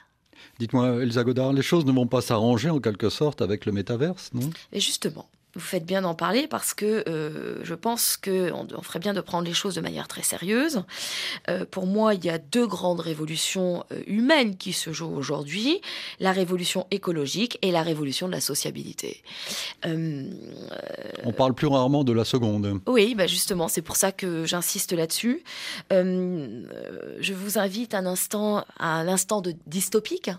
Dites-moi, 0.58 1.04
Elsa 1.04 1.24
Godard, 1.24 1.54
les 1.54 1.62
choses 1.62 1.86
ne 1.86 1.92
vont 1.92 2.08
pas 2.08 2.22
s'arranger 2.22 2.72
en 2.72 2.80
quelque 2.80 3.10
sorte 3.10 3.44
avec 3.44 3.68
le 3.68 3.72
métaverse, 3.72 4.32
non? 4.34 4.50
Et 4.74 4.80
justement, 4.80 5.28
vous 5.54 5.62
faites 5.62 5.86
bien 5.86 6.02
d'en 6.02 6.16
parler 6.16 6.48
parce 6.48 6.74
que 6.74 7.04
euh, 7.08 7.64
je 7.64 7.74
pense 7.76 8.18
qu'on 8.18 8.68
on 8.74 8.82
ferait 8.82 9.00
bien 9.00 9.14
de 9.14 9.22
prendre 9.22 9.48
les 9.48 9.54
choses 9.54 9.76
de 9.76 9.82
manière 9.82 10.08
très 10.08 10.24
sérieuse. 10.24 10.84
Euh, 11.50 11.66
pour 11.70 11.88
moi, 11.88 12.14
il 12.14 12.24
y 12.24 12.30
a 12.30 12.38
deux 12.38 12.68
grandes 12.68 13.02
révolutions 13.02 13.84
euh, 13.92 14.02
humaines 14.08 14.56
qui 14.56 14.74
se 14.74 14.94
jouent 14.94 15.14
aujourd'hui 15.14 15.82
la 16.20 16.32
révolution 16.32 16.88
écologique 16.92 17.58
et 17.62 17.72
la 17.72 17.82
révolution 17.82 18.28
de 18.28 18.32
la 18.32 18.42
sociabilité. 18.42 19.24
on 19.84 21.34
parle 21.36 21.54
plus 21.54 21.68
rarement 21.68 22.04
de 22.04 22.14
la 22.14 22.26
seconde. 22.26 22.82
Oui, 22.88 23.16
bah 23.16 23.28
justement, 23.28 23.68
c'est 23.68 23.82
pour 23.82 23.96
ça 23.96 24.12
que 24.12 24.46
j'insiste 24.46 24.94
là-dessus. 24.94 25.44
je 25.90 27.34
vous 27.34 27.58
invite 27.58 27.94
un 27.94 28.06
instant 28.06 28.64
à 28.80 28.96
un 28.96 29.08
instant 29.08 29.42
de 29.42 29.54
dystopique. 29.68 30.32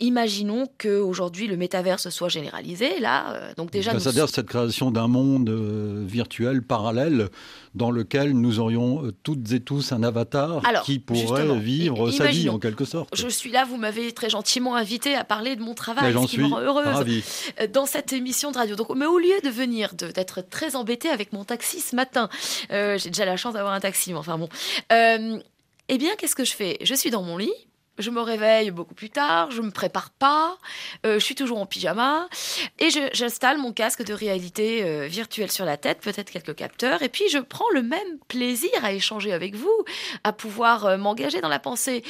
Imaginons 0.00 0.66
qu'aujourd'hui 0.78 1.46
le 1.46 1.56
métaverse 1.56 2.08
soit 2.10 2.28
généralisé. 2.28 3.00
Là, 3.00 3.52
donc 3.56 3.70
déjà, 3.70 3.98
c'est-à-dire 3.98 4.28
cette 4.28 4.46
création 4.46 4.90
d'un 4.90 5.08
monde 5.08 5.48
euh, 5.48 6.04
virtuel 6.06 6.62
parallèle 6.62 7.28
dans 7.74 7.90
lequel 7.90 8.32
nous 8.32 8.58
aurions 8.58 9.04
euh, 9.04 9.12
toutes 9.22 9.52
et 9.52 9.60
tous 9.60 9.92
un 9.92 10.02
avatar 10.02 10.62
qui 10.84 10.98
pourrait 10.98 11.58
vivre 11.58 12.10
sa 12.10 12.26
vie 12.26 12.48
en 12.48 12.58
quelque 12.58 12.84
sorte. 12.84 13.14
Je 13.14 13.28
suis 13.28 13.50
là, 13.50 13.64
vous 13.64 13.76
m'avez 13.76 14.12
très 14.12 14.30
gentiment 14.30 14.76
invité 14.76 15.14
à 15.14 15.24
parler 15.24 15.56
de 15.56 15.62
mon 15.62 15.74
travail, 15.74 16.12
me 16.12 16.46
rend 16.46 16.60
heureuse 16.60 17.22
euh, 17.60 17.66
dans 17.66 17.86
cette 17.86 18.12
émission 18.12 18.50
de 18.50 18.56
radio. 18.56 18.76
Donc, 18.76 18.94
mais 18.94 19.06
au 19.06 19.18
lieu 19.18 19.40
de 19.44 19.50
venir, 19.50 19.94
d'être 19.94 20.42
très 20.42 20.76
embêtée 20.76 21.08
avec 21.08 21.32
mon 21.32 21.44
taxi 21.44 21.80
ce 21.80 21.96
matin, 21.96 22.28
j'ai 22.70 23.10
déjà 23.10 23.24
la 23.24 23.36
chance 23.36 23.54
d'avoir 23.54 23.72
un 23.72 23.80
taxi, 23.80 24.12
mais 24.12 24.18
enfin 24.18 24.38
bon. 24.38 24.48
eh 24.90 25.98
bien, 25.98 26.14
qu'est-ce 26.16 26.36
que 26.36 26.44
je 26.44 26.52
fais? 26.52 26.78
Je 26.82 26.94
suis 26.94 27.10
dans 27.10 27.22
mon 27.22 27.36
lit, 27.36 27.52
je 27.98 28.10
me 28.10 28.20
réveille 28.20 28.70
beaucoup 28.70 28.94
plus 28.94 29.10
tard, 29.10 29.50
je 29.50 29.62
me 29.62 29.70
prépare 29.70 30.10
pas, 30.10 30.56
euh, 31.04 31.14
je 31.18 31.24
suis 31.24 31.34
toujours 31.34 31.58
en 31.58 31.66
pyjama 31.66 32.28
et 32.78 32.88
j'installe 33.12 33.58
mon 33.58 33.72
casque 33.72 34.04
de 34.04 34.12
réalité 34.12 34.82
euh, 34.84 35.06
virtuelle 35.06 35.50
sur 35.50 35.64
la 35.64 35.76
tête, 35.76 36.00
peut-être 36.00 36.30
quelques 36.30 36.54
capteurs, 36.54 37.02
et 37.02 37.08
puis 37.08 37.24
je 37.30 37.38
prends 37.38 37.68
le 37.72 37.82
même 37.82 38.18
plaisir 38.28 38.70
à 38.82 38.92
échanger 38.92 39.32
avec 39.32 39.54
vous, 39.54 39.84
à 40.24 40.32
pouvoir 40.32 40.86
euh, 40.86 40.96
m'engager 40.96 41.40
dans 41.40 41.48
la 41.48 41.58
pensée 41.58 42.02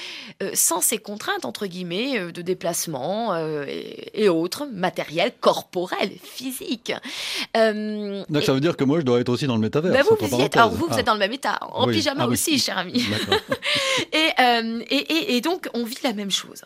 sans 0.54 0.80
ces 0.80 0.98
contraintes 0.98 1.44
entre 1.44 1.66
guillemets 1.66 2.32
de 2.32 2.42
déplacement 2.42 3.36
et, 3.66 4.28
autres, 4.28 4.66
matériels, 4.72 5.32
corporels, 5.40 6.12
physiques. 6.22 6.92
Donc 7.54 8.42
ça 8.42 8.52
veut 8.52 8.60
dire 8.60 8.76
que 8.76 8.84
moi 8.84 9.00
je 9.00 9.04
dois 9.04 9.20
être 9.20 9.28
aussi 9.28 9.46
dans 9.46 9.54
le 9.54 9.60
métavers. 9.60 9.92
Bah 9.92 10.02
vous, 10.02 10.16
vous, 10.26 10.40
êtes, 10.40 10.56
alors 10.56 10.70
vous, 10.70 10.86
vous 10.88 10.98
êtes 10.98 11.06
dans 11.06 11.14
le 11.14 11.18
même 11.18 11.32
état, 11.32 11.58
en 11.62 11.86
pyjama 11.86 12.24
ah 12.24 12.28
aussi, 12.28 12.58
cher 12.58 12.78
ami. 12.78 13.04
et, 14.12 14.30
et, 14.90 15.36
et 15.36 15.40
donc 15.40 15.68
on 15.76 15.84
vit 15.84 15.98
la 16.02 16.12
même 16.12 16.30
chose. 16.30 16.62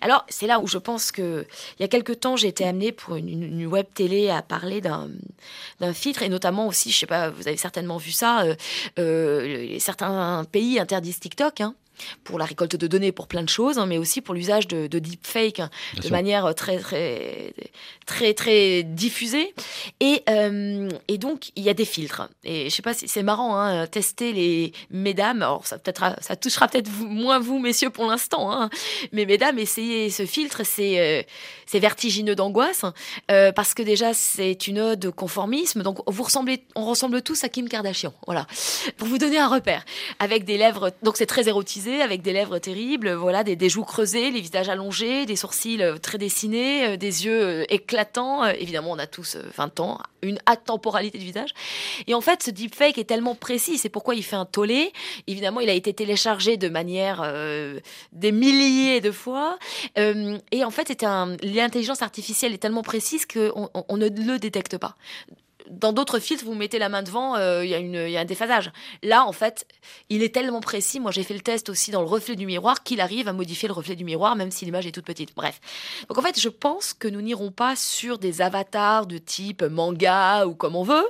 Alors, 0.00 0.24
c'est 0.28 0.46
là 0.46 0.60
où 0.60 0.66
je 0.66 0.78
pense 0.78 1.12
que, 1.12 1.46
il 1.78 1.82
y 1.82 1.84
a 1.84 1.88
quelque 1.88 2.12
temps, 2.12 2.36
j'ai 2.36 2.48
été 2.48 2.64
amenée 2.64 2.92
pour 2.92 3.16
une, 3.16 3.66
web 3.66 3.86
télé 3.94 4.30
à 4.30 4.42
parler 4.42 4.80
d'un 4.80 5.92
filtre, 5.92 6.22
et 6.22 6.28
notamment 6.28 6.66
aussi, 6.66 6.90
je 6.90 6.98
sais 6.98 7.06
pas, 7.06 7.30
vous 7.30 7.48
avez 7.48 7.56
certainement 7.56 7.96
vu 7.96 8.10
ça, 8.12 8.42
euh, 8.42 8.54
euh, 8.98 9.78
certains 9.78 10.44
pays 10.50 10.78
interdisent 10.78 11.20
TikTok. 11.20 11.60
Hein 11.60 11.74
pour 12.24 12.38
la 12.38 12.44
récolte 12.44 12.76
de 12.76 12.86
données, 12.86 13.12
pour 13.12 13.28
plein 13.28 13.42
de 13.42 13.48
choses, 13.48 13.78
hein, 13.78 13.86
mais 13.86 13.98
aussi 13.98 14.20
pour 14.20 14.34
l'usage 14.34 14.66
de, 14.68 14.86
de 14.86 14.98
deepfake 14.98 15.60
hein, 15.60 15.70
de 16.02 16.08
manière 16.08 16.54
très, 16.54 16.78
très, 16.78 17.54
très, 18.06 18.34
très 18.34 18.82
diffusée. 18.82 19.54
Et, 20.00 20.22
euh, 20.28 20.88
et 21.08 21.18
donc, 21.18 21.50
il 21.56 21.62
y 21.62 21.68
a 21.68 21.74
des 21.74 21.84
filtres. 21.84 22.28
Et 22.44 22.70
je 22.70 22.74
sais 22.74 22.82
pas 22.82 22.94
si 22.94 23.08
c'est 23.08 23.22
marrant, 23.22 23.56
hein, 23.56 23.86
tester 23.86 24.32
les 24.32 24.72
mesdames. 24.90 25.42
Alors, 25.42 25.66
ça, 25.66 25.78
peut 25.78 25.92
ça 26.20 26.36
touchera 26.36 26.68
peut-être 26.68 26.90
moins 27.00 27.38
vous, 27.38 27.58
messieurs, 27.58 27.90
pour 27.90 28.06
l'instant. 28.06 28.68
Mais 29.12 29.26
mesdames, 29.26 29.58
essayez 29.58 30.10
ce 30.10 30.26
filtre. 30.26 30.62
C'est 30.64 31.00
euh, 31.00 31.22
c'est 31.66 31.78
vertigineux 31.78 32.34
d'angoisse. 32.34 32.84
Euh, 33.30 33.52
parce 33.52 33.74
que 33.74 33.82
déjà, 33.82 34.14
c'est 34.14 34.66
une 34.66 34.78
ode 34.78 35.06
au 35.06 35.12
conformisme. 35.12 35.82
Donc, 35.82 35.98
vous 36.06 36.22
ressemblez, 36.22 36.62
on 36.74 36.84
ressemble 36.84 37.22
tous 37.22 37.44
à 37.44 37.48
Kim 37.48 37.68
Kardashian. 37.68 38.12
Voilà. 38.26 38.46
Pour 38.96 39.08
vous 39.08 39.18
donner 39.18 39.38
un 39.38 39.48
repère. 39.48 39.84
Avec 40.18 40.44
des 40.44 40.58
lèvres. 40.58 40.92
Donc, 41.02 41.16
c'est 41.16 41.26
très 41.26 41.48
érotisé 41.48 41.81
avec 41.88 42.22
des 42.22 42.32
lèvres 42.32 42.58
terribles, 42.58 43.12
voilà, 43.12 43.44
des, 43.44 43.68
joues 43.68 43.84
creusées, 43.84 44.30
les 44.30 44.40
visages 44.40 44.68
allongés, 44.68 45.26
des 45.26 45.36
sourcils 45.36 45.82
euh, 45.82 45.98
très 45.98 46.18
dessinés, 46.18 46.86
euh, 46.86 46.96
des 46.96 47.24
yeux 47.24 47.42
euh, 47.42 47.64
éclatants. 47.68 48.44
évidemment, 48.44 48.92
on 48.92 48.98
a 48.98 49.06
tous 49.06 49.36
20 49.56 49.80
ans, 49.80 49.98
une 50.22 50.38
atemporalité 50.46 51.18
du 51.18 51.24
visage. 51.24 51.50
Et 52.06 52.14
en 52.14 52.20
fait, 52.20 52.42
ce 52.42 52.50
deepfake 52.50 52.98
est 52.98 53.04
tellement 53.04 53.34
précis, 53.34 53.78
c'est 53.78 53.88
pourquoi 53.88 54.14
il 54.14 54.22
fait 54.22 54.36
un 54.36 54.44
tollé. 54.44 54.92
Évidemment, 55.26 55.60
il 55.60 55.68
a 55.68 55.74
été 55.74 55.92
téléchargé 55.92 56.56
de 56.56 56.68
manière 56.68 57.22
des 58.12 58.32
milliers 58.32 59.00
de 59.00 59.10
fois. 59.10 59.58
et 59.96 60.64
en 60.64 60.70
fait, 60.70 61.04
l'intelligence 61.42 62.02
artificielle 62.02 62.52
est 62.52 62.58
tellement 62.58 62.82
précise 62.82 63.26
qu'on 63.26 63.70
on 63.74 63.96
ne 63.96 64.08
le 64.08 64.38
détecte 64.38 64.78
pas 64.78 64.96
dans 65.70 65.92
d'autres 65.92 66.18
filtres, 66.18 66.44
vous 66.44 66.54
mettez 66.54 66.78
la 66.78 66.88
main 66.88 67.02
devant, 67.02 67.36
euh, 67.36 67.64
il 67.64 67.70
y, 67.70 68.16
a 68.16 68.20
un 68.20 68.24
déphasage. 68.24 68.72
Là, 69.02 69.24
en 69.24 69.32
fait, 69.32 69.66
il 70.08 70.22
est 70.22 70.34
tellement 70.34 70.60
précis. 70.60 71.00
Moi, 71.00 71.10
j'ai 71.10 71.22
fait 71.22 71.34
le 71.34 71.40
test 71.40 71.68
aussi 71.68 71.90
dans 71.90 72.00
le 72.00 72.06
reflet 72.06 72.36
du 72.36 72.46
miroir 72.46 72.82
qu'il 72.82 73.00
arrive 73.00 73.28
à 73.28 73.32
modifier 73.32 73.68
le 73.68 73.74
reflet 73.74 73.96
du 73.96 74.04
miroir, 74.04 74.36
même 74.36 74.50
si 74.50 74.64
l'image 74.64 74.86
est 74.86 74.92
toute 74.92 75.04
petite. 75.04 75.34
Bref. 75.34 75.60
Donc, 76.08 76.18
en 76.18 76.22
fait, 76.22 76.38
je 76.38 76.48
pense 76.48 76.92
que 76.92 77.08
nous 77.08 77.20
n'irons 77.20 77.50
pas 77.50 77.76
sur 77.76 78.18
des 78.18 78.42
avatars 78.42 79.06
de 79.06 79.18
type 79.18 79.62
manga 79.62 80.46
ou 80.46 80.54
comme 80.54 80.76
on 80.76 80.82
veut, 80.82 81.06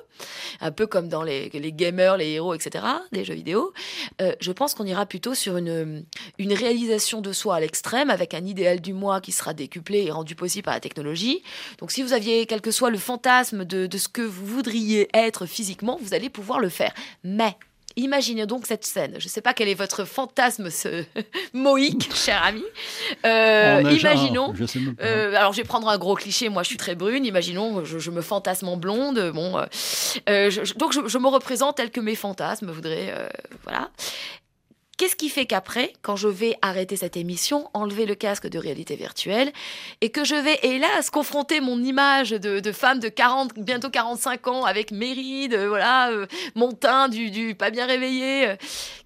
un 0.61 0.71
peu 0.71 0.87
comme 0.87 1.09
dans 1.09 1.23
les, 1.23 1.51
gamers, 1.73 2.17
les 2.17 2.31
héros, 2.31 2.55
etc., 2.55 2.85
des 3.13 3.25
jeux 3.25 3.35
vidéo. 3.35 3.73
Euh, 4.21 4.33
je 4.41 4.53
pense 4.53 4.75
qu'on 4.75 4.87
ira 4.87 5.07
plutôt 5.07 5.35
sur 5.35 5.57
une, 5.57 6.05
réalisation 6.39 7.21
de 7.21 7.33
soi 7.33 7.57
à 7.57 7.61
l'extrême, 7.61 8.11
avec 8.11 8.35
un 8.35 8.45
idéal 8.45 8.81
du 8.81 8.93
moi 8.93 9.21
qui 9.21 9.33
sera 9.33 9.55
décuplé 9.55 10.05
et 10.05 10.11
rendu 10.11 10.35
possible 10.35 10.65
par 10.65 10.75
la 10.75 10.81
technologie. 10.81 11.43
Donc, 11.79 11.91
si 11.91 12.03
vous 12.03 12.13
aviez, 12.13 12.47
quel 12.47 12.61
que 12.61 12.71
soit 12.71 12.91
le 12.91 12.99
fantasme 12.99 13.65
de 13.65 13.99
ce 13.99 14.09
que 14.09 14.23
vous 14.23 14.42
voudriez 14.47 15.09
être 15.15 15.47
physiquement, 15.47 15.99
vous 16.01 16.15
allez 16.15 16.31
pouvoir 16.31 16.61
le 16.61 16.69
faire. 16.69 16.93
Mais 17.25 17.57
Imaginez 17.97 18.47
donc 18.47 18.67
cette 18.67 18.85
scène. 18.85 19.17
Je 19.19 19.27
ne 19.27 19.29
sais 19.29 19.41
pas 19.41 19.53
quel 19.53 19.69
est 19.69 19.75
votre 19.75 20.05
fantasme 20.05 20.71
ce 20.71 21.05
moïque, 21.53 22.11
cher 22.15 22.43
ami. 22.43 22.65
Euh, 23.27 23.83
imaginons. 23.91 24.55
Euh, 25.01 25.35
alors, 25.37 25.53
je 25.53 25.59
vais 25.59 25.67
prendre 25.67 25.89
un 25.89 25.99
gros 25.99 26.15
cliché. 26.15 26.49
Moi, 26.49 26.63
je 26.63 26.69
suis 26.69 26.77
très 26.77 26.95
brune. 26.95 27.27
Imaginons, 27.27 27.85
je, 27.85 27.99
je 27.99 28.11
me 28.11 28.23
fantasme 28.23 28.69
en 28.69 28.77
blonde. 28.77 29.33
Bon, 29.35 29.59
euh, 30.29 30.51
donc 30.77 30.93
je, 30.93 31.07
je, 31.07 31.19
me 31.19 31.29
représente 31.29 31.77
tel 31.77 31.91
que 31.91 32.01
mes 32.01 32.15
fantasmes 32.15 32.71
voudraient. 32.71 33.13
voilà. 33.65 33.91
Qu'est-ce 35.03 35.17
qui 35.17 35.31
fait 35.31 35.47
qu'après, 35.47 35.95
quand 36.03 36.15
je 36.15 36.29
vais 36.29 36.57
arrêter 36.63 36.95
cette 36.95 37.17
émission, 37.17 37.69
enlever 37.75 38.07
le 38.07 38.15
casque 38.15 38.47
de 38.47 38.57
réalité 38.57 38.95
virtuelle 38.95 39.53
et 40.01 40.11
que 40.11 40.23
je 40.23 40.37
vais, 40.37 40.61
hélas, 40.63 41.11
confronter 41.11 41.61
mon 41.61 41.83
image 41.83 42.31
de, 42.31 42.71
femme 42.71 43.01
de 43.01 43.09
40, 43.09 43.55
bientôt 43.59 43.91
45 43.91 44.47
ans 44.47 44.65
avec 44.65 44.93
mes 44.93 45.13
rides, 45.13 45.57
voilà, 45.57 46.13
euh, 46.13 46.29
mon 46.55 46.71
teint 46.71 47.09
du, 47.09 47.33
du 47.33 47.57
pas 47.57 47.73
bien 47.73 47.87
réveillé, 47.87 48.47
euh, 48.47 48.57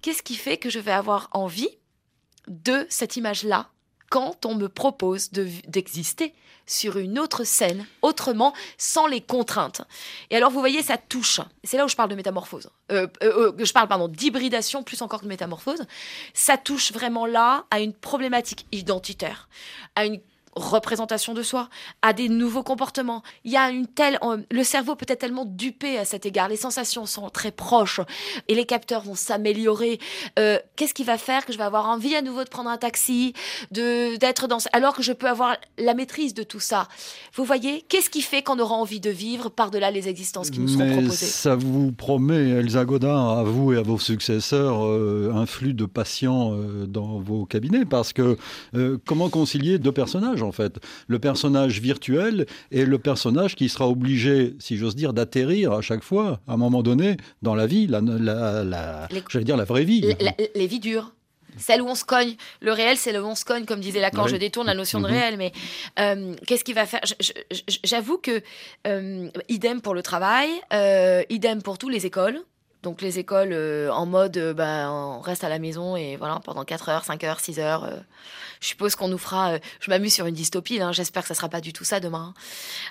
qu'est-ce 0.03 0.21
qui 0.21 0.35
fait 0.35 0.57
que 0.57 0.69
je 0.69 0.77
vais 0.77 0.91
avoir 0.91 1.29
envie 1.31 1.79
de 2.47 2.85
cette 2.89 3.17
image-là 3.17 3.71
quand 4.11 4.45
on 4.45 4.53
me 4.53 4.69
propose 4.69 5.31
d'exister 5.31 6.35
sur 6.67 6.97
une 6.97 7.17
autre 7.17 7.43
scène, 7.43 7.87
autrement, 8.01 8.53
sans 8.77 9.07
les 9.07 9.21
contraintes. 9.21 9.81
Et 10.29 10.35
alors, 10.35 10.51
vous 10.51 10.59
voyez, 10.59 10.83
ça 10.83 10.97
touche. 10.97 11.39
C'est 11.63 11.77
là 11.77 11.85
où 11.85 11.87
je 11.87 11.95
parle 11.95 12.09
de 12.09 12.15
métamorphose. 12.15 12.69
Euh, 12.91 13.07
euh, 13.23 13.51
euh, 13.57 13.65
je 13.65 13.73
parle, 13.73 13.87
pardon, 13.87 14.07
d'hybridation 14.07 14.83
plus 14.83 15.01
encore 15.01 15.19
que 15.19 15.25
de 15.25 15.29
métamorphose. 15.29 15.85
Ça 16.33 16.57
touche 16.57 16.91
vraiment 16.91 17.25
là 17.25 17.65
à 17.71 17.79
une 17.79 17.93
problématique 17.93 18.67
identitaire, 18.71 19.47
à 19.95 20.05
une 20.05 20.19
représentation 20.57 21.33
de 21.33 21.43
soi, 21.43 21.69
à 22.01 22.13
des 22.13 22.29
nouveaux 22.29 22.63
comportements. 22.63 23.23
Il 23.43 23.51
y 23.51 23.57
a 23.57 23.69
une 23.69 23.87
telle, 23.87 24.19
le 24.51 24.63
cerveau 24.63 24.95
peut 24.95 25.05
être 25.07 25.19
tellement 25.19 25.45
dupé 25.45 25.97
à 25.97 26.05
cet 26.05 26.25
égard. 26.25 26.49
Les 26.49 26.57
sensations 26.57 27.05
sont 27.05 27.29
très 27.29 27.51
proches 27.51 28.01
et 28.47 28.55
les 28.55 28.65
capteurs 28.65 29.01
vont 29.01 29.15
s'améliorer. 29.15 29.99
Euh, 30.39 30.59
qu'est-ce 30.75 30.93
qui 30.93 31.03
va 31.03 31.17
faire 31.17 31.45
que 31.45 31.53
je 31.53 31.57
vais 31.57 31.63
avoir 31.63 31.87
envie 31.87 32.15
à 32.15 32.21
nouveau 32.21 32.43
de 32.43 32.49
prendre 32.49 32.69
un 32.69 32.77
taxi, 32.77 33.33
de 33.71 34.17
d'être 34.17 34.47
dans, 34.47 34.57
alors 34.73 34.95
que 34.95 35.03
je 35.03 35.13
peux 35.13 35.27
avoir 35.27 35.57
la 35.77 35.93
maîtrise 35.93 36.33
de 36.33 36.43
tout 36.43 36.59
ça? 36.59 36.87
Vous 37.33 37.43
voyez, 37.43 37.83
qu'est-ce 37.87 38.09
qui 38.09 38.21
fait 38.21 38.41
qu'on 38.41 38.59
aura 38.59 38.75
envie 38.75 38.99
de 38.99 39.09
vivre 39.09 39.49
par-delà 39.49 39.91
les 39.91 40.07
existences 40.07 40.49
qui 40.49 40.59
nous 40.59 40.67
seront 40.67 40.91
proposées? 40.91 41.25
Ça 41.25 41.55
vous 41.55 41.91
promet, 41.91 42.49
Elsa 42.49 42.85
Godin, 42.85 43.37
à 43.39 43.43
vous 43.43 43.73
et 43.73 43.77
à 43.77 43.81
vos 43.81 43.99
successeurs, 43.99 44.85
euh, 44.85 45.31
un 45.33 45.45
flux 45.45 45.73
de 45.73 45.85
patients 45.85 46.53
euh, 46.53 46.85
dans 46.85 47.19
vos 47.19 47.45
cabinets, 47.45 47.85
parce 47.85 48.13
que 48.13 48.37
comment 49.05 49.29
concilier 49.29 49.79
deux 49.79 49.91
personnages 49.91 50.41
en 50.47 50.51
fait. 50.51 50.79
Le 51.07 51.19
personnage 51.19 51.79
virtuel 51.81 52.45
et 52.71 52.85
le 52.85 52.97
personnage 52.97 53.55
qui 53.55 53.69
sera 53.69 53.87
obligé, 53.87 54.55
si 54.59 54.77
j'ose 54.77 54.95
dire, 54.95 55.13
d'atterrir 55.13 55.73
à 55.73 55.81
chaque 55.81 56.03
fois, 56.03 56.39
à 56.47 56.53
un 56.53 56.57
moment 56.57 56.81
donné, 56.81 57.17
dans 57.41 57.55
la 57.55 57.67
vie, 57.67 57.87
la, 57.87 58.01
la, 58.01 59.07
j'allais 59.29 59.45
dire 59.45 59.57
la 59.57 59.65
vraie 59.65 59.83
vie. 59.83 60.15
les 60.55 60.67
vies 60.67 60.79
dures 60.79 61.11
celle 61.57 61.81
où 61.81 61.87
on 61.87 61.95
se 61.95 62.05
cogne. 62.05 62.35
Le 62.61 62.71
réel, 62.71 62.97
c'est 62.97 63.11
le 63.11 63.21
où 63.21 63.25
on 63.25 63.35
se 63.35 63.45
cogne, 63.45 63.65
comme 63.65 63.79
disait 63.79 63.99
Lacan. 63.99 64.27
Je 64.27 64.35
détourne 64.35 64.67
la 64.67 64.73
notion 64.73 64.99
de 64.99 65.07
mhm. 65.07 65.13
réel, 65.13 65.37
mais 65.37 65.51
euh, 65.99 66.35
qu'est-ce 66.45 66.63
qu'il 66.63 66.75
va 66.75 66.85
faire? 66.85 67.01
J'avoue 67.83 68.17
que 68.17 68.41
euh, 68.85 69.29
idem 69.49 69.81
pour 69.81 69.93
le 69.93 70.03
travail, 70.03 70.49
euh, 70.73 71.23
idem 71.29 71.61
pour 71.61 71.77
tous 71.77 71.89
les 71.89 72.05
écoles 72.05 72.39
Donc 72.83 73.01
les 73.01 73.19
écoles 73.19 73.53
en 73.91 74.05
mode, 74.05 74.37
ben, 74.55 74.89
on 74.89 75.19
reste 75.19 75.43
à 75.43 75.49
la 75.49 75.59
maison 75.59 75.95
et 75.95 76.15
voilà, 76.15 76.39
pendant 76.43 76.63
4 76.63 76.89
heures, 76.89 77.03
5 77.03 77.23
heures, 77.23 77.39
6 77.39 77.59
heures. 77.59 77.89
je 78.61 78.67
suppose 78.67 78.95
qu'on 78.95 79.07
nous 79.07 79.17
fera, 79.17 79.57
je 79.79 79.89
m'amuse 79.89 80.13
sur 80.13 80.25
une 80.25 80.35
dystopie, 80.35 80.79
hein, 80.79 80.91
j'espère 80.91 81.23
que 81.23 81.27
ça 81.27 81.33
sera 81.33 81.49
pas 81.49 81.59
du 81.59 81.73
tout 81.73 81.83
ça 81.83 81.99
demain. 81.99 82.33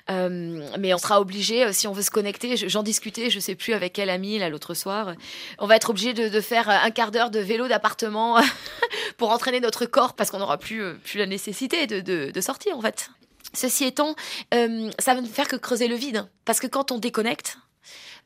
mais 0.09 0.93
on 0.93 0.97
sera 0.97 1.21
obligé, 1.21 1.71
si 1.73 1.87
on 1.87 1.93
veut 1.93 2.01
se 2.01 2.11
connecter, 2.11 2.57
j'en 2.57 2.83
discutais, 2.83 3.29
je 3.29 3.39
sais 3.39 3.55
plus 3.55 3.73
avec 3.73 3.93
quel 3.93 4.09
ami 4.09 4.39
l'autre 4.49 4.73
soir, 4.73 5.13
on 5.57 5.67
va 5.67 5.75
être 5.75 5.89
obligé 5.89 6.13
de, 6.13 6.41
faire 6.41 6.69
un 6.69 6.91
quart 6.91 7.11
d'heure 7.11 7.31
de 7.31 7.39
vélo 7.39 7.67
d'appartement 7.67 8.39
pour 9.17 9.31
entraîner 9.31 9.59
notre 9.59 9.85
corps 9.85 10.13
parce 10.13 10.31
qu'on 10.31 10.39
n'aura 10.39 10.57
plus, 10.57 10.97
plus 10.99 11.17
la 11.17 11.25
nécessité 11.25 11.87
de, 11.87 12.01
de 12.31 12.41
sortir 12.41 12.77
en 12.77 12.81
fait. 12.81 13.09
Ceci 13.53 13.85
étant, 13.85 14.15
euh, 14.53 14.91
ça 14.99 15.15
va 15.15 15.21
ne 15.21 15.27
faire 15.27 15.47
que 15.47 15.55
creuser 15.55 15.87
le 15.87 15.95
vide. 15.95 16.27
Parce 16.45 16.59
que 16.59 16.67
quand 16.67 16.91
on 16.91 16.97
déconnecte, 16.97 17.57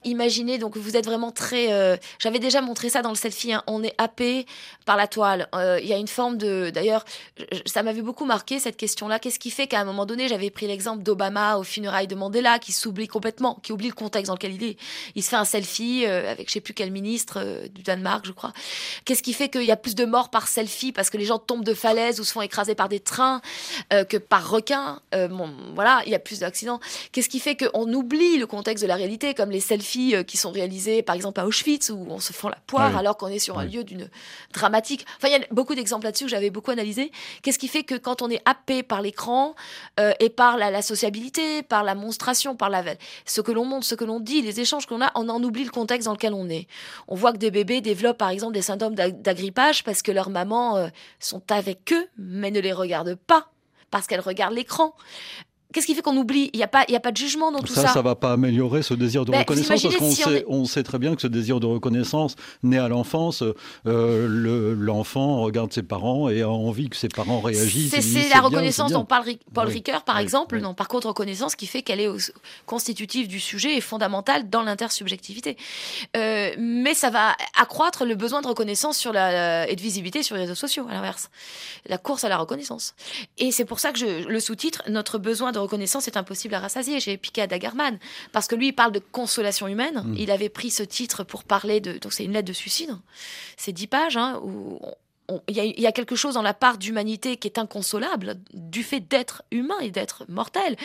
Imaginez, 0.03 0.57
donc 0.57 0.77
vous 0.77 0.97
êtes 0.97 1.05
vraiment 1.05 1.31
très... 1.31 1.71
Euh, 1.71 1.95
j'avais 2.17 2.39
déjà 2.39 2.61
montré 2.61 2.89
ça 2.89 3.03
dans 3.03 3.09
le 3.09 3.15
selfie, 3.15 3.53
hein. 3.53 3.61
on 3.67 3.83
est 3.83 3.93
happé 3.99 4.47
par 4.83 4.97
la 4.97 5.07
toile. 5.07 5.47
Euh, 5.53 5.79
il 5.79 5.87
y 5.87 5.93
a 5.93 5.97
une 5.97 6.07
forme 6.07 6.37
de... 6.37 6.71
D'ailleurs, 6.73 7.05
ça 7.67 7.83
m'avait 7.83 8.01
beaucoup 8.01 8.25
marqué 8.25 8.57
cette 8.57 8.77
question-là. 8.77 9.19
Qu'est-ce 9.19 9.37
qui 9.37 9.51
fait 9.51 9.67
qu'à 9.67 9.79
un 9.79 9.83
moment 9.83 10.07
donné, 10.07 10.27
j'avais 10.27 10.49
pris 10.49 10.65
l'exemple 10.65 11.03
d'Obama 11.03 11.57
au 11.57 11.63
funérailles 11.63 12.07
de 12.07 12.15
Mandela, 12.15 12.57
qui 12.57 12.71
s'oublie 12.71 13.07
complètement, 13.07 13.59
qui 13.61 13.73
oublie 13.73 13.89
le 13.89 13.93
contexte 13.93 14.29
dans 14.29 14.33
lequel 14.33 14.55
il 14.55 14.63
est. 14.63 14.77
Il 15.13 15.21
se 15.21 15.29
fait 15.29 15.35
un 15.35 15.45
selfie 15.45 16.05
euh, 16.07 16.31
avec 16.31 16.47
je 16.47 16.53
sais 16.53 16.61
plus 16.61 16.73
quel 16.73 16.89
ministre 16.89 17.67
du 17.67 17.83
Danemark, 17.83 18.25
je 18.25 18.31
crois. 18.31 18.53
Qu'est-ce 19.05 19.21
qui 19.21 19.33
fait 19.33 19.49
qu'il 19.49 19.65
y 19.65 19.71
a 19.71 19.77
plus 19.77 19.93
de 19.93 20.05
morts 20.05 20.31
par 20.31 20.47
selfie 20.47 20.91
parce 20.91 21.11
que 21.11 21.17
les 21.17 21.25
gens 21.25 21.37
tombent 21.37 21.63
de 21.63 21.75
falaises 21.75 22.19
ou 22.19 22.23
se 22.23 22.31
font 22.31 22.41
écraser 22.41 22.73
par 22.73 22.89
des 22.89 22.99
trains 22.99 23.41
que 24.09 24.17
par 24.17 24.49
requins? 24.49 24.99
Voilà, 25.75 26.01
il 26.07 26.11
y 26.11 26.15
a 26.15 26.19
plus 26.19 26.39
d'accidents. 26.39 26.79
Qu'est-ce 27.11 27.29
qui 27.29 27.39
fait 27.39 27.55
qu'on 27.55 27.93
oublie 27.93 28.37
le 28.37 28.47
contexte 28.47 28.83
de 28.83 28.87
la 28.87 28.95
réalité, 28.95 29.33
comme 29.33 29.51
les 29.51 29.59
selfies 29.59 29.90
euh, 29.99 30.23
qui 30.23 30.37
sont 30.37 30.51
réalisées, 30.51 31.01
par 31.03 31.15
exemple 31.15 31.39
à 31.39 31.45
Auschwitz, 31.45 31.89
où 31.89 32.05
on 32.09 32.19
se 32.19 32.33
fend 32.33 32.49
la 32.49 32.57
poire 32.67 32.95
alors 32.95 33.17
qu'on 33.17 33.27
est 33.27 33.39
sur 33.39 33.59
un 33.59 33.65
lieu 33.65 33.83
d'une 33.83 34.09
dramatique. 34.53 35.05
Enfin, 35.17 35.27
il 35.27 35.31
y 35.31 35.35
a 35.35 35.45
beaucoup 35.51 35.75
d'exemples 35.75 36.05
là-dessus 36.05 36.25
que 36.25 36.29
j'avais 36.31 36.49
beaucoup 36.49 36.71
analysé. 36.71 37.11
Qu'est-ce 37.41 37.59
qui 37.59 37.67
fait 37.67 37.83
que 37.83 37.95
quand 37.95 38.21
on 38.21 38.29
est 38.29 38.41
happé 38.45 38.83
par 38.83 39.01
l'écran 39.01 39.55
euh, 39.99 40.13
et 40.19 40.29
par 40.29 40.57
la, 40.57 40.81
sociabilité, 40.81 41.63
par 41.63 41.83
la 41.83 41.95
monstration, 41.95 42.55
par 42.55 42.69
la, 42.69 42.83
ce 43.25 43.41
que 43.41 43.51
l'on 43.51 43.65
montre, 43.65 43.85
ce 43.85 43.95
que 43.95 44.05
l'on 44.05 44.19
dit, 44.19 44.41
les 44.41 44.59
échanges 44.59 44.85
qu'on 44.85 45.01
a, 45.01 45.11
on 45.15 45.29
en 45.29 45.43
oublie 45.43 45.63
le 45.63 45.71
contexte 45.71 46.05
dans 46.05 46.13
lequel 46.13 46.33
on 46.33 46.49
est. 46.49 46.67
On 47.07 47.15
voit 47.15 47.33
que 47.33 47.37
des 47.37 47.51
bébés 47.51 47.81
développent 47.81 48.17
par 48.17 48.29
exemple 48.29 48.53
des 48.53 48.61
symptômes 48.61 48.95
d'agrippage 48.95 49.83
parce 49.83 50.01
que 50.01 50.11
leurs 50.11 50.29
mamans 50.29 50.77
euh, 50.77 50.87
sont 51.19 51.43
avec 51.51 51.91
eux, 51.93 52.07
mais 52.17 52.51
ne 52.51 52.59
les 52.59 52.73
regardent 52.73 53.15
pas 53.15 53.47
parce 53.89 54.07
qu'elles 54.07 54.21
regardent 54.21 54.55
l'écran. 54.55 54.95
Qu'est-ce 55.73 55.85
qui 55.85 55.95
fait 55.95 56.01
qu'on 56.01 56.17
oublie? 56.17 56.49
Il 56.53 56.57
n'y 56.57 56.63
a, 56.63 56.67
pas, 56.67 56.85
a 56.91 56.99
pas 56.99 57.11
de 57.11 57.17
jugement 57.17 57.51
dans 57.51 57.59
tout 57.59 57.73
ça. 57.73 57.87
Ça, 57.87 57.93
ça 57.93 58.01
va 58.01 58.15
pas 58.15 58.33
améliorer 58.33 58.83
ce 58.83 58.93
désir 58.93 59.25
de 59.25 59.31
ben, 59.31 59.39
reconnaissance 59.39 59.81
parce 59.81 59.95
qu'on 59.95 60.11
sait, 60.11 60.45
on, 60.47 60.65
sait 60.65 60.83
très 60.83 60.99
bien 60.99 61.15
que 61.15 61.21
ce 61.21 61.27
désir 61.27 61.59
de 61.59 61.65
reconnaissance 61.65 62.35
naît 62.63 62.77
à 62.77 62.87
l'enfance. 62.87 63.43
Euh, 63.85 64.75
l'enfant 64.77 65.41
regarde 65.41 65.71
ses 65.71 65.83
parents 65.83 66.29
et 66.29 66.41
a 66.41 66.49
envie 66.49 66.89
que 66.89 66.95
ses 66.95 67.09
parents 67.09 67.39
réagissent. 67.39 67.99
C'est 67.99 68.29
la 68.29 68.41
reconnaissance 68.41 68.91
dont 68.91 69.05
parle 69.05 69.25
Paul 69.53 69.67
Ricoeur, 69.67 70.03
par 70.03 70.17
exemple. 70.17 70.59
Non, 70.59 70.73
par 70.73 70.87
contre, 70.87 71.07
reconnaissance 71.07 71.55
qui 71.55 71.67
fait 71.67 71.81
qu'elle 71.81 71.99
est 71.99 72.09
constitutive 72.65 73.27
du 73.27 73.39
sujet 73.39 73.75
et 73.75 73.81
fondamentale 73.81 74.49
dans 74.49 74.63
l'intersubjectivité. 74.63 75.57
Euh, 76.17 76.51
mais 76.57 76.93
ça 76.93 77.09
va 77.09 77.35
accroître 77.59 78.05
le 78.05 78.15
besoin 78.15 78.41
de 78.41 78.47
reconnaissance 78.47 78.97
sur 78.97 79.13
la, 79.13 79.69
et 79.69 79.75
de 79.75 79.81
visibilité 79.81 80.23
sur 80.23 80.35
les 80.35 80.43
réseaux 80.43 80.55
sociaux, 80.55 80.85
à 80.89 80.93
l'inverse. 80.93 81.29
La 81.87 81.97
course 81.97 82.23
à 82.23 82.29
la 82.29 82.37
reconnaissance. 82.37 82.93
Et 83.37 83.51
c'est 83.51 83.65
pour 83.65 83.79
ça 83.79 83.91
que 83.91 83.99
je, 83.99 84.27
le 84.27 84.39
sous-titre, 84.39 84.83
notre 84.87 85.17
besoin 85.17 85.51
de 85.51 85.59
reconnaissance 85.61 86.07
est 86.07 86.17
impossible 86.17 86.53
à 86.55 86.59
rassasier. 86.59 86.99
J'ai 86.99 87.17
piqué 87.17 87.41
à 87.41 87.47
Dagerman 87.47 87.99
parce 88.31 88.47
que 88.47 88.55
lui, 88.55 88.67
il 88.67 88.73
parle 88.73 88.91
de 88.91 88.99
consolation 88.99 89.67
humaine. 89.67 90.03
Mm. 90.05 90.15
Il 90.17 90.31
avait 90.31 90.49
pris 90.49 90.71
ce 90.71 90.83
titre 90.83 91.23
pour 91.23 91.43
parler 91.43 91.79
de. 91.79 91.97
Donc, 91.97 92.13
c'est 92.13 92.23
une 92.23 92.33
lettre 92.33 92.47
de 92.47 92.53
suicide. 92.53 92.91
C'est 93.57 93.71
dix 93.71 93.87
pages 93.87 94.17
hein, 94.17 94.39
où 94.43 94.79
il 95.47 95.79
y, 95.79 95.87
a 95.87 95.91
quelque 95.91 96.15
chose 96.15 96.33
dans 96.33 96.41
la 96.41 96.53
part 96.53 96.77
d'humanité 96.77 97.37
qui 97.37 97.47
est 97.47 97.57
inconsolable 97.57 98.35
du 98.53 98.83
fait 98.83 98.99
d'être 98.99 99.43
humain 99.51 99.77
et 99.81 99.91
d'être 99.91 100.25
mortel. 100.29 100.75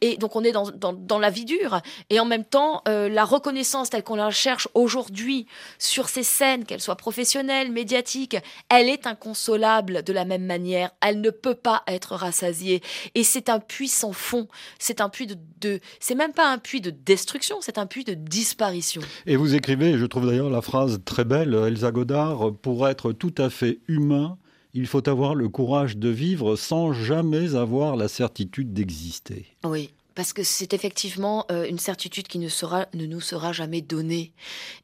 Et 0.00 0.16
donc 0.16 0.36
on 0.36 0.44
est 0.44 0.52
dans, 0.52 0.70
dans, 0.70 1.18
la 1.18 1.30
vie 1.30 1.44
dure. 1.44 1.80
Et 2.08 2.20
en 2.20 2.24
même 2.24 2.44
temps, 2.44 2.82
euh, 2.88 3.08
la 3.08 3.24
reconnaissance 3.24 3.90
telle 3.90 4.02
qu'on 4.02 4.16
la 4.16 4.30
cherche 4.30 4.68
aujourd'hui 4.74 5.46
sur 5.78 6.08
ces 6.08 6.22
scènes, 6.22 6.64
qu'elles 6.64 6.80
soient 6.80 6.96
professionnelles, 6.96 7.72
médiatiques, 7.72 8.36
elle 8.68 8.88
est 8.88 9.06
inconsolable 9.06 10.02
de 10.02 10.12
la 10.12 10.24
même 10.24 10.44
manière. 10.44 10.90
Elle 11.00 11.20
ne 11.20 11.30
peut 11.30 11.54
pas 11.54 11.82
être 11.86 12.14
rassasiée. 12.14 12.82
Et 13.14 13.24
c'est 13.24 13.48
un 13.48 13.60
puits 13.60 13.88
sans 13.88 14.12
fond. 14.12 14.48
C'est 14.78 15.00
un 15.00 15.08
puits 15.08 15.26
de, 15.26 15.80
c'est 15.98 16.14
même 16.14 16.32
pas 16.32 16.50
un 16.50 16.58
puits 16.58 16.80
de 16.80 16.90
destruction, 16.90 17.58
c'est 17.60 17.78
un 17.78 17.86
puits 17.86 18.04
de 18.04 18.14
disparition. 18.14 19.02
Et 19.26 19.36
vous 19.36 19.54
écrivez, 19.54 19.98
je 19.98 20.06
trouve 20.06 20.26
d'ailleurs 20.26 20.50
la 20.50 20.62
phrase 20.62 21.00
très 21.04 21.24
belle, 21.24 21.54
Elsa 21.54 21.90
Godard, 21.90 22.52
pour 22.62 22.88
être 22.88 23.12
tout 23.12 23.34
à 23.38 23.50
fait 23.50 23.80
humain, 23.90 24.38
il 24.72 24.86
faut 24.86 25.08
avoir 25.08 25.34
le 25.34 25.48
courage 25.48 25.96
de 25.96 26.08
vivre 26.08 26.56
sans 26.56 26.92
jamais 26.92 27.54
avoir 27.54 27.96
la 27.96 28.08
certitude 28.08 28.72
d'exister. 28.72 29.46
Oui. 29.64 29.90
Parce 30.14 30.32
que 30.32 30.42
c'est 30.42 30.74
effectivement 30.74 31.46
euh, 31.50 31.66
une 31.68 31.78
certitude 31.78 32.26
qui 32.26 32.38
ne, 32.38 32.48
sera, 32.48 32.86
ne 32.94 33.06
nous 33.06 33.20
sera 33.20 33.52
jamais 33.52 33.80
donnée. 33.80 34.32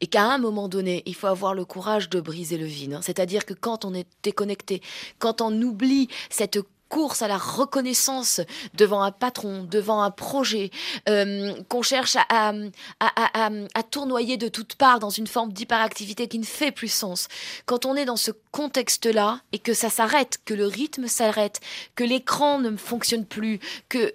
Et 0.00 0.06
qu'à 0.06 0.32
un 0.32 0.38
moment 0.38 0.68
donné, 0.68 1.02
il 1.04 1.14
faut 1.14 1.26
avoir 1.26 1.52
le 1.52 1.64
courage 1.64 2.08
de 2.08 2.20
briser 2.20 2.56
le 2.56 2.64
vide. 2.64 2.94
Hein. 2.94 3.00
C'est-à-dire 3.02 3.44
que 3.44 3.52
quand 3.52 3.84
on 3.84 3.92
est 3.92 4.06
déconnecté, 4.22 4.80
quand 5.18 5.40
on 5.40 5.52
oublie 5.60 6.08
cette 6.30 6.58
course 6.88 7.22
à 7.22 7.28
la 7.28 7.38
reconnaissance 7.38 8.40
devant 8.74 9.02
un 9.02 9.10
patron, 9.10 9.64
devant 9.64 10.02
un 10.02 10.10
projet, 10.10 10.70
euh, 11.08 11.54
qu'on 11.68 11.82
cherche 11.82 12.16
à, 12.16 12.52
à, 13.00 13.82
tournoyer 13.90 14.36
de 14.36 14.48
toutes 14.48 14.74
parts 14.74 14.98
dans 14.98 15.10
une 15.10 15.26
forme 15.26 15.52
d'hyperactivité 15.52 16.28
qui 16.28 16.38
ne 16.38 16.44
fait 16.44 16.72
plus 16.72 16.92
sens. 16.92 17.28
Quand 17.66 17.86
on 17.86 17.96
est 17.96 18.04
dans 18.04 18.16
ce 18.16 18.30
contexte-là 18.52 19.40
et 19.52 19.58
que 19.58 19.74
ça 19.74 19.90
s'arrête, 19.90 20.38
que 20.44 20.54
le 20.54 20.66
rythme 20.66 21.06
s'arrête, 21.06 21.60
que 21.94 22.04
l'écran 22.04 22.58
ne 22.58 22.76
fonctionne 22.76 23.24
plus, 23.24 23.60
que 23.88 24.14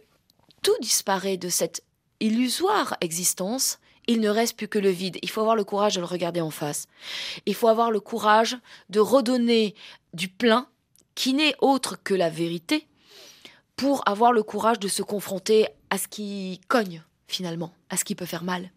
tout 0.61 0.77
disparaît 0.81 1.37
de 1.37 1.49
cette 1.49 1.83
illusoire 2.19 2.95
existence, 3.01 3.79
il 4.07 4.19
ne 4.19 4.29
reste 4.29 4.57
plus 4.57 4.67
que 4.67 4.79
le 4.79 4.89
vide. 4.89 5.17
Il 5.21 5.29
faut 5.29 5.41
avoir 5.41 5.55
le 5.55 5.63
courage 5.63 5.95
de 5.95 5.99
le 5.99 6.05
regarder 6.05 6.41
en 6.41 6.51
face. 6.51 6.87
Il 7.45 7.55
faut 7.55 7.67
avoir 7.67 7.91
le 7.91 7.99
courage 7.99 8.57
de 8.89 8.99
redonner 8.99 9.75
du 10.13 10.27
plein 10.27 10.67
qui 11.21 11.35
n'est 11.35 11.53
autre 11.61 11.99
que 12.03 12.15
la 12.15 12.31
vérité, 12.31 12.87
pour 13.75 14.01
avoir 14.09 14.33
le 14.33 14.41
courage 14.41 14.79
de 14.79 14.87
se 14.87 15.03
confronter 15.03 15.67
à 15.91 15.99
ce 15.99 16.07
qui 16.07 16.59
cogne 16.67 17.03
finalement, 17.27 17.75
à 17.91 17.97
ce 17.97 18.03
qui 18.03 18.15
peut 18.15 18.25
faire 18.25 18.43
mal. 18.43 18.71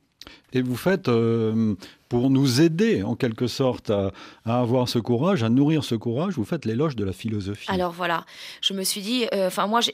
Et 0.55 0.62
vous 0.62 0.77
faites, 0.77 1.09
euh, 1.09 1.75
pour 2.09 2.31
nous 2.31 2.61
aider 2.61 3.03
en 3.03 3.16
quelque 3.16 3.49
sorte 3.49 3.91
à, 3.91 4.12
avoir 4.45 4.89
ce 4.89 5.01
courage, 5.01 5.43
à 5.43 5.49
nourrir 5.49 5.83
ce 5.83 5.97
courage, 5.97 6.35
vous 6.35 6.45
faites 6.45 6.64
l'éloge 6.64 6.95
de 6.95 7.05
la 7.05 7.12
philosophie. 7.12 7.68
Alors 7.68 7.91
voilà, 7.91 8.25
je 8.61 8.72
me 8.72 8.85
suis 8.85 9.01
dit, 9.01 9.27
euh, 9.35 9.49
enfin 9.49 9.66
moi 9.66 9.81
je 9.81 9.91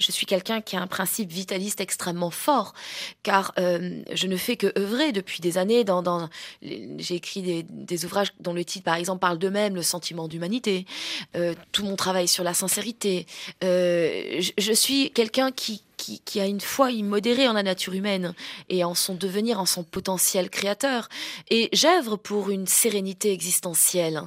suis 0.00 0.26
quelqu'un 0.26 0.60
qui 0.60 0.76
a 0.76 0.82
un 0.82 0.88
principe 0.88 1.30
vitaliste 1.30 1.80
extrêmement 1.80 2.30
fort, 2.30 2.74
car 3.22 3.52
euh, 3.60 4.02
je 4.12 4.26
ne 4.26 4.36
fais 4.36 4.56
que 4.56 4.76
œuvrer 4.76 5.12
depuis 5.12 5.40
des 5.40 5.56
années. 5.56 5.84
Dans, 5.84 6.28
j'ai 6.62 7.14
écrit 7.14 7.64
des, 7.70 8.04
ouvrages 8.04 8.32
dont 8.40 8.54
le 8.54 8.64
titre 8.64 8.84
par 8.84 8.96
exemple 8.96 9.20
parle 9.20 9.38
d'eux-mêmes, 9.38 9.76
le 9.76 9.82
sentiment 9.82 10.26
d'humanité, 10.26 10.84
tout 11.70 11.84
mon 11.84 11.94
travail 11.94 12.26
sur 12.26 12.42
la 12.42 12.54
sincérité. 12.54 13.26
je 13.60 14.72
suis 14.74 15.12
quelqu'un 15.12 15.52
qui 15.52 15.82
qui, 16.24 16.40
a 16.40 16.46
une 16.46 16.60
foi 16.60 16.90
immodérée 16.90 17.48
en 17.48 17.52
la 17.52 17.62
nature 17.62 17.94
humaine 17.94 18.34
et 18.68 18.84
en 18.84 18.94
son 18.94 19.14
devenir, 19.14 19.60
en 19.60 19.66
son 19.66 19.84
potentiel 19.84 20.50
créateur. 20.50 21.08
Et 21.50 21.68
j'œuvre 21.72 22.16
pour 22.16 22.50
une 22.50 22.66
sérénité 22.66 23.32
existentielle. 23.32 24.22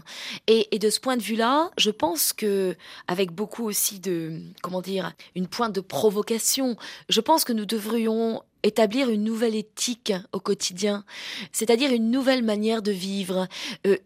Et, 0.47 0.67
de 0.77 0.89
ce 0.89 0.99
point 0.99 1.17
de 1.17 1.21
vue-là, 1.21 1.71
je 1.77 1.89
pense 1.89 2.33
que, 2.33 2.75
avec 3.07 3.31
beaucoup 3.31 3.65
aussi 3.65 3.99
de, 3.99 4.39
comment 4.61 4.81
dire, 4.81 5.13
une 5.35 5.47
pointe 5.47 5.73
de 5.73 5.81
provocation, 5.81 6.77
je 7.09 7.21
pense 7.21 7.43
que 7.43 7.53
nous 7.53 7.65
devrions 7.65 8.41
établir 8.63 9.09
une 9.09 9.23
nouvelle 9.23 9.55
éthique 9.55 10.13
au 10.31 10.39
quotidien, 10.39 11.05
c'est-à-dire 11.51 11.91
une 11.91 12.09
nouvelle 12.09 12.43
manière 12.43 12.81
de 12.81 12.91
vivre, 12.91 13.47
euh, 13.85 13.97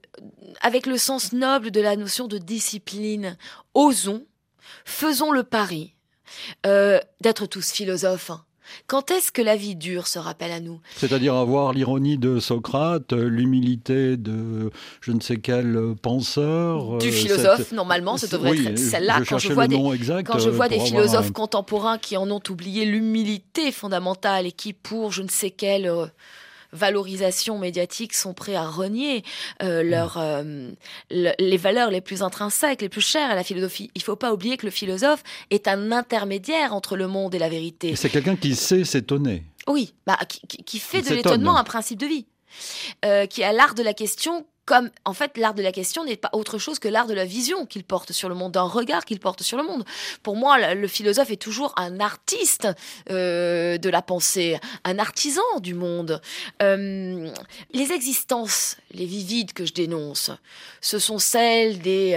avec 0.61 0.85
le 0.85 0.97
sens 0.97 1.31
noble 1.31 1.71
de 1.71 1.79
la 1.79 1.95
notion 1.95 2.27
de 2.27 2.37
discipline. 2.37 3.37
Osons, 3.73 4.25
faisons 4.83 5.31
le 5.31 5.43
pari 5.43 5.95
euh, 6.65 6.99
d'être 7.21 7.45
tous 7.45 7.71
philosophes. 7.71 8.31
Quand 8.87 9.11
est-ce 9.11 9.31
que 9.31 9.41
la 9.41 9.55
vie 9.55 9.75
dure 9.75 10.07
se 10.07 10.19
rappelle 10.19 10.51
à 10.51 10.59
nous 10.59 10.79
C'est-à-dire 10.95 11.35
avoir 11.35 11.73
l'ironie 11.73 12.17
de 12.17 12.39
Socrate, 12.39 13.13
l'humilité 13.13 14.17
de 14.17 14.71
je 15.01 15.11
ne 15.11 15.19
sais 15.19 15.37
quel 15.37 15.95
penseur. 16.01 16.97
Du 16.97 17.07
euh, 17.07 17.11
philosophe, 17.11 17.71
normalement, 17.71 18.17
ça 18.17 18.27
devrait 18.27 18.57
être 18.57 18.77
celle-là. 18.77 19.21
Quand 19.27 19.37
je 19.37 19.53
vois 19.53 19.67
des, 19.67 19.77
quand 20.23 20.39
je 20.39 20.49
vois 20.49 20.69
des 20.69 20.79
philosophes 20.79 21.31
contemporains 21.31 21.97
qui 21.97 22.17
en 22.17 22.29
ont 22.29 22.41
oublié 22.49 22.85
l'humilité 22.85 23.71
fondamentale 23.71 24.45
et 24.45 24.51
qui, 24.51 24.73
pour 24.73 25.11
je 25.11 25.21
ne 25.21 25.29
sais 25.29 25.51
quel 25.51 25.87
euh, 25.87 26.05
valorisation 26.71 27.57
médiatique 27.57 28.13
sont 28.13 28.33
prêts 28.33 28.55
à 28.55 28.67
renier 28.67 29.23
euh, 29.61 29.83
mm. 29.83 29.89
leur, 29.89 30.17
euh, 30.17 30.71
les 31.09 31.57
valeurs 31.57 31.91
les 31.91 32.01
plus 32.01 32.21
intrinsèques, 32.21 32.81
les 32.81 32.89
plus 32.89 33.01
chères 33.01 33.29
à 33.29 33.35
la 33.35 33.43
philosophie. 33.43 33.91
Il 33.95 33.99
ne 33.99 34.03
faut 34.03 34.15
pas 34.15 34.33
oublier 34.33 34.57
que 34.57 34.65
le 34.65 34.71
philosophe 34.71 35.23
est 35.49 35.67
un 35.67 35.91
intermédiaire 35.91 36.73
entre 36.73 36.95
le 36.95 37.07
monde 37.07 37.35
et 37.35 37.39
la 37.39 37.49
vérité. 37.49 37.95
C'est 37.95 38.09
quelqu'un 38.09 38.35
qui 38.35 38.55
sait 38.55 38.83
s'étonner. 38.83 39.43
Oui, 39.67 39.93
bah, 40.07 40.17
qui, 40.27 40.79
fait 40.79 41.01
de 41.01 41.13
l'étonnement 41.13 41.57
un 41.57 41.63
principe 41.63 41.99
de 41.99 42.07
vie. 42.07 42.25
qui 43.29 43.43
a 43.43 43.51
l'art 43.51 43.75
de 43.75 43.83
la 43.83 43.93
question 43.93 44.45
comme 44.69 44.91
en 45.03 45.13
fait 45.15 45.35
l'art 45.39 45.55
de 45.55 45.63
la 45.63 45.71
question 45.71 46.05
n'est 46.05 46.15
pas 46.15 46.29
autre 46.31 46.59
chose 46.59 46.77
que 46.77 46.87
l'art 46.87 47.07
de 47.07 47.15
la 47.15 47.25
vision 47.25 47.65
qu'il 47.65 47.83
porte 47.83 48.11
sur 48.11 48.29
le 48.29 48.35
monde, 48.35 48.51
d'un 48.51 48.61
regard 48.61 49.03
qu'il 49.03 49.19
porte 49.19 49.41
sur 49.41 49.57
le 49.57 49.63
monde. 49.63 49.83
Pour 50.21 50.35
moi, 50.35 50.75
le 50.75 50.87
philosophe 50.87 51.31
est 51.31 51.41
toujours 51.41 51.73
un 51.75 51.99
artiste 51.99 52.67
euh, 53.09 53.79
de 53.79 53.89
la 53.89 54.03
pensée, 54.03 54.59
un 54.83 54.99
artisan 54.99 55.41
du 55.59 55.73
monde. 55.73 56.21
Euh, 56.61 57.31
les 57.73 57.91
existences, 57.93 58.77
les 58.91 59.07
vivides 59.07 59.53
que 59.53 59.65
je 59.65 59.73
dénonce, 59.73 60.29
ce 60.81 60.99
sont 60.99 61.17
celles 61.17 61.79
des 61.79 62.13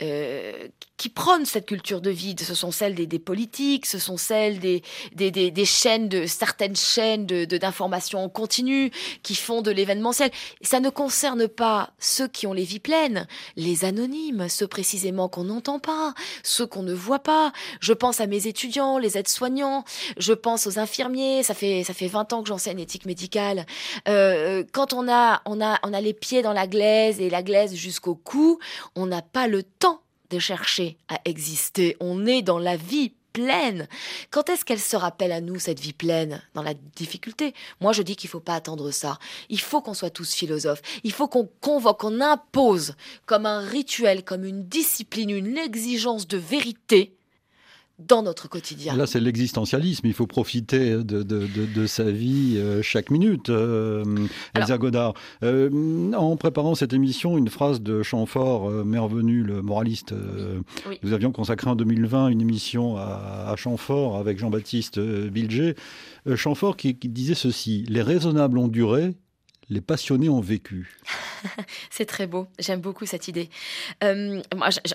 euh, 0.00 0.68
qui 0.96 1.08
prônent 1.08 1.46
cette 1.46 1.66
culture 1.66 2.00
de 2.00 2.10
vide. 2.10 2.40
Ce 2.40 2.54
sont 2.54 2.70
celles 2.70 2.94
des, 2.94 3.18
politiques, 3.18 3.86
ce 3.86 3.98
sont 3.98 4.16
celles 4.16 4.58
des, 4.58 4.82
des, 5.14 5.30
des, 5.30 5.64
chaînes, 5.64 6.08
de 6.08 6.26
certaines 6.26 6.76
chaînes 6.76 7.26
d'information 7.26 7.46
de, 7.46 7.58
d'information 7.58 8.28
continue 8.28 8.90
qui 9.22 9.34
font 9.34 9.62
de 9.62 9.70
l'événementiel. 9.70 10.30
Ça 10.62 10.80
ne 10.80 10.90
concerne 10.90 11.48
pas 11.48 11.90
ceux 11.98 12.28
qui 12.28 12.46
ont 12.46 12.52
les 12.52 12.64
vies 12.64 12.80
pleines, 12.80 13.26
les 13.56 13.84
anonymes, 13.84 14.48
ceux 14.48 14.66
précisément 14.66 15.28
qu'on 15.28 15.44
n'entend 15.44 15.78
pas, 15.78 16.14
ceux 16.42 16.66
qu'on 16.66 16.82
ne 16.82 16.94
voit 16.94 17.18
pas. 17.18 17.52
Je 17.80 17.92
pense 17.92 18.20
à 18.20 18.26
mes 18.26 18.46
étudiants, 18.46 18.98
les 18.98 19.18
aides-soignants, 19.18 19.84
je 20.16 20.32
pense 20.32 20.66
aux 20.66 20.78
infirmiers, 20.78 21.42
ça 21.42 21.54
fait, 21.54 21.84
ça 21.84 21.94
fait 21.94 22.08
20 22.08 22.32
ans 22.32 22.42
que 22.42 22.48
j'enseigne 22.48 22.80
éthique 22.80 23.06
médicale. 23.06 23.66
Euh, 24.08 24.64
quand 24.72 24.92
on 24.92 25.08
a, 25.08 25.42
on, 25.44 25.60
a, 25.60 25.78
on 25.82 25.92
a 25.92 26.00
les 26.00 26.14
pieds 26.14 26.42
dans 26.42 26.52
la 26.52 26.66
glaise 26.66 27.20
et 27.20 27.30
la 27.30 27.42
glaise 27.42 27.74
jusqu'au 27.74 28.14
cou, 28.14 28.58
on 28.94 29.06
n'a 29.06 29.22
pas 29.22 29.48
le 29.48 29.62
temps 29.62 30.00
de 30.30 30.38
chercher 30.38 30.98
à 31.08 31.20
exister. 31.24 31.96
On 32.00 32.26
est 32.26 32.42
dans 32.42 32.58
la 32.58 32.76
vie 32.76 33.12
pleine. 33.32 33.86
Quand 34.30 34.48
est-ce 34.48 34.64
qu'elle 34.64 34.80
se 34.80 34.96
rappelle 34.96 35.32
à 35.32 35.42
nous, 35.42 35.58
cette 35.58 35.80
vie 35.80 35.92
pleine, 35.92 36.42
dans 36.54 36.62
la 36.62 36.72
difficulté? 36.72 37.52
Moi, 37.80 37.92
je 37.92 38.02
dis 38.02 38.16
qu'il 38.16 38.30
faut 38.30 38.40
pas 38.40 38.54
attendre 38.54 38.90
ça. 38.90 39.18
Il 39.50 39.60
faut 39.60 39.82
qu'on 39.82 39.92
soit 39.92 40.10
tous 40.10 40.32
philosophes. 40.32 40.80
Il 41.04 41.12
faut 41.12 41.28
qu'on 41.28 41.48
convoque, 41.60 42.00
qu'on 42.00 42.20
impose 42.22 42.94
comme 43.26 43.44
un 43.44 43.60
rituel, 43.60 44.24
comme 44.24 44.44
une 44.44 44.66
discipline, 44.66 45.30
une 45.30 45.58
exigence 45.58 46.26
de 46.26 46.38
vérité 46.38 47.15
dans 47.98 48.22
notre 48.22 48.48
quotidien. 48.48 48.94
Là, 48.94 49.06
c'est 49.06 49.20
l'existentialisme. 49.20 50.06
Il 50.06 50.12
faut 50.12 50.26
profiter 50.26 50.90
de, 50.96 51.22
de, 51.22 51.46
de, 51.46 51.86
sa 51.86 52.10
vie 52.10 52.56
euh, 52.56 52.82
chaque 52.82 53.10
minute. 53.10 53.48
Euh, 53.48 54.04
Elsa 54.54 54.76
Godard, 54.76 55.14
euh, 55.42 56.12
en 56.12 56.36
préparant 56.36 56.74
cette 56.74 56.92
émission, 56.92 57.38
une 57.38 57.48
phrase 57.48 57.80
de 57.80 58.02
Chamfort, 58.02 58.70
Mervenu, 58.84 59.42
le 59.42 59.62
moraliste. 59.62 60.14
Nous 61.02 61.12
avions 61.12 61.32
consacré 61.32 61.70
en 61.70 61.76
2020 61.76 62.28
une 62.28 62.40
émission 62.40 62.96
à, 62.96 63.46
à 63.48 63.56
Chamfort 63.56 64.16
avec 64.16 64.38
Jean-Baptiste 64.38 65.00
Bilger. 65.00 65.74
Chamfort 66.34 66.76
qui, 66.76 66.96
qui 66.96 67.08
disait 67.08 67.34
ceci 67.34 67.84
Les 67.88 68.02
raisonnables 68.02 68.58
ont 68.58 68.68
duré, 68.68 69.14
les 69.68 69.80
passionnés 69.80 70.28
ont 70.28 70.40
vécu. 70.40 70.96
c'est 71.90 72.06
très 72.06 72.26
beau, 72.26 72.46
j'aime 72.58 72.80
beaucoup 72.80 73.04
cette 73.04 73.28
idée. 73.28 73.50
Euh, 74.04 74.40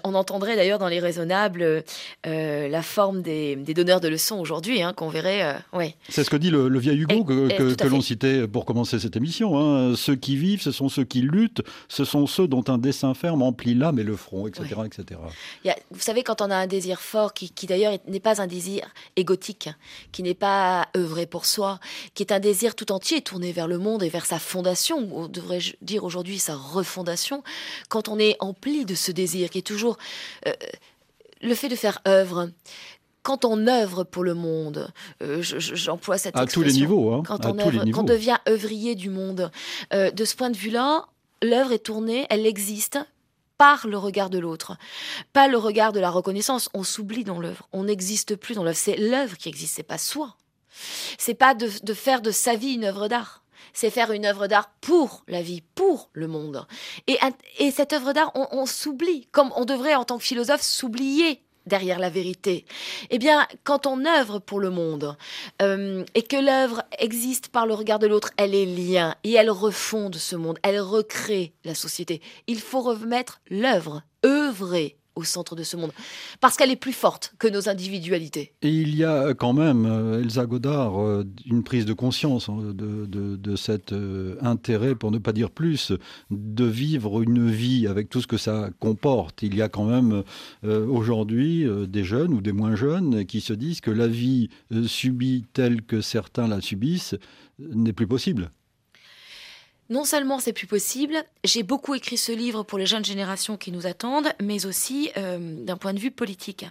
on 0.04 0.14
entendrait 0.16 0.56
d'ailleurs 0.56 0.80
dans 0.80 0.88
les 0.88 1.00
raisonnables 1.00 1.84
euh, 2.26 2.68
la 2.68 2.82
forme 2.82 3.22
des, 3.22 3.56
donneurs 3.56 4.00
de 4.00 4.08
leçons 4.08 4.40
aujourd'hui, 4.40 4.82
hein, 4.82 4.94
qu'on 4.94 5.10
verrait. 5.10 5.44
Euh, 5.44 5.78
ouais. 5.78 5.96
C'est 6.10 6.24
ce 6.24 6.30
que 6.30 6.38
dit 6.38 6.50
le, 6.50 6.68
vieil 6.80 7.00
Hugo 7.00 7.24
que, 7.24 7.88
l'on 7.88 8.02
citait 8.02 8.48
pour 8.48 8.66
commencer 8.66 9.00
cette 9.00 9.16
émission. 9.16 9.60
Hein. 9.60 9.96
Ceux 9.96 10.16
qui 10.16 10.38
vivent, 10.38 10.62
ce 10.62 10.72
sont 10.72 10.90
ceux 10.90 11.04
qui 11.04 11.22
luttent, 11.22 11.62
ce 11.90 12.06
sont 12.06 12.26
ceux 12.26 12.48
dont 12.48 12.64
un 12.68 12.78
dessin 12.78 13.14
ferme 13.14 13.42
emplit 13.42 13.76
l'âme 13.76 14.00
et 14.00 14.04
le 14.04 14.16
front, 14.16 14.48
etc. 14.48 14.82
etc. 14.86 15.20
vous 15.92 16.00
savez, 16.00 16.24
quand 16.24 16.42
on 16.42 16.50
a 16.50 16.56
un 16.56 16.68
désir 16.68 17.02
fort, 17.02 17.34
qui, 17.34 17.50
qui 17.50 17.68
d'ailleurs 17.68 17.98
n'est 18.08 18.20
pas 18.20 18.42
un 18.42 18.48
désir 18.48 18.88
égotique, 19.16 19.70
qui 20.12 20.24
n'est 20.24 20.34
pas 20.34 20.88
œuvré 20.96 21.26
pour 21.26 21.46
soi, 21.46 21.80
qui 22.14 22.24
est 22.24 22.32
un 22.32 22.40
désir 22.40 22.76
tout 22.76 22.92
entier 22.92 23.22
tourné 23.22 23.52
vers 23.52 23.68
le 23.68 23.78
monde 23.78 24.04
et 24.04 24.10
vers 24.10 24.26
sa 24.26 24.40
fondation, 24.40 24.61
ou 25.14 25.28
devrais-je 25.28 25.74
dire 25.82 26.04
aujourd'hui 26.04 26.40
sa 26.40 26.56
refondation, 26.56 27.44
quand 27.90 28.08
on 28.08 28.20
est 28.20 28.36
empli 28.40 28.86
de 28.86 28.96
ce 28.96 29.12
désir 29.12 29.50
qui 29.50 29.60
est 29.60 29.62
toujours 29.62 29.98
euh, 30.48 30.54
le 31.42 31.56
fait 31.56 31.70
de 31.70 31.76
faire 31.76 32.00
œuvre, 32.08 32.50
quand 33.24 33.46
on 33.46 33.68
œuvre 33.68 34.04
pour 34.04 34.24
le 34.24 34.34
monde, 34.34 34.92
euh, 35.22 35.42
j'emploie 35.42 36.18
cette 36.18 36.36
à 36.36 36.46
tous 36.46 36.64
les 36.64 36.74
niveaux, 36.74 37.14
hein, 37.14 37.24
quand 37.26 37.46
on 37.46 37.58
œuvre, 37.60 37.86
quand 37.92 38.02
on 38.02 38.04
devient 38.04 38.38
œuvrier 38.48 38.96
du 38.96 39.10
monde, 39.10 39.52
euh, 39.94 40.12
de 40.12 40.26
ce 40.26 40.36
point 40.36 40.50
de 40.50 40.58
vue-là, 40.58 41.06
l'œuvre 41.42 41.72
est 41.72 41.80
tournée, 41.80 42.26
elle 42.30 42.46
existe 42.46 43.00
par 43.58 43.86
le 43.86 43.98
regard 43.98 44.32
de 44.32 44.40
l'autre, 44.40 44.78
pas 45.34 45.48
le 45.48 45.58
regard 45.58 45.92
de 45.92 46.00
la 46.00 46.10
reconnaissance. 46.10 46.70
On 46.74 46.84
s'oublie 46.84 47.24
dans 47.24 47.40
l'œuvre, 47.40 47.68
on 47.74 47.84
n'existe 47.84 48.36
plus 48.36 48.56
dans 48.56 48.64
l'œuvre. 48.64 48.78
C'est 48.78 48.98
l'œuvre 48.98 49.38
qui 49.38 49.50
existe, 49.50 49.76
c'est 49.76 49.84
pas 49.84 50.00
soi. 50.00 50.36
C'est 51.20 51.36
pas 51.36 51.54
de, 51.54 51.70
de 51.84 51.94
faire 51.94 52.22
de 52.22 52.32
sa 52.32 52.56
vie 52.56 52.74
une 52.74 52.86
œuvre 52.86 53.08
d'art 53.08 53.41
c'est 53.74 53.90
faire 53.90 54.12
une 54.12 54.26
œuvre 54.26 54.48
d'art 54.48 54.72
pour 54.82 55.24
la 55.28 55.42
vie, 55.42 55.64
pour 55.76 56.10
le 56.14 56.28
monde. 56.28 56.66
Et, 57.08 57.18
et 57.60 57.72
cette 57.72 57.94
œuvre 57.94 58.14
d'art, 58.14 58.32
on, 58.36 58.66
s'oublie, 58.66 59.28
comme 59.32 59.52
on 59.56 59.66
devrait 59.66 59.96
en 59.96 60.06
tant 60.06 60.18
que 60.18 60.24
philosophe 60.24 60.62
s'oublier 60.62 61.42
derrière 61.66 62.00
la 62.00 62.10
vérité. 62.10 62.66
Eh 63.12 63.20
bien, 63.20 63.48
quand 63.64 63.86
on 63.86 64.06
œuvre 64.06 64.40
pour 64.40 64.60
le 64.60 64.72
monde 64.72 65.16
euh, 65.62 66.04
et 66.16 66.24
que 66.24 66.38
l'œuvre 66.38 66.84
existe 66.98 67.50
par 67.50 67.68
le 67.68 67.74
regard 67.74 68.00
de 68.00 68.08
l'autre, 68.08 68.32
elle 68.38 68.56
est 68.56 68.66
lien 68.66 69.16
et 69.24 69.34
elle 69.34 69.52
refonde 69.52 70.16
ce 70.16 70.36
monde, 70.36 70.58
elle 70.64 70.80
recrée 70.80 71.54
la 71.64 71.76
société. 71.76 72.22
Il 72.48 72.60
faut 72.60 72.82
remettre 72.82 73.42
l'œuvre, 73.50 74.02
œuvrer 74.26 74.98
au 75.16 75.24
centre 75.24 75.56
de 75.56 75.64
ce 75.64 75.76
monde, 75.76 75.92
parce 76.40 76.56
qu'elle 76.56 76.72
est 76.72 76.78
plus 76.78 76.94
forte 76.94 77.34
que 77.38 77.48
nos 77.48 77.68
individualités. 77.68 78.54
Et 78.62 78.70
il 78.70 78.96
y 78.96 79.04
a 79.04 79.34
quand 79.34 79.54
même, 79.54 79.86
euh, 79.86 80.22
Elsa 80.22 80.46
Godard, 80.46 81.02
euh, 81.02 81.26
une 81.46 81.64
prise 81.64 81.86
de 81.86 81.94
conscience 81.94 82.48
hein, 82.48 82.58
de, 82.74 83.06
de, 83.06 83.56
cet 83.56 83.92
euh, 83.92 84.38
intérêt, 84.42 84.96
pour 84.96 85.12
ne 85.12 85.18
pas 85.18 85.34
dire 85.34 85.52
plus, 85.52 85.92
de 86.30 86.66
vivre 86.66 87.22
une 87.22 87.50
vie 87.50 87.88
avec 87.88 88.10
tout 88.10 88.22
ce 88.22 88.28
que 88.28 88.38
ça 88.38 88.70
comporte. 88.80 89.44
Il 89.44 89.56
y 89.56 89.62
a 89.62 89.70
quand 89.70 89.86
même 89.86 90.24
aujourd'hui 90.64 91.68
des 91.88 92.04
jeunes 92.04 92.34
ou 92.34 92.42
des 92.42 92.52
moins 92.52 92.76
jeunes 92.76 93.26
qui 93.26 93.42
se 93.42 93.54
disent 93.54 93.82
que 93.82 93.92
la 93.92 94.08
vie 94.08 94.50
subie 94.86 95.44
telle 95.54 95.82
que 95.82 96.02
certains 96.02 96.48
la 96.48 96.62
subissent 96.62 97.16
n'est 97.60 97.94
plus 97.94 98.08
possible 98.08 98.52
non 99.92 100.06
seulement 100.06 100.40
c'est 100.40 100.54
plus 100.54 100.68
possible, 100.68 101.24
j'ai 101.44 101.64
beaucoup 101.64 101.94
écrit 101.94 102.18
ce 102.18 102.32
livre 102.32 102.64
pour 102.64 102.80
les 102.80 102.86
jeunes 102.86 103.04
générations 103.04 103.58
qui 103.58 103.74
nous 103.74 103.86
attendent, 103.86 104.32
mais 104.42 104.66
aussi 104.66 105.12
euh, 105.18 105.38
d'un 105.64 105.76
point 105.76 105.94
de 105.94 106.00
vue 106.00 106.12
politique. 106.12 106.66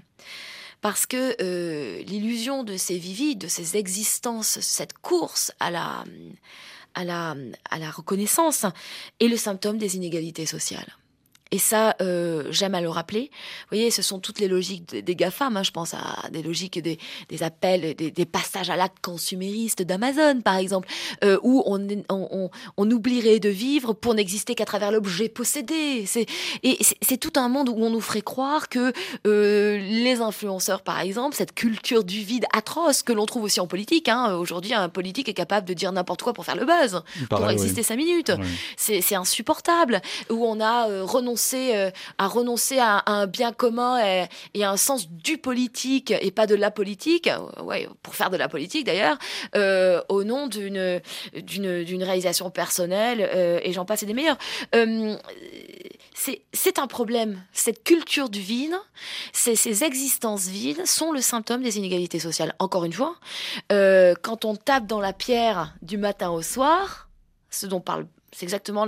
Parce 0.81 1.05
que 1.05 1.37
euh, 1.43 2.03
l'illusion 2.05 2.65
de 2.65 2.79
ces 2.79 2.97
vivides, 2.97 3.39
de 3.39 3.49
ces 3.49 3.77
existences, 3.77 4.59
cette 4.61 4.95
course 4.95 5.53
à 5.61 5.71
la, 5.71 6.05
à 6.95 7.05
la, 7.05 7.37
à 7.69 7.79
la 7.79 7.91
reconnaissance 7.91 8.65
est 9.21 9.29
le 9.29 9.37
symptôme 9.37 9.77
des 9.77 9.97
inégalités 9.97 10.47
sociales. 10.47 10.97
Et 11.53 11.59
ça, 11.59 11.97
euh, 12.01 12.45
j'aime 12.51 12.77
à 12.77 12.81
le 12.81 12.89
rappeler. 12.89 13.31
Vous 13.63 13.77
voyez, 13.77 13.91
ce 13.91 14.03
sont 14.03 14.21
toutes 14.21 14.39
les 14.39 14.47
logiques 14.47 14.95
des, 14.95 15.17
GAFAM. 15.17 15.57
Hein. 15.57 15.65
Je 15.65 15.73
pense 15.73 15.95
à 15.95 16.29
des 16.31 16.43
logiques 16.43 16.81
des, 16.81 16.99
des 17.29 17.43
appels, 17.43 17.97
des, 17.97 18.13
des, 18.13 18.25
passages 18.25 18.71
à 18.71 18.77
l'acte 18.77 18.99
consumériste 19.03 19.83
d'Amazon, 19.83 20.43
par 20.43 20.57
exemple, 20.57 20.87
euh, 21.25 21.39
où 21.43 21.65
on, 21.67 21.85
on, 22.09 22.51
on, 22.77 22.91
oublierait 22.91 23.41
de 23.41 23.49
vivre 23.49 23.95
pour 23.95 24.15
n'exister 24.15 24.55
qu'à 24.55 24.65
travers 24.65 24.93
l'objet 24.93 25.29
possédé. 25.29 26.05
C'est, 26.07 26.27
et 26.63 26.79
c'est 27.03 27.17
tout 27.17 27.33
un 27.35 27.49
monde 27.49 27.69
où 27.69 27.75
on 27.79 27.91
nous 27.91 28.01
ferait 28.01 28.23
croire 28.23 28.69
que 28.69 28.93
euh, 29.27 29.79
les 29.79 30.21
influenceurs, 30.21 30.83
par 30.83 31.01
exemple, 31.01 31.35
cette 31.35 31.55
culture 31.55 32.05
du 32.05 32.21
vide 32.21 32.47
atroce 32.53 33.03
que 33.03 33.13
l'on 33.13 33.27
trouve 33.27 33.43
aussi 33.43 33.59
en 33.59 33.67
politique. 33.67 34.09
Hein. 34.09 34.37
Aujourd'hui, 34.37 34.73
un 34.73 34.89
politique 34.89 35.29
est 35.29 35.35
capable 35.35 35.67
de 35.67 35.75
dire 35.75 35.91
n'importe 35.91 36.23
quoi 36.23 36.33
pour 36.33 36.45
faire 36.45 36.57
le 36.57 36.65
buzz, 36.65 37.03
pour 37.29 37.51
exister 37.51 37.83
cinq 37.83 37.97
minutes. 37.97 38.31
C'est 38.77 39.17
insupportable. 39.17 40.01
Où 40.31 40.47
on 40.47 40.61
a 40.61 40.89
euh, 40.89 41.03
renoncé 41.05 41.40
euh, 41.55 41.91
à 42.19 42.27
renoncer 42.27 42.79
à, 42.79 43.03
un 43.07 43.27
bien 43.27 43.53
commun 43.53 43.99
et, 44.55 44.63
à 44.63 44.71
un 44.71 44.77
sens 44.77 45.09
du 45.09 45.39
politique 45.39 46.13
et 46.21 46.31
pas 46.31 46.47
de 46.47 46.55
la 46.55 46.71
politique, 46.71 47.29
euh, 47.29 47.63
ouais, 47.63 47.89
pour 48.03 48.15
faire 48.15 48.31
de 48.31 48.37
la 48.37 48.49
politique 48.49 48.85
d'ailleurs, 48.85 49.19
euh, 49.55 50.03
au 50.09 50.25
nom 50.25 50.47
d'une 50.47 51.01
d'une 51.35 52.03
réalisation 52.03 52.51
personnelle 52.51 53.21
et 53.63 53.73
j'en 53.73 53.85
passe 53.85 54.03
et 54.03 54.07
des 54.07 54.15
meilleurs. 54.15 54.39
c'est 56.15 56.79
un 56.79 56.87
problème. 56.87 57.43
Cette 57.53 57.83
culture 57.85 58.29
du 58.29 58.41
vide, 58.41 58.75
ces, 59.33 59.57
ces 59.57 59.85
existences 59.85 60.47
vides 60.47 60.87
sont 60.87 61.13
le 61.13 61.21
symptôme 61.21 61.63
des 61.63 61.79
inégalités 61.79 62.19
sociales. 62.19 62.55
Encore 62.59 62.85
une 62.85 62.93
fois, 62.93 63.17
quand 63.69 64.45
on 64.45 64.57
tape 64.57 64.87
dans 64.87 65.01
la 65.01 65.13
pierre 65.13 65.75
du 65.83 65.97
matin 65.97 66.31
au 66.31 66.43
soir, 66.43 67.09
ce 67.51 67.67
dont 67.67 67.81
parle 67.81 68.07
c'est 68.33 68.45
exactement, 68.45 68.87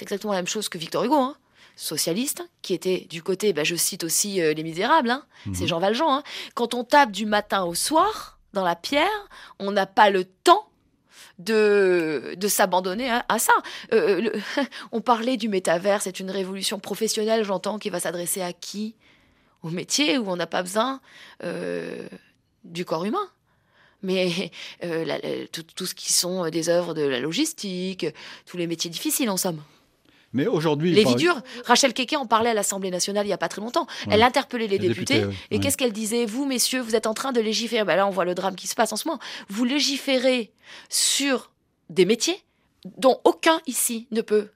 exactement 0.00 0.32
la 0.32 0.38
même 0.38 0.46
chose 0.46 0.68
que 0.68 0.78
Victor 0.78 1.04
Hugo. 1.04 1.16
Hein 1.16 1.36
socialiste, 1.76 2.42
qui 2.62 2.74
était 2.74 3.06
du 3.10 3.22
côté, 3.22 3.52
bah, 3.52 3.64
je 3.64 3.74
cite 3.74 4.04
aussi 4.04 4.40
euh, 4.40 4.54
Les 4.54 4.62
Misérables, 4.62 5.10
hein, 5.10 5.24
c'est 5.52 5.62
mhm. 5.62 5.68
Jean 5.68 5.78
Valjean. 5.80 6.10
Hein. 6.10 6.22
Quand 6.54 6.74
on 6.74 6.84
tape 6.84 7.10
du 7.10 7.26
matin 7.26 7.64
au 7.64 7.74
soir 7.74 8.38
dans 8.52 8.64
la 8.64 8.76
pierre, 8.76 9.28
on 9.58 9.72
n'a 9.72 9.86
pas 9.86 10.10
le 10.10 10.24
temps 10.24 10.68
de, 11.38 12.34
de 12.36 12.48
s'abandonner 12.48 13.10
à, 13.10 13.38
ça. 13.38 13.52
Euh, 13.92 14.30
on 14.92 15.00
parlait 15.00 15.36
du 15.36 15.48
métavers, 15.48 16.00
c'est 16.00 16.20
une 16.20 16.30
révolution 16.30 16.78
professionnelle, 16.78 17.44
j'entends, 17.44 17.78
qui 17.78 17.90
va 17.90 18.00
s'adresser 18.00 18.40
à 18.40 18.52
qui? 18.52 18.94
Au 19.62 19.70
métier 19.70 20.18
où 20.18 20.30
on 20.30 20.36
n'a 20.36 20.46
pas 20.46 20.62
besoin 20.62 21.00
euh, 21.42 22.06
du 22.64 22.84
corps 22.84 23.04
humain. 23.04 23.28
mais 24.02 24.50
tout, 25.50 25.86
ce 25.86 25.94
qui 25.94 26.12
sont 26.12 26.50
des 26.50 26.68
œuvres 26.68 26.92
de 26.92 27.02
la 27.02 27.18
logistique, 27.18 28.06
tous 28.44 28.58
les 28.58 28.66
métiers 28.66 28.90
difficiles 28.90 29.30
en 29.30 29.38
somme. 29.38 29.62
Mais 30.34 30.46
aujourd'hui. 30.46 30.92
Les 30.92 31.04
vies 31.04 31.14
dures. 31.14 31.40
Rachel 31.64 31.94
Keke 31.94 32.14
en 32.14 32.26
parlait 32.26 32.50
à 32.50 32.54
l'Assemblée 32.54 32.90
nationale 32.90 33.24
il 33.24 33.28
n'y 33.28 33.32
a 33.32 33.38
pas 33.38 33.48
très 33.48 33.62
longtemps. 33.62 33.86
Elle 34.10 34.22
interpellait 34.22 34.66
les, 34.66 34.78
députés. 34.78 35.24
et 35.50 35.60
qu'est-ce 35.60 35.78
qu'elle 35.78 35.92
disait? 35.92 36.26
Vous, 36.26 36.44
messieurs, 36.44 36.80
vous 36.80 36.94
êtes 36.94 37.06
en 37.06 37.14
train 37.14 37.32
de 37.32 37.40
légiférer. 37.40 37.84
Ben 37.84 37.96
là, 37.96 38.06
on 38.06 38.10
voit 38.10 38.24
le 38.26 38.34
drame 38.34 38.56
qui 38.56 38.66
se 38.66 38.74
passe 38.74 38.92
en 38.92 38.96
ce 38.96 39.08
moment. 39.08 39.20
Vous 39.48 39.64
légiférez 39.64 40.52
sur 40.90 41.50
des 41.88 42.04
métiers 42.04 42.42
dont 42.98 43.20
aucun 43.24 43.60
ici 43.66 44.08
ne 44.10 44.20
peut 44.20 44.50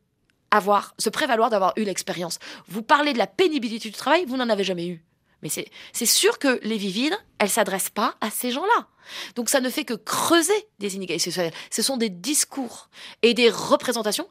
avoir, 0.51 0.95
se 0.99 1.11
prévaloir 1.11 1.51
d'avoir 1.51 1.72
eu 1.76 1.85
l'expérience. 1.85 2.39
Vous 2.68 2.83
parlez 2.83 3.12
de 3.12 3.18
la 3.18 3.26
pénibilité 3.26 3.89
du 3.89 3.95
travail, 3.95 4.24
vous 4.26 4.37
n'en 4.37 4.49
avez 4.49 4.64
jamais 4.64 4.87
eu. 4.87 5.05
Mais 5.43 5.49
c'est 5.49 6.07
sûr 6.07 6.39
que 6.39 6.59
les 6.64 6.76
vies 6.76 6.91
vides, 6.91 7.16
elles 7.39 7.47
ne 7.47 7.53
s'adressent 7.53 7.91
pas 7.91 8.16
à 8.20 8.31
ces 8.31 8.51
gens-là. 8.51 8.89
Donc 9.37 9.49
ça 9.49 9.61
ne 9.61 9.70
fait 9.70 9.85
que 9.85 9.95
creuser 9.95 10.66
des 10.81 10.97
inégalités 10.97 11.31
sociales. 11.31 11.53
Ce 11.70 11.81
sont 11.81 11.97
des 11.97 12.11
discours 12.11 12.89
et 13.22 13.35
des 13.35 13.49
représentations 13.49 14.29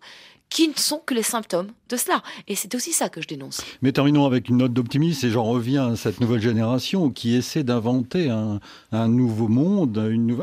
qui 0.49 0.67
ne 0.67 0.73
sont 0.75 1.01
que 1.05 1.13
les 1.13 1.23
symptômes 1.23 1.71
de 1.89 1.97
cela. 1.97 2.21
Et 2.47 2.55
c'est 2.55 2.73
aussi 2.75 2.91
ça 2.91 3.09
que 3.09 3.21
je 3.21 3.27
dénonce. 3.27 3.61
Mais 3.81 3.91
terminons 3.91 4.25
avec 4.25 4.49
une 4.49 4.57
note 4.57 4.73
d'optimisme, 4.73 5.27
et 5.27 5.29
j'en 5.29 5.43
reviens 5.43 5.93
à 5.93 5.95
cette 5.95 6.21
nouvelle 6.21 6.41
génération 6.41 7.09
qui 7.09 7.35
essaie 7.35 7.63
d'inventer 7.63 8.29
un, 8.29 8.59
nouveau 9.07 9.47
monde, 9.47 9.97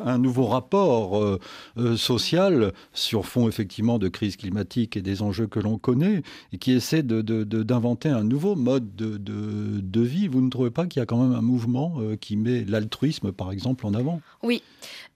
un 0.04 0.18
nouveau 0.18 0.46
rapport 0.46 1.18
euh, 1.18 1.38
euh, 1.78 1.96
social 1.96 2.72
sur 2.92 3.26
fond 3.26 3.48
effectivement 3.48 3.98
de 3.98 4.08
crise 4.08 4.36
climatique 4.36 4.96
et 4.96 5.02
des 5.02 5.22
enjeux 5.22 5.46
que 5.46 5.60
l'on 5.60 5.78
connaît, 5.78 6.22
et 6.52 6.58
qui 6.58 6.72
essaie 6.72 7.02
d'inventer 7.02 8.08
un 8.08 8.24
nouveau 8.24 8.56
mode 8.56 8.94
de, 8.94 10.00
vie. 10.00 10.28
Vous 10.28 10.40
ne 10.40 10.50
trouvez 10.50 10.70
pas 10.70 10.86
qu'il 10.86 11.00
y 11.00 11.02
a 11.02 11.06
quand 11.06 11.18
même 11.18 11.36
un 11.36 11.42
mouvement 11.42 11.94
euh, 11.98 12.16
qui 12.16 12.36
met 12.36 12.64
l'altruisme, 12.64 13.32
par 13.32 13.52
exemple, 13.52 13.86
en 13.86 13.94
avant? 13.94 14.20
Oui. 14.42 14.62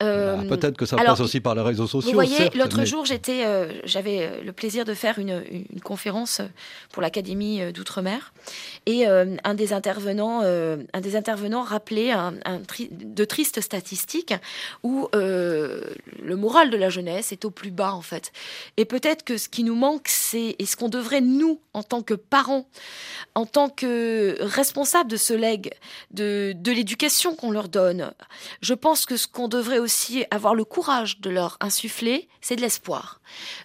Bah, 0.00 0.38
peut-être 0.48 0.76
que 0.76 0.86
ça 0.86 0.96
passe 0.96 1.20
aussi 1.20 1.40
par 1.40 1.54
les 1.54 1.62
réseaux 1.62 1.86
sociaux. 1.86 2.10
Vous 2.10 2.14
voyez, 2.14 2.50
l'autre 2.54 2.84
jour, 2.84 3.04
j'avais 3.04 4.42
le 4.44 4.52
plaisir 4.52 4.77
de 4.84 4.94
faire 4.94 5.18
une, 5.18 5.42
conférence 5.82 6.40
pour 6.92 7.02
l'Académie 7.02 7.72
d'outre-mer 7.72 8.32
et 8.86 9.06
euh, 9.06 9.36
un 9.44 9.54
des 9.54 9.72
intervenants, 9.72 10.40
euh, 10.42 10.78
un 10.92 11.00
des 11.00 11.16
intervenants 11.16 11.62
rappelait 11.62 12.10
un, 12.10 12.32
de 12.90 13.24
tristes 13.24 13.60
statistiques 13.60 14.34
où 14.82 15.08
euh, 15.14 15.82
le 16.22 16.36
moral 16.36 16.70
de 16.70 16.76
la 16.76 16.88
jeunesse 16.88 17.32
est 17.32 17.44
au 17.44 17.50
plus 17.50 17.70
bas 17.70 17.92
en 17.92 18.02
fait. 18.02 18.32
Et 18.76 18.84
peut-être 18.84 19.24
que 19.24 19.36
ce 19.36 19.48
qui 19.48 19.64
nous 19.64 19.74
manque, 19.74 20.08
c'est 20.08 20.56
et 20.58 20.66
ce 20.66 20.76
qu'on 20.76 20.88
devrait 20.88 21.20
nous, 21.20 21.60
en 21.74 21.82
tant 21.82 22.02
que 22.02 22.14
parents, 22.14 22.66
en 23.34 23.46
tant 23.46 23.68
que 23.68 24.36
responsables 24.40 25.10
de 25.10 25.16
ce 25.16 25.34
legs, 25.34 25.70
de, 26.10 26.52
de 26.56 26.72
l'éducation 26.72 27.34
qu'on 27.34 27.50
leur 27.50 27.68
donne, 27.68 28.12
je 28.62 28.74
pense 28.74 29.06
que 29.06 29.16
ce 29.16 29.26
qu'on 29.26 29.48
devrait 29.48 29.78
aussi 29.78 30.24
avoir 30.30 30.54
le 30.54 30.64
courage 30.64 31.20
de 31.20 31.30
leur 31.30 31.56
insuffler, 31.60 32.28
c'est 32.40 32.56
de 32.56 32.60
l'espoir. 32.60 33.20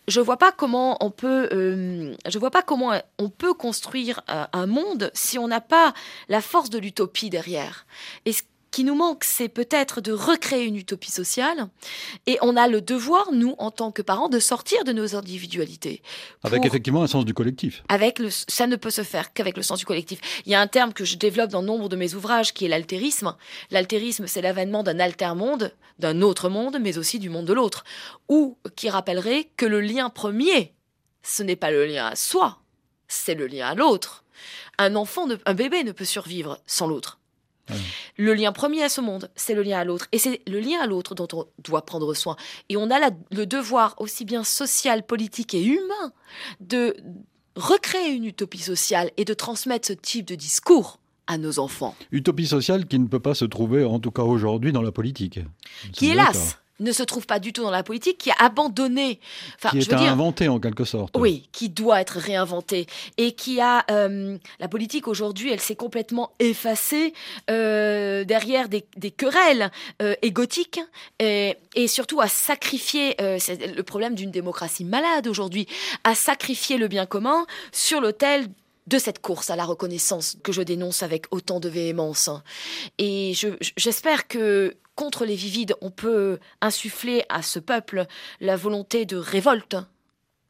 Je 0.07 0.19
vois 0.19 0.37
pas 0.37 0.51
comment 0.51 1.02
on 1.03 1.11
peut, 1.11 1.49
je 2.25 2.39
vois 2.39 2.51
pas 2.51 2.61
comment 2.61 2.93
on 3.19 3.29
peut 3.29 3.53
construire 3.53 4.21
un 4.27 4.65
monde 4.65 5.11
si 5.13 5.37
on 5.37 5.47
n'a 5.47 5.61
pas 5.61 5.93
la 6.29 6.41
force 6.41 6.69
de 6.69 6.79
l'utopie 6.79 7.29
derrière. 7.29 7.85
Et 8.25 8.31
ce 8.31 8.41
qui 8.71 8.83
nous 8.83 8.95
manque, 8.95 9.23
c'est 9.23 9.49
peut-être 9.49 10.01
de 10.01 10.11
recréer 10.11 10.65
une 10.65 10.75
utopie 10.75 11.11
sociale. 11.11 11.67
Et 12.25 12.39
on 12.41 12.57
a 12.57 12.67
le 12.67 12.81
devoir, 12.81 13.31
nous, 13.31 13.53
en 13.59 13.69
tant 13.69 13.91
que 13.91 14.01
parents, 14.01 14.29
de 14.29 14.39
sortir 14.39 14.83
de 14.83 14.91
nos 14.91 15.15
individualités. 15.15 16.01
Avec 16.41 16.65
effectivement 16.65 17.03
un 17.03 17.07
sens 17.07 17.23
du 17.23 17.35
collectif. 17.35 17.83
Avec 17.87 18.17
le, 18.17 18.29
ça 18.31 18.65
ne 18.65 18.75
peut 18.75 18.89
se 18.89 19.03
faire 19.03 19.31
qu'avec 19.33 19.57
le 19.57 19.63
sens 19.63 19.77
du 19.77 19.85
collectif. 19.85 20.19
Il 20.47 20.51
y 20.51 20.55
a 20.55 20.59
un 20.59 20.65
terme 20.65 20.91
que 20.91 21.05
je 21.05 21.17
développe 21.17 21.51
dans 21.51 21.61
nombre 21.61 21.87
de 21.87 21.95
mes 21.95 22.15
ouvrages 22.15 22.53
qui 22.53 22.65
est 22.65 22.69
l'altérisme. 22.69 23.35
L'altérisme, 23.69 24.25
c'est 24.25 24.41
l'avènement 24.41 24.81
d'un 24.81 24.99
alter-monde, 24.99 25.71
d'un 25.99 26.23
autre 26.23 26.49
monde, 26.49 26.79
mais 26.81 26.97
aussi 26.97 27.19
du 27.19 27.29
monde 27.29 27.45
de 27.45 27.53
l'autre. 27.53 27.83
Ou 28.27 28.57
qui 28.75 28.89
rappellerait 28.89 29.51
que 29.55 29.67
le 29.67 29.81
lien 29.81 30.09
premier, 30.09 30.72
ce 31.23 31.43
n'est 31.43 31.55
pas 31.55 31.71
le 31.71 31.85
lien 31.85 32.07
à 32.07 32.15
soi, 32.15 32.59
c'est 33.07 33.35
le 33.35 33.47
lien 33.47 33.69
à 33.69 33.75
l'autre. 33.75 34.23
Un 34.77 34.95
enfant, 34.95 35.27
un 35.45 35.53
bébé 35.53 35.83
ne 35.83 35.91
peut 35.91 36.05
survivre 36.05 36.59
sans 36.67 36.87
l'autre. 36.87 37.19
Le 38.17 38.33
lien 38.33 38.51
premier 38.51 38.83
à 38.83 38.89
ce 38.89 39.01
monde, 39.01 39.31
c'est 39.35 39.53
le 39.53 39.63
lien 39.63 39.79
à 39.79 39.85
l'autre. 39.85 40.07
Et 40.11 40.19
c'est 40.19 40.41
le 40.47 40.59
lien 40.59 40.79
à 40.81 40.87
l'autre 40.87 41.15
dont 41.15 41.27
on 41.33 41.47
doit 41.59 41.85
prendre 41.85 42.13
soin. 42.13 42.35
Et 42.69 42.77
on 42.77 42.91
a 42.91 43.09
le 43.31 43.45
devoir, 43.45 43.95
aussi 43.99 44.25
bien 44.25 44.43
social, 44.43 45.05
politique 45.05 45.53
et 45.53 45.63
humain, 45.63 46.11
de 46.59 46.95
recréer 47.55 48.11
une 48.11 48.25
utopie 48.25 48.59
sociale 48.59 49.11
et 49.17 49.25
de 49.25 49.33
transmettre 49.33 49.87
ce 49.87 49.93
type 49.93 50.25
de 50.27 50.35
discours 50.35 50.99
à 51.27 51.37
nos 51.37 51.59
enfants. 51.59 51.95
Utopie 52.11 52.47
sociale 52.47 52.85
qui 52.85 52.99
ne 52.99 53.07
peut 53.07 53.21
pas 53.21 53.35
se 53.35 53.45
trouver, 53.45 53.85
en 53.85 53.99
tout 53.99 54.11
cas 54.11 54.23
aujourd'hui, 54.23 54.73
dans 54.73 54.81
la 54.81 54.91
politique. 54.91 55.39
Qui, 55.93 56.09
hélas, 56.09 56.57
ne 56.79 56.91
se 56.91 57.03
trouve 57.03 57.25
pas 57.25 57.39
du 57.39 57.53
tout 57.53 57.63
dans 57.63 57.71
la 57.71 57.83
politique, 57.83 58.17
qui 58.17 58.31
a 58.31 58.35
abandonné. 58.39 59.19
Enfin, 59.55 59.69
qui 59.77 59.79
est 59.79 59.93
inventé 59.93 60.47
en 60.47 60.59
quelque 60.59 60.85
sorte. 60.85 61.15
Oui, 61.17 61.49
qui 61.51 61.69
doit 61.69 62.01
être 62.01 62.17
réinventé 62.17 62.87
et 63.17 63.33
qui 63.33 63.61
a 63.61 63.85
euh, 63.91 64.37
la 64.59 64.67
politique 64.67 65.07
aujourd'hui, 65.07 65.51
elle 65.51 65.59
s'est 65.59 65.75
complètement 65.75 66.31
effacée 66.39 67.13
euh, 67.49 68.23
derrière 68.23 68.69
des, 68.69 68.83
querelles 69.11 69.71
euh, 70.01 70.15
égotiques 70.21 70.79
et, 71.19 71.55
et, 71.75 71.87
surtout 71.87 72.21
à 72.21 72.27
sacrifier. 72.27 73.15
c'est 73.39 73.75
le 73.75 73.83
problème 73.83 74.15
d'une 74.15 74.31
démocratie 74.31 74.85
malade 74.85 75.27
aujourd'hui, 75.27 75.67
à 76.03 76.15
sacrifier 76.15 76.77
le 76.77 76.87
bien 76.87 77.05
commun 77.05 77.45
sur 77.71 78.01
l'autel 78.01 78.47
de 78.87 78.97
cette 78.97 79.19
course 79.19 79.49
à 79.49 79.55
la 79.55 79.65
reconnaissance 79.65 80.37
que 80.43 80.51
je 80.51 80.61
dénonce 80.61 81.03
avec 81.03 81.25
autant 81.31 81.59
de 81.59 81.69
véhémence. 81.69 82.29
Et 82.97 83.33
j'espère 83.77 84.27
que 84.27 84.75
contre 84.95 85.25
les 85.25 85.35
vivides, 85.35 85.75
on 85.81 85.89
peut 85.89 86.39
insuffler 86.61 87.23
à 87.29 87.41
ce 87.41 87.59
peuple 87.59 88.05
la 88.41 88.55
volonté 88.55 89.05
de 89.05 89.17
révolte 89.17 89.75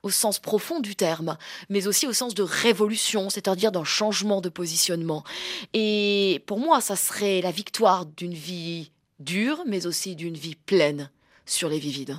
au 0.01 0.09
sens 0.09 0.37
profond 0.37 0.81
du 0.81 0.95
terme, 0.95 1.37
mais 1.69 1.87
aussi 1.87 2.07
au 2.07 2.13
sens 2.13 2.35
de 2.35 2.43
révolution, 2.43 3.29
c'est-à-dire 3.29 3.71
d'un 3.71 3.85
changement 3.85 4.41
de 4.41 4.49
positionnement. 4.49 5.23
Et 5.73 6.43
pour 6.45 6.59
moi, 6.59 6.81
ça 6.81 6.97
serait 6.97 7.41
la 7.41 7.51
victoire 7.51 8.05
d'une 8.05 8.33
vie 8.33 8.91
dure, 9.19 9.63
mais 9.65 9.87
aussi 9.87 10.15
d'une 10.17 10.35
vie 10.35 10.55
pleine 10.55 11.09
sur 11.45 11.69
les 11.69 11.79
vivides. 11.79 12.17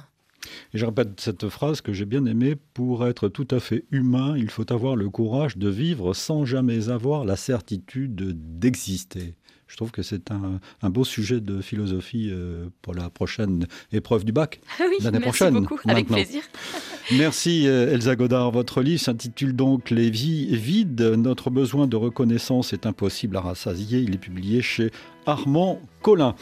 Et 0.72 0.78
je 0.78 0.86
répète 0.86 1.20
cette 1.20 1.48
phrase 1.48 1.80
que 1.80 1.92
j'ai 1.92 2.04
bien 2.04 2.24
aimée, 2.26 2.56
pour 2.74 3.06
être 3.06 3.28
tout 3.28 3.48
à 3.50 3.60
fait 3.60 3.84
humain, 3.90 4.34
il 4.36 4.50
faut 4.50 4.70
avoir 4.72 4.96
le 4.96 5.08
courage 5.08 5.56
de 5.56 5.68
vivre 5.68 6.14
sans 6.14 6.44
jamais 6.44 6.88
avoir 6.88 7.24
la 7.24 7.36
certitude 7.36 8.14
d'exister. 8.58 9.34
Je 9.66 9.76
trouve 9.76 9.90
que 9.90 10.02
c'est 10.02 10.30
un, 10.30 10.90
beau 10.90 11.04
sujet 11.04 11.40
de 11.40 11.60
philosophie 11.60 12.28
euh, 12.30 12.66
pour 12.82 12.94
la 12.94 13.10
prochaine 13.10 13.66
épreuve 13.92 14.24
du 14.24 14.30
bac 14.30 14.60
oui, 14.80 14.96
l'année 15.02 15.20
prochaine. 15.20 15.54
Beaucoup, 15.54 15.80
avec 15.88 16.06
plaisir. 16.06 16.42
merci 17.12 17.66
euh, 17.66 17.92
Elsa 17.92 18.14
Godard. 18.14 18.50
Votre 18.52 18.82
livre 18.82 19.00
s'intitule 19.00 19.56
donc 19.56 19.90
Les 19.90 20.10
vies 20.10 20.54
vides. 20.54 21.00
Notre 21.00 21.50
besoin 21.50 21.86
de 21.86 21.96
reconnaissance 21.96 22.72
est 22.72 22.86
impossible 22.86 23.36
à 23.36 23.40
rassasier. 23.40 24.00
Il 24.00 24.14
est 24.14 24.18
publié 24.18 24.62
chez 24.62 24.90
Armand 25.26 25.80
Collin. 26.02 26.36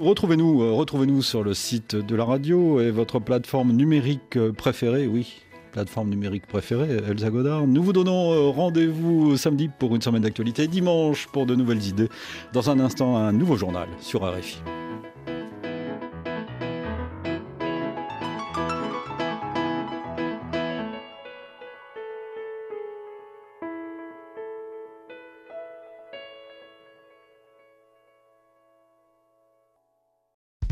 Retrouvez-nous 0.00 0.62
euh, 0.62 0.72
retrouvez-nous 0.72 1.22
sur 1.22 1.42
le 1.42 1.54
site 1.54 1.96
de 1.96 2.14
la 2.14 2.24
radio 2.24 2.80
et 2.80 2.92
votre 2.92 3.18
plateforme 3.18 3.72
numérique 3.72 4.38
préférée, 4.52 5.08
oui, 5.08 5.42
plateforme 5.72 6.08
numérique 6.08 6.46
préférée, 6.46 6.98
Elsa 7.08 7.30
Godard. 7.30 7.66
Nous 7.66 7.82
vous 7.82 7.92
donnons 7.92 8.32
euh, 8.32 8.48
rendez-vous 8.48 9.36
samedi 9.36 9.68
pour 9.68 9.96
une 9.96 10.02
semaine 10.02 10.22
d'actualité, 10.22 10.68
dimanche 10.68 11.26
pour 11.32 11.46
de 11.46 11.56
nouvelles 11.56 11.84
idées. 11.84 12.08
Dans 12.52 12.70
un 12.70 12.78
instant, 12.78 13.16
un 13.16 13.32
nouveau 13.32 13.56
journal 13.56 13.88
sur 14.00 14.22
RFI. 14.22 14.58